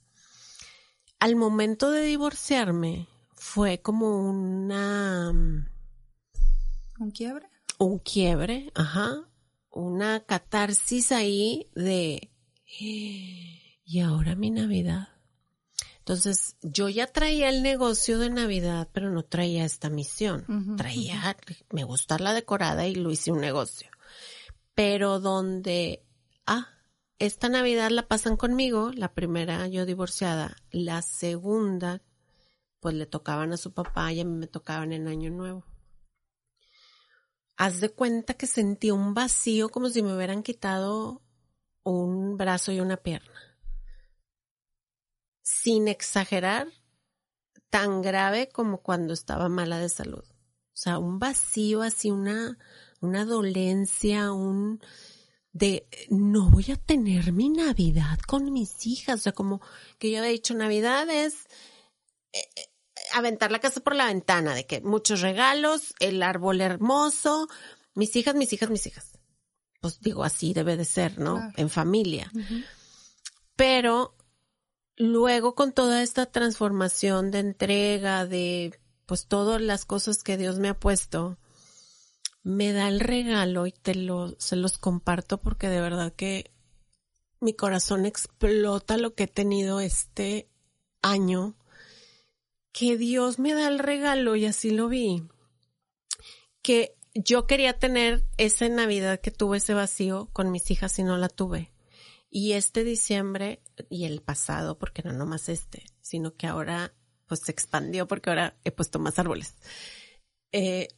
Al 1.20 1.36
momento 1.36 1.90
de 1.90 2.02
divorciarme 2.02 3.08
fue 3.34 3.80
como 3.80 4.28
una... 4.28 5.30
¿Un 5.30 7.10
quiebre? 7.12 7.48
Un 7.78 7.98
quiebre, 7.98 8.70
ajá. 8.74 9.24
Una 9.74 10.20
catarsis 10.20 11.10
ahí 11.12 11.68
de 11.74 12.30
y 13.84 14.00
ahora 14.00 14.34
mi 14.34 14.50
Navidad. 14.50 15.08
Entonces, 15.98 16.56
yo 16.60 16.88
ya 16.88 17.06
traía 17.06 17.48
el 17.48 17.62
negocio 17.62 18.18
de 18.18 18.30
Navidad, 18.30 18.88
pero 18.92 19.10
no 19.10 19.24
traía 19.24 19.64
esta 19.64 19.88
misión. 19.88 20.76
traía, 20.76 21.36
me 21.70 21.84
gusta 21.84 22.18
la 22.18 22.34
decorada 22.34 22.86
y 22.86 22.94
lo 22.94 23.10
hice 23.10 23.32
un 23.32 23.40
negocio. 23.40 23.88
Pero 24.74 25.18
donde, 25.18 26.04
ah, 26.46 26.68
esta 27.18 27.48
Navidad 27.48 27.90
la 27.90 28.06
pasan 28.06 28.36
conmigo, 28.36 28.90
la 28.92 29.14
primera 29.14 29.66
yo 29.66 29.86
divorciada, 29.86 30.56
la 30.70 31.00
segunda, 31.00 32.02
pues 32.80 32.94
le 32.94 33.06
tocaban 33.06 33.52
a 33.52 33.56
su 33.56 33.72
papá 33.72 34.12
y 34.12 34.20
a 34.20 34.24
mí 34.24 34.36
me 34.36 34.46
tocaban 34.46 34.92
en 34.92 35.08
Año 35.08 35.30
Nuevo. 35.30 35.64
Haz 37.56 37.80
de 37.80 37.88
cuenta 37.90 38.34
que 38.34 38.46
sentí 38.46 38.90
un 38.90 39.14
vacío 39.14 39.68
como 39.68 39.88
si 39.88 40.02
me 40.02 40.14
hubieran 40.14 40.42
quitado 40.42 41.22
un 41.84 42.36
brazo 42.36 42.72
y 42.72 42.80
una 42.80 42.96
pierna 42.96 43.54
sin 45.44 45.88
exagerar, 45.88 46.68
tan 47.70 48.02
grave 48.02 48.48
como 48.48 48.78
cuando 48.78 49.12
estaba 49.12 49.48
mala 49.48 49.78
de 49.78 49.88
salud. 49.88 50.24
O 50.24 50.76
sea, 50.76 50.98
un 50.98 51.18
vacío, 51.18 51.82
así 51.82 52.10
una, 52.10 52.58
una 53.00 53.24
dolencia, 53.24 54.32
un 54.32 54.80
de 55.52 55.86
no 56.10 56.50
voy 56.50 56.72
a 56.72 56.76
tener 56.76 57.32
mi 57.32 57.50
Navidad 57.50 58.18
con 58.26 58.52
mis 58.52 58.86
hijas. 58.86 59.20
O 59.20 59.22
sea, 59.22 59.32
como 59.32 59.60
que 59.98 60.10
yo 60.10 60.18
había 60.18 60.30
dicho, 60.30 60.54
Navidad 60.54 61.08
es 61.10 61.46
eh, 62.32 62.40
eh, 62.56 62.73
aventar 63.14 63.50
la 63.50 63.60
casa 63.60 63.80
por 63.80 63.94
la 63.94 64.06
ventana, 64.06 64.54
de 64.54 64.66
que 64.66 64.80
muchos 64.80 65.20
regalos, 65.20 65.94
el 66.00 66.22
árbol 66.22 66.60
hermoso, 66.60 67.48
mis 67.94 68.14
hijas, 68.16 68.34
mis 68.34 68.52
hijas, 68.52 68.70
mis 68.70 68.86
hijas. 68.86 69.12
Pues 69.80 70.00
digo, 70.00 70.24
así 70.24 70.52
debe 70.52 70.76
de 70.76 70.84
ser, 70.84 71.18
¿no? 71.18 71.52
En 71.56 71.70
familia. 71.70 72.30
Pero 73.56 74.14
luego 74.96 75.54
con 75.54 75.72
toda 75.72 76.02
esta 76.02 76.26
transformación 76.26 77.30
de 77.30 77.40
entrega, 77.40 78.26
de 78.26 78.78
pues 79.06 79.26
todas 79.26 79.60
las 79.60 79.84
cosas 79.84 80.22
que 80.22 80.36
Dios 80.36 80.58
me 80.58 80.68
ha 80.68 80.78
puesto, 80.78 81.38
me 82.42 82.72
da 82.72 82.88
el 82.88 83.00
regalo 83.00 83.66
y 83.66 83.72
te 83.72 83.94
lo, 83.94 84.34
se 84.38 84.56
los 84.56 84.78
comparto 84.78 85.40
porque 85.40 85.68
de 85.68 85.80
verdad 85.80 86.12
que 86.12 86.52
mi 87.40 87.54
corazón 87.54 88.06
explota 88.06 88.96
lo 88.96 89.14
que 89.14 89.24
he 89.24 89.28
tenido 89.28 89.80
este 89.80 90.48
año, 91.02 91.56
que 92.74 92.98
Dios 92.98 93.38
me 93.38 93.54
da 93.54 93.68
el 93.68 93.78
regalo 93.78 94.34
y 94.34 94.46
así 94.46 94.70
lo 94.70 94.88
vi, 94.88 95.22
que 96.60 96.98
yo 97.14 97.46
quería 97.46 97.78
tener 97.78 98.26
esa 98.36 98.68
Navidad 98.68 99.20
que 99.20 99.30
tuve 99.30 99.58
ese 99.58 99.74
vacío 99.74 100.28
con 100.32 100.50
mis 100.50 100.68
hijas 100.72 100.98
y 100.98 101.04
no 101.04 101.16
la 101.16 101.28
tuve. 101.28 101.72
Y 102.28 102.54
este 102.54 102.82
diciembre 102.82 103.62
y 103.88 104.06
el 104.06 104.22
pasado, 104.22 104.76
porque 104.76 105.02
no 105.04 105.12
nomás 105.12 105.48
este, 105.48 105.86
sino 106.00 106.34
que 106.34 106.48
ahora 106.48 106.92
pues 107.26 107.40
se 107.40 107.52
expandió 107.52 108.08
porque 108.08 108.30
ahora 108.30 108.58
he 108.64 108.72
puesto 108.72 108.98
más 108.98 109.20
árboles. 109.20 109.54
Eh, 110.50 110.88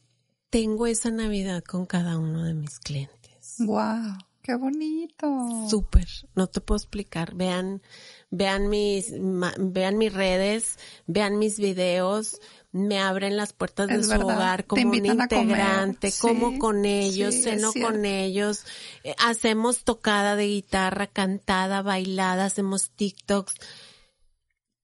tengo 0.49 0.87
esa 0.87 1.11
Navidad 1.11 1.63
con 1.63 1.85
cada 1.85 2.17
uno 2.17 2.43
de 2.43 2.55
mis 2.55 2.79
clientes. 2.79 3.55
Wow, 3.59 4.17
qué 4.47 4.55
bonito. 4.55 5.67
Súper, 5.69 6.07
no 6.33 6.47
te 6.47 6.61
puedo 6.61 6.77
explicar. 6.77 7.35
Vean, 7.35 7.81
vean 8.29 8.69
mis, 8.69 9.11
vean 9.59 9.97
mis 9.97 10.13
redes, 10.13 10.79
vean 11.05 11.37
mis 11.37 11.59
videos, 11.59 12.39
me 12.71 12.97
abren 12.97 13.35
las 13.35 13.51
puertas 13.51 13.89
de 13.89 14.01
su 14.01 14.13
hogar 14.13 14.65
como 14.65 14.89
un 14.89 15.05
integrante, 15.05 16.13
como 16.21 16.59
con 16.59 16.85
ellos, 16.85 17.35
ceno 17.35 17.73
con 17.73 18.05
ellos, 18.05 18.63
eh, 19.03 19.15
hacemos 19.19 19.83
tocada 19.83 20.37
de 20.37 20.47
guitarra, 20.47 21.07
cantada, 21.07 21.81
bailada, 21.81 22.45
hacemos 22.45 22.91
TikToks. 22.91 23.53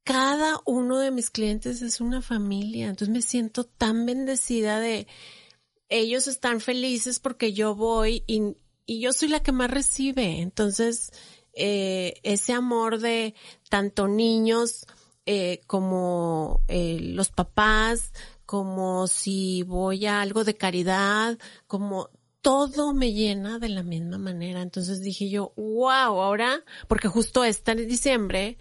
Cada 0.04 0.60
uno 0.66 1.00
de 1.00 1.12
mis 1.12 1.30
clientes 1.30 1.82
es 1.82 2.02
una 2.02 2.22
familia, 2.22 2.88
entonces 2.90 3.08
me 3.08 3.22
siento 3.22 3.64
tan 3.64 4.06
bendecida 4.06 4.82
de 4.82 5.08
ellos 5.88 6.28
están 6.28 6.60
felices 6.60 7.20
porque 7.20 7.54
yo 7.54 7.76
voy 7.76 8.24
y, 8.28 8.56
y 8.86 9.00
yo 9.00 9.14
soy 9.14 9.30
la 9.30 9.42
que 9.42 9.52
más 9.52 9.72
recibe. 9.72 10.42
Entonces, 10.42 11.12
eh, 11.54 12.16
ese 12.24 12.54
amor 12.54 13.00
de 13.00 13.36
tanto 13.70 14.08
niños, 14.08 14.86
eh, 15.26 15.62
como 15.68 16.62
eh, 16.68 17.00
los 17.00 17.30
papás, 17.30 18.12
como 18.46 19.08
si 19.08 19.64
voy 19.64 20.06
a 20.06 20.22
algo 20.22 20.44
de 20.44 20.56
caridad, 20.56 21.38
como 21.68 22.10
todo 22.42 22.94
me 22.94 23.14
llena 23.14 23.58
de 23.58 23.70
la 23.70 23.84
misma 23.84 24.18
manera. 24.18 24.62
Entonces 24.62 25.02
dije 25.02 25.30
yo, 25.30 25.54
wow, 25.56 26.22
ahora, 26.22 26.64
porque 26.88 27.08
justo 27.08 27.44
este 27.44 27.74
diciembre 27.76 28.58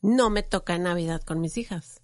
no 0.00 0.30
me 0.30 0.42
toca 0.42 0.78
Navidad 0.78 1.22
con 1.22 1.40
mis 1.40 1.56
hijas. 1.56 2.00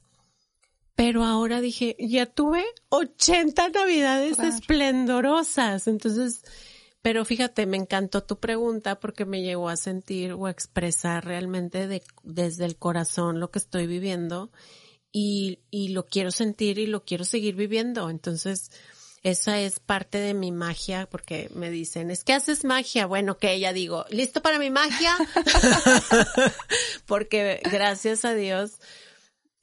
Pero 0.96 1.24
ahora 1.24 1.60
dije, 1.60 1.96
ya 1.98 2.26
tuve 2.26 2.64
80 2.88 3.68
Navidades 3.70 4.38
esplendorosas. 4.38 5.86
Entonces, 5.86 6.42
pero 7.02 7.24
fíjate, 7.24 7.66
me 7.66 7.76
encantó 7.76 8.22
tu 8.22 8.38
pregunta 8.38 9.00
porque 9.00 9.24
me 9.24 9.42
llegó 9.42 9.68
a 9.68 9.76
sentir 9.76 10.32
o 10.32 10.46
a 10.46 10.50
expresar 10.50 11.24
realmente 11.24 11.86
de, 11.86 12.02
desde 12.22 12.66
el 12.66 12.76
corazón 12.76 13.40
lo 13.40 13.50
que 13.50 13.58
estoy 13.58 13.86
viviendo 13.86 14.50
y, 15.12 15.60
y 15.70 15.88
lo 15.88 16.06
quiero 16.06 16.30
sentir 16.30 16.78
y 16.78 16.86
lo 16.86 17.04
quiero 17.04 17.24
seguir 17.24 17.54
viviendo. 17.54 18.10
Entonces, 18.10 18.70
esa 19.22 19.60
es 19.60 19.80
parte 19.80 20.18
de 20.18 20.34
mi 20.34 20.50
magia 20.50 21.08
porque 21.10 21.50
me 21.54 21.70
dicen, 21.70 22.10
es 22.10 22.24
que 22.24 22.32
haces 22.32 22.64
magia. 22.64 23.06
Bueno, 23.06 23.38
que 23.38 23.52
ella 23.52 23.72
digo, 23.72 24.06
¿listo 24.10 24.40
para 24.42 24.58
mi 24.58 24.70
magia? 24.70 25.14
porque 27.06 27.60
gracias 27.70 28.24
a 28.24 28.34
Dios, 28.34 28.78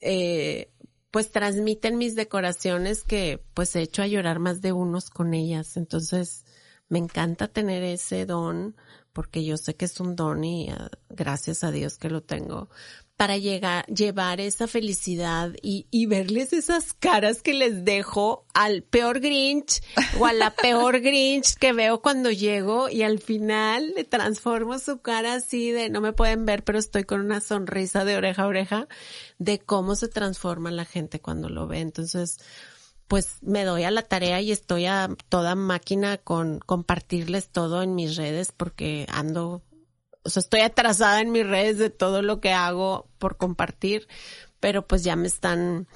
eh, 0.00 0.70
pues 1.10 1.30
transmiten 1.30 1.98
mis 1.98 2.14
decoraciones 2.14 3.02
que 3.02 3.42
pues 3.54 3.74
he 3.74 3.82
hecho 3.82 4.02
a 4.02 4.06
llorar 4.06 4.38
más 4.38 4.60
de 4.60 4.72
unos 4.72 5.10
con 5.10 5.34
ellas. 5.34 5.76
Entonces, 5.76 6.44
me 6.88 6.98
encanta 6.98 7.48
tener 7.48 7.82
ese 7.82 8.26
don 8.26 8.74
porque 9.12 9.44
yo 9.44 9.56
sé 9.56 9.74
que 9.74 9.86
es 9.86 9.98
un 9.98 10.14
don 10.14 10.44
y 10.44 10.70
ah, 10.70 10.90
gracias 11.08 11.64
a 11.64 11.70
Dios 11.72 11.98
que 11.98 12.08
lo 12.08 12.22
tengo. 12.22 12.68
para 13.16 13.36
llegar, 13.36 13.84
llevar 13.86 14.40
esa 14.40 14.68
felicidad 14.68 15.52
y, 15.60 15.88
y 15.90 16.06
verles 16.06 16.52
esas 16.52 16.92
caras 16.92 17.42
que 17.42 17.52
les 17.52 17.84
dejo 17.84 18.46
al 18.54 18.84
peor 18.84 19.18
Grinch 19.18 19.82
o 20.20 20.26
a 20.26 20.32
la 20.32 20.54
peor 20.54 21.00
Grinch 21.02 21.56
que 21.56 21.72
veo 21.72 22.00
cuando 22.00 22.30
llego 22.30 22.88
y 22.88 23.02
al 23.02 23.18
final 23.18 23.92
le 23.96 24.04
transformo 24.04 24.78
su 24.78 25.00
cara 25.00 25.34
así 25.34 25.72
de 25.72 25.90
no 25.90 26.00
me 26.00 26.12
pueden 26.12 26.46
ver, 26.46 26.62
pero 26.62 26.78
estoy 26.78 27.02
con 27.02 27.20
una 27.20 27.40
sonrisa 27.40 28.04
de 28.04 28.16
oreja 28.16 28.44
a 28.44 28.46
oreja 28.46 28.88
de 29.38 29.58
cómo 29.58 29.96
se 29.96 30.06
transforma 30.06 30.70
la 30.70 30.84
gente 30.84 31.20
cuando 31.20 31.48
lo 31.48 31.66
ve. 31.66 31.80
Entonces, 31.80 32.38
pues 33.08 33.38
me 33.40 33.64
doy 33.64 33.84
a 33.84 33.90
la 33.90 34.02
tarea 34.02 34.40
y 34.40 34.52
estoy 34.52 34.86
a 34.86 35.08
toda 35.28 35.54
máquina 35.54 36.18
con 36.18 36.60
compartirles 36.60 37.48
todo 37.48 37.82
en 37.82 37.94
mis 37.94 38.16
redes 38.16 38.52
porque 38.56 39.06
ando 39.10 39.62
o 40.24 40.30
sea, 40.30 40.40
estoy 40.40 40.60
atrasada 40.60 41.22
en 41.22 41.32
mis 41.32 41.46
redes 41.46 41.78
de 41.78 41.88
todo 41.88 42.20
lo 42.20 42.40
que 42.40 42.52
hago 42.52 43.08
por 43.18 43.38
compartir, 43.38 44.08
pero 44.60 44.86
pues 44.86 45.02
ya 45.02 45.16
me 45.16 45.26
están 45.26 45.88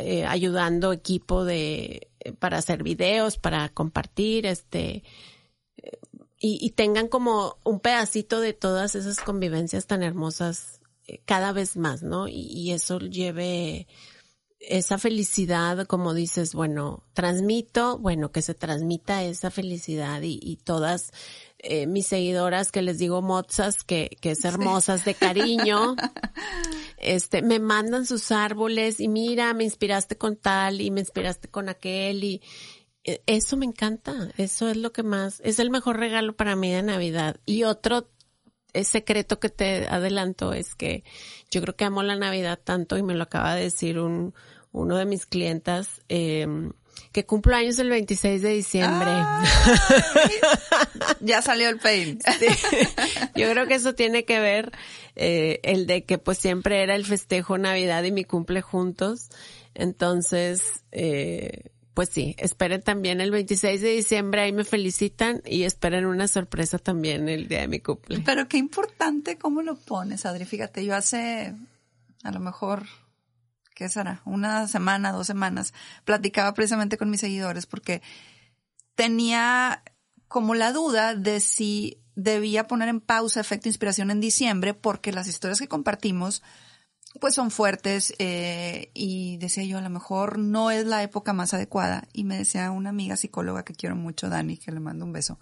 eh, 0.00 0.26
ayudando 0.26 0.92
equipo 0.92 1.44
de 1.44 2.10
eh, 2.18 2.32
para 2.32 2.58
hacer 2.58 2.82
videos, 2.82 3.38
para 3.38 3.68
compartir, 3.68 4.46
este 4.46 5.04
eh, 5.76 5.98
y, 6.40 6.70
tengan 6.70 7.08
como 7.08 7.58
un 7.64 7.80
pedacito 7.80 8.40
de 8.40 8.52
todas 8.52 8.94
esas 8.94 9.18
convivencias 9.20 9.86
tan 9.86 10.02
hermosas 10.02 10.80
cada 11.24 11.52
vez 11.52 11.76
más, 11.76 12.02
¿no? 12.02 12.28
Y 12.28 12.70
eso 12.72 12.98
lleve 13.00 13.88
esa 14.60 14.98
felicidad, 14.98 15.86
como 15.86 16.14
dices, 16.14 16.54
bueno, 16.54 17.04
transmito, 17.12 17.98
bueno, 17.98 18.32
que 18.32 18.42
se 18.42 18.54
transmita 18.54 19.22
esa 19.22 19.50
felicidad 19.50 20.22
y, 20.22 20.40
y 20.42 20.56
todas 20.56 21.12
eh, 21.58 21.86
mis 21.86 22.06
seguidoras 22.06 22.72
que 22.72 22.82
les 22.82 22.98
digo 22.98 23.22
mozas, 23.22 23.84
que, 23.84 24.16
que 24.20 24.32
es 24.32 24.44
hermosas 24.44 25.04
de 25.04 25.14
cariño, 25.14 25.96
este, 26.98 27.42
me 27.42 27.60
mandan 27.60 28.06
sus 28.06 28.32
árboles 28.32 29.00
y 29.00 29.08
mira, 29.08 29.54
me 29.54 29.64
inspiraste 29.64 30.16
con 30.16 30.36
tal 30.36 30.80
y 30.80 30.90
me 30.90 31.00
inspiraste 31.00 31.48
con 31.48 31.68
aquel 31.68 32.24
y 32.24 32.42
eh, 33.04 33.22
eso 33.26 33.56
me 33.56 33.66
encanta, 33.66 34.32
eso 34.38 34.68
es 34.68 34.76
lo 34.76 34.92
que 34.92 35.02
más, 35.02 35.40
es 35.44 35.58
el 35.60 35.70
mejor 35.70 35.98
regalo 35.98 36.36
para 36.36 36.56
mí 36.56 36.70
de 36.70 36.82
Navidad. 36.82 37.40
Y 37.46 37.62
otro 37.64 38.08
es 38.78 38.88
secreto 38.88 39.40
que 39.40 39.48
te 39.48 39.86
adelanto 39.88 40.52
es 40.52 40.74
que 40.74 41.04
yo 41.50 41.60
creo 41.60 41.76
que 41.76 41.84
amo 41.84 42.02
la 42.02 42.16
Navidad 42.16 42.58
tanto 42.62 42.96
y 42.96 43.02
me 43.02 43.14
lo 43.14 43.24
acaba 43.24 43.54
de 43.54 43.62
decir 43.62 43.98
un, 43.98 44.34
uno 44.72 44.96
de 44.96 45.04
mis 45.04 45.26
clientas, 45.26 46.02
eh, 46.08 46.46
que 47.12 47.24
cumplo 47.24 47.56
años 47.56 47.78
el 47.78 47.90
26 47.90 48.42
de 48.42 48.50
diciembre. 48.50 49.10
ya 51.20 51.42
salió 51.42 51.68
el 51.68 51.78
pain. 51.78 52.18
Yo 53.34 53.50
creo 53.50 53.66
que 53.66 53.74
eso 53.74 53.94
tiene 53.94 54.24
que 54.24 54.40
ver 54.40 54.72
eh, 55.16 55.60
el 55.62 55.86
de 55.86 56.04
que 56.04 56.18
pues 56.18 56.38
siempre 56.38 56.82
era 56.82 56.94
el 56.94 57.04
festejo 57.04 57.58
Navidad 57.58 58.02
y 58.04 58.12
mi 58.12 58.24
cumple 58.24 58.62
juntos. 58.62 59.28
Entonces, 59.74 60.62
eh, 60.92 61.70
pues 61.98 62.10
sí, 62.10 62.36
esperen 62.38 62.80
también 62.80 63.20
el 63.20 63.32
26 63.32 63.80
de 63.80 63.88
diciembre, 63.88 64.42
ahí 64.42 64.52
me 64.52 64.62
felicitan 64.62 65.42
y 65.44 65.64
esperen 65.64 66.06
una 66.06 66.28
sorpresa 66.28 66.78
también 66.78 67.28
el 67.28 67.48
día 67.48 67.62
de 67.62 67.66
mi 67.66 67.80
cumple. 67.80 68.20
Pero 68.24 68.46
qué 68.46 68.56
importante 68.56 69.36
cómo 69.36 69.62
lo 69.62 69.74
pones, 69.74 70.24
Adri. 70.24 70.44
Fíjate, 70.44 70.84
yo 70.84 70.94
hace 70.94 71.56
a 72.22 72.30
lo 72.30 72.38
mejor 72.38 72.84
¿qué 73.74 73.88
será? 73.88 74.22
Una 74.24 74.68
semana, 74.68 75.10
dos 75.10 75.26
semanas, 75.26 75.74
platicaba 76.04 76.54
precisamente 76.54 76.98
con 76.98 77.10
mis 77.10 77.18
seguidores 77.18 77.66
porque 77.66 78.00
tenía 78.94 79.82
como 80.28 80.54
la 80.54 80.70
duda 80.70 81.16
de 81.16 81.40
si 81.40 81.98
debía 82.14 82.68
poner 82.68 82.90
en 82.90 83.00
pausa 83.00 83.40
efecto 83.40 83.68
inspiración 83.68 84.12
en 84.12 84.20
diciembre 84.20 84.72
porque 84.72 85.10
las 85.10 85.26
historias 85.26 85.58
que 85.58 85.66
compartimos 85.66 86.44
pues 87.20 87.34
son 87.34 87.50
fuertes 87.50 88.14
eh, 88.18 88.90
y 88.94 89.38
decía 89.38 89.64
yo 89.64 89.78
a 89.78 89.82
lo 89.82 89.90
mejor 89.90 90.38
no 90.38 90.70
es 90.70 90.86
la 90.86 91.02
época 91.02 91.32
más 91.32 91.54
adecuada 91.54 92.06
y 92.12 92.24
me 92.24 92.36
decía 92.36 92.70
una 92.70 92.90
amiga 92.90 93.16
psicóloga 93.16 93.64
que 93.64 93.72
quiero 93.72 93.96
mucho 93.96 94.28
Dani 94.28 94.56
que 94.56 94.72
le 94.72 94.80
mando 94.80 95.04
un 95.04 95.12
beso 95.12 95.38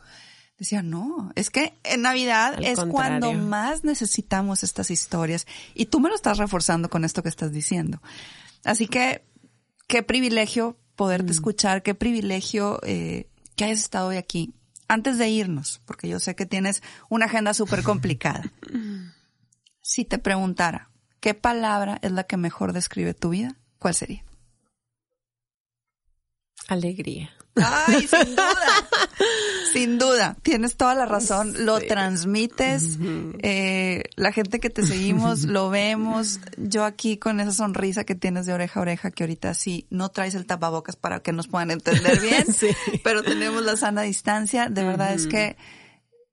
Decía, 0.59 0.83
no, 0.83 1.33
es 1.35 1.51
que 1.51 1.75
en 1.85 2.01
Navidad 2.01 2.59
es 2.63 2.81
cuando 2.81 3.35
más 3.35 3.85
necesitamos 3.85 4.63
estas 4.63 4.91
historias. 4.91 5.47
Y 5.75 5.87
tú 5.87 6.01
me 6.01 6.09
lo 6.09 6.15
estás 6.15 6.39
reforzando 6.39 6.89
con 6.89 7.05
esto 7.05 7.23
que 7.23 7.29
estás 7.29 7.53
diciendo. 7.53 8.01
Así 8.65 8.87
que, 8.87 9.23
qué 9.87 10.03
privilegio 10.03 10.79
poderte 10.95 11.29
mm. 11.29 11.35
escuchar, 11.35 11.83
qué 11.83 11.95
privilegio 11.95 12.81
eh, 12.85 13.29
que 13.55 13.65
hayas 13.65 13.81
estado 13.81 14.09
hoy 14.09 14.17
aquí. 14.17 14.55
Antes 14.89 15.19
de 15.19 15.29
irnos, 15.29 15.83
porque 15.85 16.09
yo 16.09 16.21
sé 16.21 16.35
que 16.35 16.47
tienes 16.47 16.83
una 17.11 17.27
agenda 17.27 17.53
súper 17.53 17.83
complicada. 17.83 18.51
si 19.83 20.07
te 20.07 20.17
preguntara, 20.17 20.89
¿qué 21.21 21.35
palabra 21.35 21.99
es 22.03 22.13
la 22.13 22.25
que 22.25 22.37
mejor 22.37 22.73
describe 22.73 23.15
tu 23.15 23.31
vida? 23.31 23.57
¿Cuál 23.79 23.95
sería? 23.95 24.25
Alegría. 26.69 27.31
Ay, 27.57 28.07
sin 28.07 28.37
duda. 28.37 28.89
sin 29.73 29.99
duda. 29.99 30.37
Tienes 30.43 30.77
toda 30.77 30.95
la 30.95 31.07
razón. 31.07 31.65
Lo 31.65 31.79
transmites. 31.81 32.99
Eh, 33.41 34.05
la 34.17 34.33
gente 34.33 34.61
que 34.61 34.71
te 34.71 34.83
seguimos 34.83 35.45
lo 35.45 35.71
vemos. 35.71 36.41
Yo 36.57 36.85
aquí 36.85 37.17
con 37.17 37.41
esa 37.41 37.53
sonrisa 37.53 38.05
que 38.05 38.15
tienes 38.15 38.47
de 38.47 38.53
oreja 38.53 38.81
a 38.81 38.83
oreja, 38.83 39.11
que 39.11 39.25
ahorita 39.25 39.55
sí 39.55 39.87
no 39.91 40.11
traes 40.11 40.35
el 40.35 40.47
tapabocas 40.47 40.97
para 40.97 41.21
que 41.21 41.33
nos 41.33 41.49
puedan 41.49 41.71
entender 41.71 42.21
bien, 42.21 42.45
pero 43.05 43.23
tenemos 43.23 43.63
la 43.63 43.77
sana 43.77 44.03
distancia. 44.03 44.69
De 44.69 44.85
verdad 44.85 45.15
es 45.15 45.27
que 45.27 45.57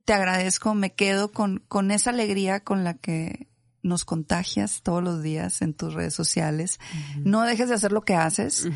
te 0.06 0.14
agradezco. 0.14 0.74
Me 0.74 0.94
quedo 0.94 1.32
con, 1.32 1.64
con 1.68 1.92
esa 1.92 2.10
alegría 2.10 2.60
con 2.60 2.84
la 2.84 2.96
que 2.96 3.48
nos 3.84 4.06
contagias 4.06 4.82
todos 4.82 5.04
los 5.04 5.22
días 5.22 5.62
en 5.62 5.74
tus 5.74 5.94
redes 5.94 6.16
sociales. 6.16 6.80
No 7.18 7.44
dejes 7.44 7.70
de 7.70 7.76
hacer 7.76 7.92
lo 7.92 8.02
que 8.02 8.16
haces 8.16 8.68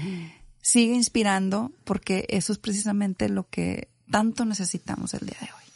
sigue 0.68 0.96
inspirando 0.96 1.72
porque 1.86 2.26
eso 2.28 2.52
es 2.52 2.60
precisamente 2.60 3.30
lo 3.30 3.48
que 3.48 3.88
tanto 4.12 4.44
necesitamos 4.44 5.14
el 5.14 5.22
día 5.22 5.38
de 5.40 5.46
hoy. 5.46 5.68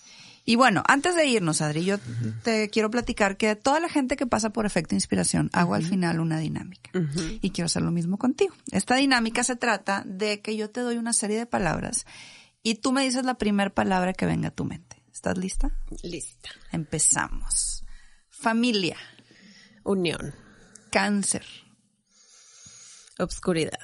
Y 0.44 0.56
bueno, 0.56 0.84
antes 0.86 1.16
de 1.16 1.28
irnos, 1.28 1.62
Adri, 1.62 1.86
yo 1.86 1.98
te 2.44 2.70
quiero 2.70 2.92
platicar 2.92 3.38
que 3.38 3.56
toda 3.56 3.80
la 3.80 3.88
gente 3.88 4.18
que 4.18 4.28
pasa 4.28 4.50
por 4.50 4.66
efecto 4.66 4.94
inspiración 4.94 5.50
hago 5.54 5.76
al 5.76 5.86
final 5.86 6.20
una 6.20 6.40
dinámica. 6.40 6.92
Y 7.42 7.52
quiero 7.52 7.68
hacer 7.68 7.84
lo 7.84 7.92
mismo 7.92 8.18
contigo. 8.18 8.54
Esta 8.72 8.96
dinámica 8.96 9.46
se 9.46 9.56
trata 9.56 10.04
de 10.06 10.42
que 10.42 10.58
yo 10.58 10.70
te 10.70 10.82
doy 10.82 10.98
una 10.98 11.14
serie 11.14 11.38
de 11.38 11.46
palabras 11.46 12.06
y 12.62 12.76
tú 12.76 12.92
me 12.92 13.04
dices 13.04 13.24
la 13.24 13.36
primera 13.36 13.70
palabra 13.70 14.12
que 14.12 14.26
venga 14.26 14.50
a 14.50 14.52
tu 14.52 14.66
mente. 14.66 15.02
¿Estás 15.14 15.38
lista? 15.38 15.72
Lista. 16.04 16.50
Empezamos. 16.74 17.86
Familia. 18.30 18.98
Unión. 19.84 20.36
Cáncer. 20.92 21.46
Obscuridad. 23.18 23.80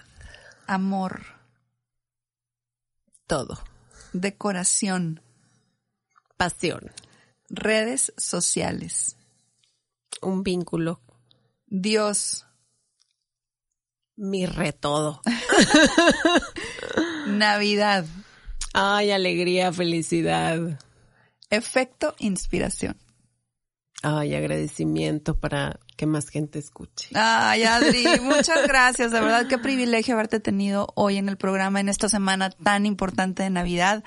Amor. 0.68 1.24
Todo. 3.26 3.58
Decoración. 4.14 5.22
Pasión. 6.38 6.92
Redes 7.50 8.14
sociales. 8.18 9.18
Un 10.22 10.44
vínculo. 10.44 11.02
Dios. 11.66 12.46
Mi 14.16 14.46
todo. 14.80 15.22
Navidad. 17.28 18.06
Ay, 18.74 19.12
alegría, 19.12 19.72
felicidad. 19.72 20.80
Efecto 21.50 22.16
inspiración. 22.20 22.98
Ay, 24.04 24.36
agradecimiento 24.36 25.36
para 25.36 25.80
que 25.96 26.06
más 26.06 26.30
gente 26.30 26.60
escuche. 26.60 27.10
Ay, 27.16 27.64
Adri, 27.64 28.06
muchas 28.22 28.68
gracias. 28.68 29.12
De 29.12 29.20
verdad, 29.20 29.48
qué 29.48 29.58
privilegio 29.58 30.14
haberte 30.14 30.40
tenido 30.40 30.88
hoy 30.96 31.18
en 31.18 31.30
el 31.30 31.38
programa, 31.38 31.80
en 31.80 31.90
esta 31.90 32.08
semana 32.08 32.52
tan 32.52 32.86
importante 32.86 33.44
de 33.44 33.50
Navidad. 33.50 34.04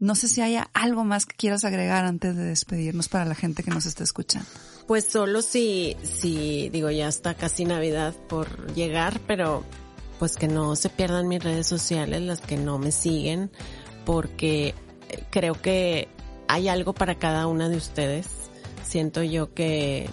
No 0.00 0.14
sé 0.14 0.28
si 0.28 0.40
haya 0.42 0.70
algo 0.74 1.04
más 1.04 1.26
que 1.26 1.36
quieras 1.36 1.64
agregar 1.64 2.04
antes 2.04 2.36
de 2.36 2.44
despedirnos 2.44 3.08
para 3.08 3.24
la 3.24 3.34
gente 3.34 3.62
que 3.62 3.70
nos 3.70 3.86
está 3.86 4.02
escuchando. 4.02 4.48
Pues 4.86 5.04
solo 5.04 5.42
si, 5.42 5.96
si, 6.02 6.68
digo, 6.70 6.90
ya 6.90 7.08
está 7.08 7.34
casi 7.34 7.64
Navidad 7.64 8.14
por 8.28 8.74
llegar, 8.74 9.20
pero 9.26 9.64
pues 10.18 10.36
que 10.36 10.48
no 10.48 10.74
se 10.74 10.88
pierdan 10.88 11.28
mis 11.28 11.42
redes 11.42 11.66
sociales, 11.66 12.22
las 12.22 12.40
que 12.40 12.56
no 12.56 12.78
me 12.78 12.90
siguen, 12.90 13.50
porque 14.04 14.74
creo 15.30 15.60
que 15.60 16.08
hay 16.48 16.68
algo 16.68 16.94
para 16.94 17.16
cada 17.16 17.46
una 17.46 17.68
de 17.68 17.76
ustedes 17.76 18.37
Siento 18.88 19.22
yo 19.22 19.52
que 19.52 20.08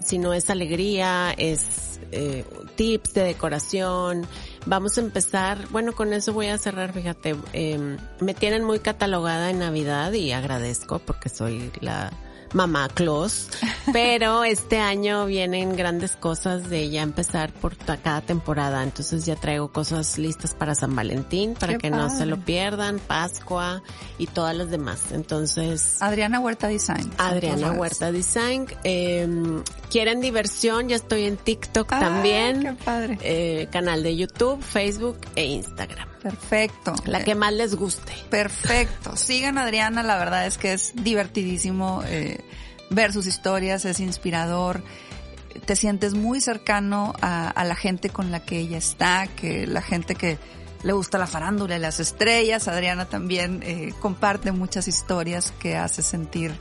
si 0.00 0.18
no 0.18 0.34
es 0.34 0.50
alegría, 0.50 1.32
es 1.38 2.00
eh, 2.10 2.44
tips 2.74 3.14
de 3.14 3.22
decoración. 3.22 4.26
Vamos 4.66 4.98
a 4.98 5.00
empezar, 5.00 5.68
bueno, 5.70 5.92
con 5.92 6.12
eso 6.12 6.32
voy 6.32 6.48
a 6.48 6.58
cerrar, 6.58 6.92
fíjate, 6.92 7.36
eh, 7.52 7.96
me 8.20 8.34
tienen 8.34 8.64
muy 8.64 8.80
catalogada 8.80 9.50
en 9.50 9.60
Navidad 9.60 10.12
y 10.12 10.32
agradezco 10.32 10.98
porque 10.98 11.28
soy 11.28 11.70
la 11.80 12.12
mamá 12.56 12.88
Claus. 12.88 13.48
Pero 13.92 14.42
este 14.44 14.78
año 14.78 15.26
vienen 15.26 15.76
grandes 15.76 16.16
cosas 16.16 16.68
de 16.68 16.88
ya 16.90 17.02
empezar 17.02 17.52
por 17.52 17.76
cada 17.76 18.22
temporada. 18.22 18.82
Entonces 18.82 19.26
ya 19.26 19.36
traigo 19.36 19.70
cosas 19.70 20.18
listas 20.18 20.54
para 20.54 20.74
San 20.74 20.96
Valentín, 20.96 21.54
para 21.54 21.78
que 21.78 21.90
no 21.90 22.10
se 22.10 22.26
lo 22.26 22.38
pierdan, 22.38 22.98
Pascua 22.98 23.82
y 24.18 24.26
todas 24.26 24.56
las 24.56 24.70
demás. 24.70 25.12
Entonces. 25.12 25.98
Adriana 26.00 26.40
Huerta 26.40 26.68
Design. 26.68 27.10
Adriana 27.18 27.72
Huerta 27.72 28.10
Design. 28.10 28.66
Eh, 28.82 29.28
Quieren 29.90 30.20
diversión, 30.20 30.88
ya 30.88 30.96
estoy 30.96 31.24
en 31.24 31.36
TikTok 31.36 31.92
ah, 31.92 32.00
también. 32.00 32.60
Qué 32.60 32.72
padre. 32.84 33.18
Eh, 33.22 33.68
canal 33.70 34.02
de 34.02 34.16
YouTube, 34.16 34.60
Facebook 34.62 35.18
e 35.36 35.44
Instagram. 35.44 36.15
Perfecto. 36.26 36.92
La 37.04 37.22
que 37.22 37.36
más 37.36 37.52
les 37.52 37.76
guste. 37.76 38.12
Perfecto. 38.30 39.16
Sigan 39.16 39.58
a 39.58 39.62
Adriana, 39.62 40.02
la 40.02 40.16
verdad 40.16 40.44
es 40.44 40.58
que 40.58 40.72
es 40.72 40.92
divertidísimo 40.96 42.02
eh, 42.04 42.40
ver 42.90 43.12
sus 43.12 43.28
historias, 43.28 43.84
es 43.84 44.00
inspirador. 44.00 44.82
Te 45.66 45.76
sientes 45.76 46.14
muy 46.14 46.40
cercano 46.40 47.12
a, 47.22 47.62
la 47.64 47.76
gente 47.76 48.10
con 48.10 48.32
la 48.32 48.40
que 48.40 48.58
ella 48.58 48.76
está, 48.76 49.28
que 49.28 49.68
la 49.68 49.82
gente 49.82 50.16
que 50.16 50.36
le 50.82 50.92
gusta 50.92 51.16
la 51.16 51.28
farándula 51.28 51.76
y 51.76 51.78
las 51.78 52.00
estrellas. 52.00 52.66
Adriana 52.66 53.04
también 53.04 53.62
eh, 53.62 53.94
comparte 54.00 54.50
muchas 54.50 54.88
historias 54.88 55.52
que 55.60 55.76
hace 55.76 56.02
sentir 56.02 56.58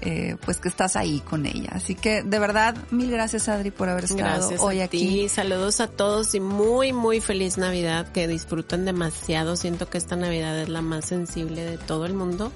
eh, 0.00 0.36
pues 0.44 0.58
que 0.58 0.68
estás 0.68 0.96
ahí 0.96 1.20
con 1.20 1.46
ella. 1.46 1.70
Así 1.72 1.94
que 1.94 2.22
de 2.22 2.38
verdad, 2.38 2.76
mil 2.90 3.10
gracias 3.10 3.48
Adri 3.48 3.70
por 3.70 3.88
haber 3.88 4.04
estado 4.04 4.50
hoy 4.60 4.80
aquí. 4.80 5.28
Saludos 5.28 5.80
a 5.80 5.88
todos 5.88 6.34
y 6.34 6.40
muy, 6.40 6.92
muy 6.92 7.20
feliz 7.20 7.58
Navidad, 7.58 8.10
que 8.12 8.28
disfruten 8.28 8.84
demasiado. 8.84 9.56
Siento 9.56 9.88
que 9.88 9.98
esta 9.98 10.16
Navidad 10.16 10.58
es 10.58 10.68
la 10.68 10.82
más 10.82 11.06
sensible 11.06 11.64
de 11.64 11.78
todo 11.78 12.06
el 12.06 12.14
mundo. 12.14 12.52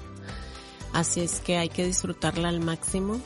Así 0.93 1.21
es 1.21 1.39
que 1.39 1.57
hay 1.57 1.69
que 1.69 1.85
disfrutarla 1.85 2.49
al 2.49 2.59
máximo. 2.59 3.19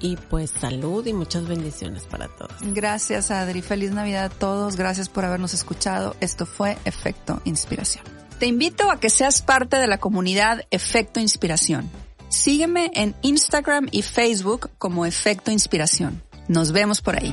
Y 0.00 0.16
pues 0.16 0.50
salud 0.50 1.06
y 1.06 1.14
muchas 1.14 1.46
bendiciones 1.46 2.04
para 2.04 2.28
todos. 2.28 2.52
Gracias 2.60 3.30
Adri, 3.30 3.62
feliz 3.62 3.92
Navidad 3.92 4.24
a 4.24 4.28
todos, 4.28 4.76
gracias 4.76 5.08
por 5.08 5.24
habernos 5.24 5.54
escuchado. 5.54 6.14
Esto 6.20 6.44
fue 6.44 6.76
Efecto 6.84 7.40
Inspiración. 7.44 8.04
Te 8.38 8.46
invito 8.46 8.90
a 8.90 9.00
que 9.00 9.08
seas 9.08 9.40
parte 9.40 9.76
de 9.76 9.86
la 9.86 9.98
comunidad 9.98 10.62
Efecto 10.70 11.20
Inspiración. 11.20 11.88
Sígueme 12.34 12.90
en 12.94 13.14
Instagram 13.22 13.86
y 13.92 14.02
Facebook 14.02 14.68
como 14.76 15.06
Efecto 15.06 15.52
Inspiración. 15.52 16.20
Nos 16.48 16.72
vemos 16.72 17.00
por 17.00 17.16
ahí. 17.16 17.32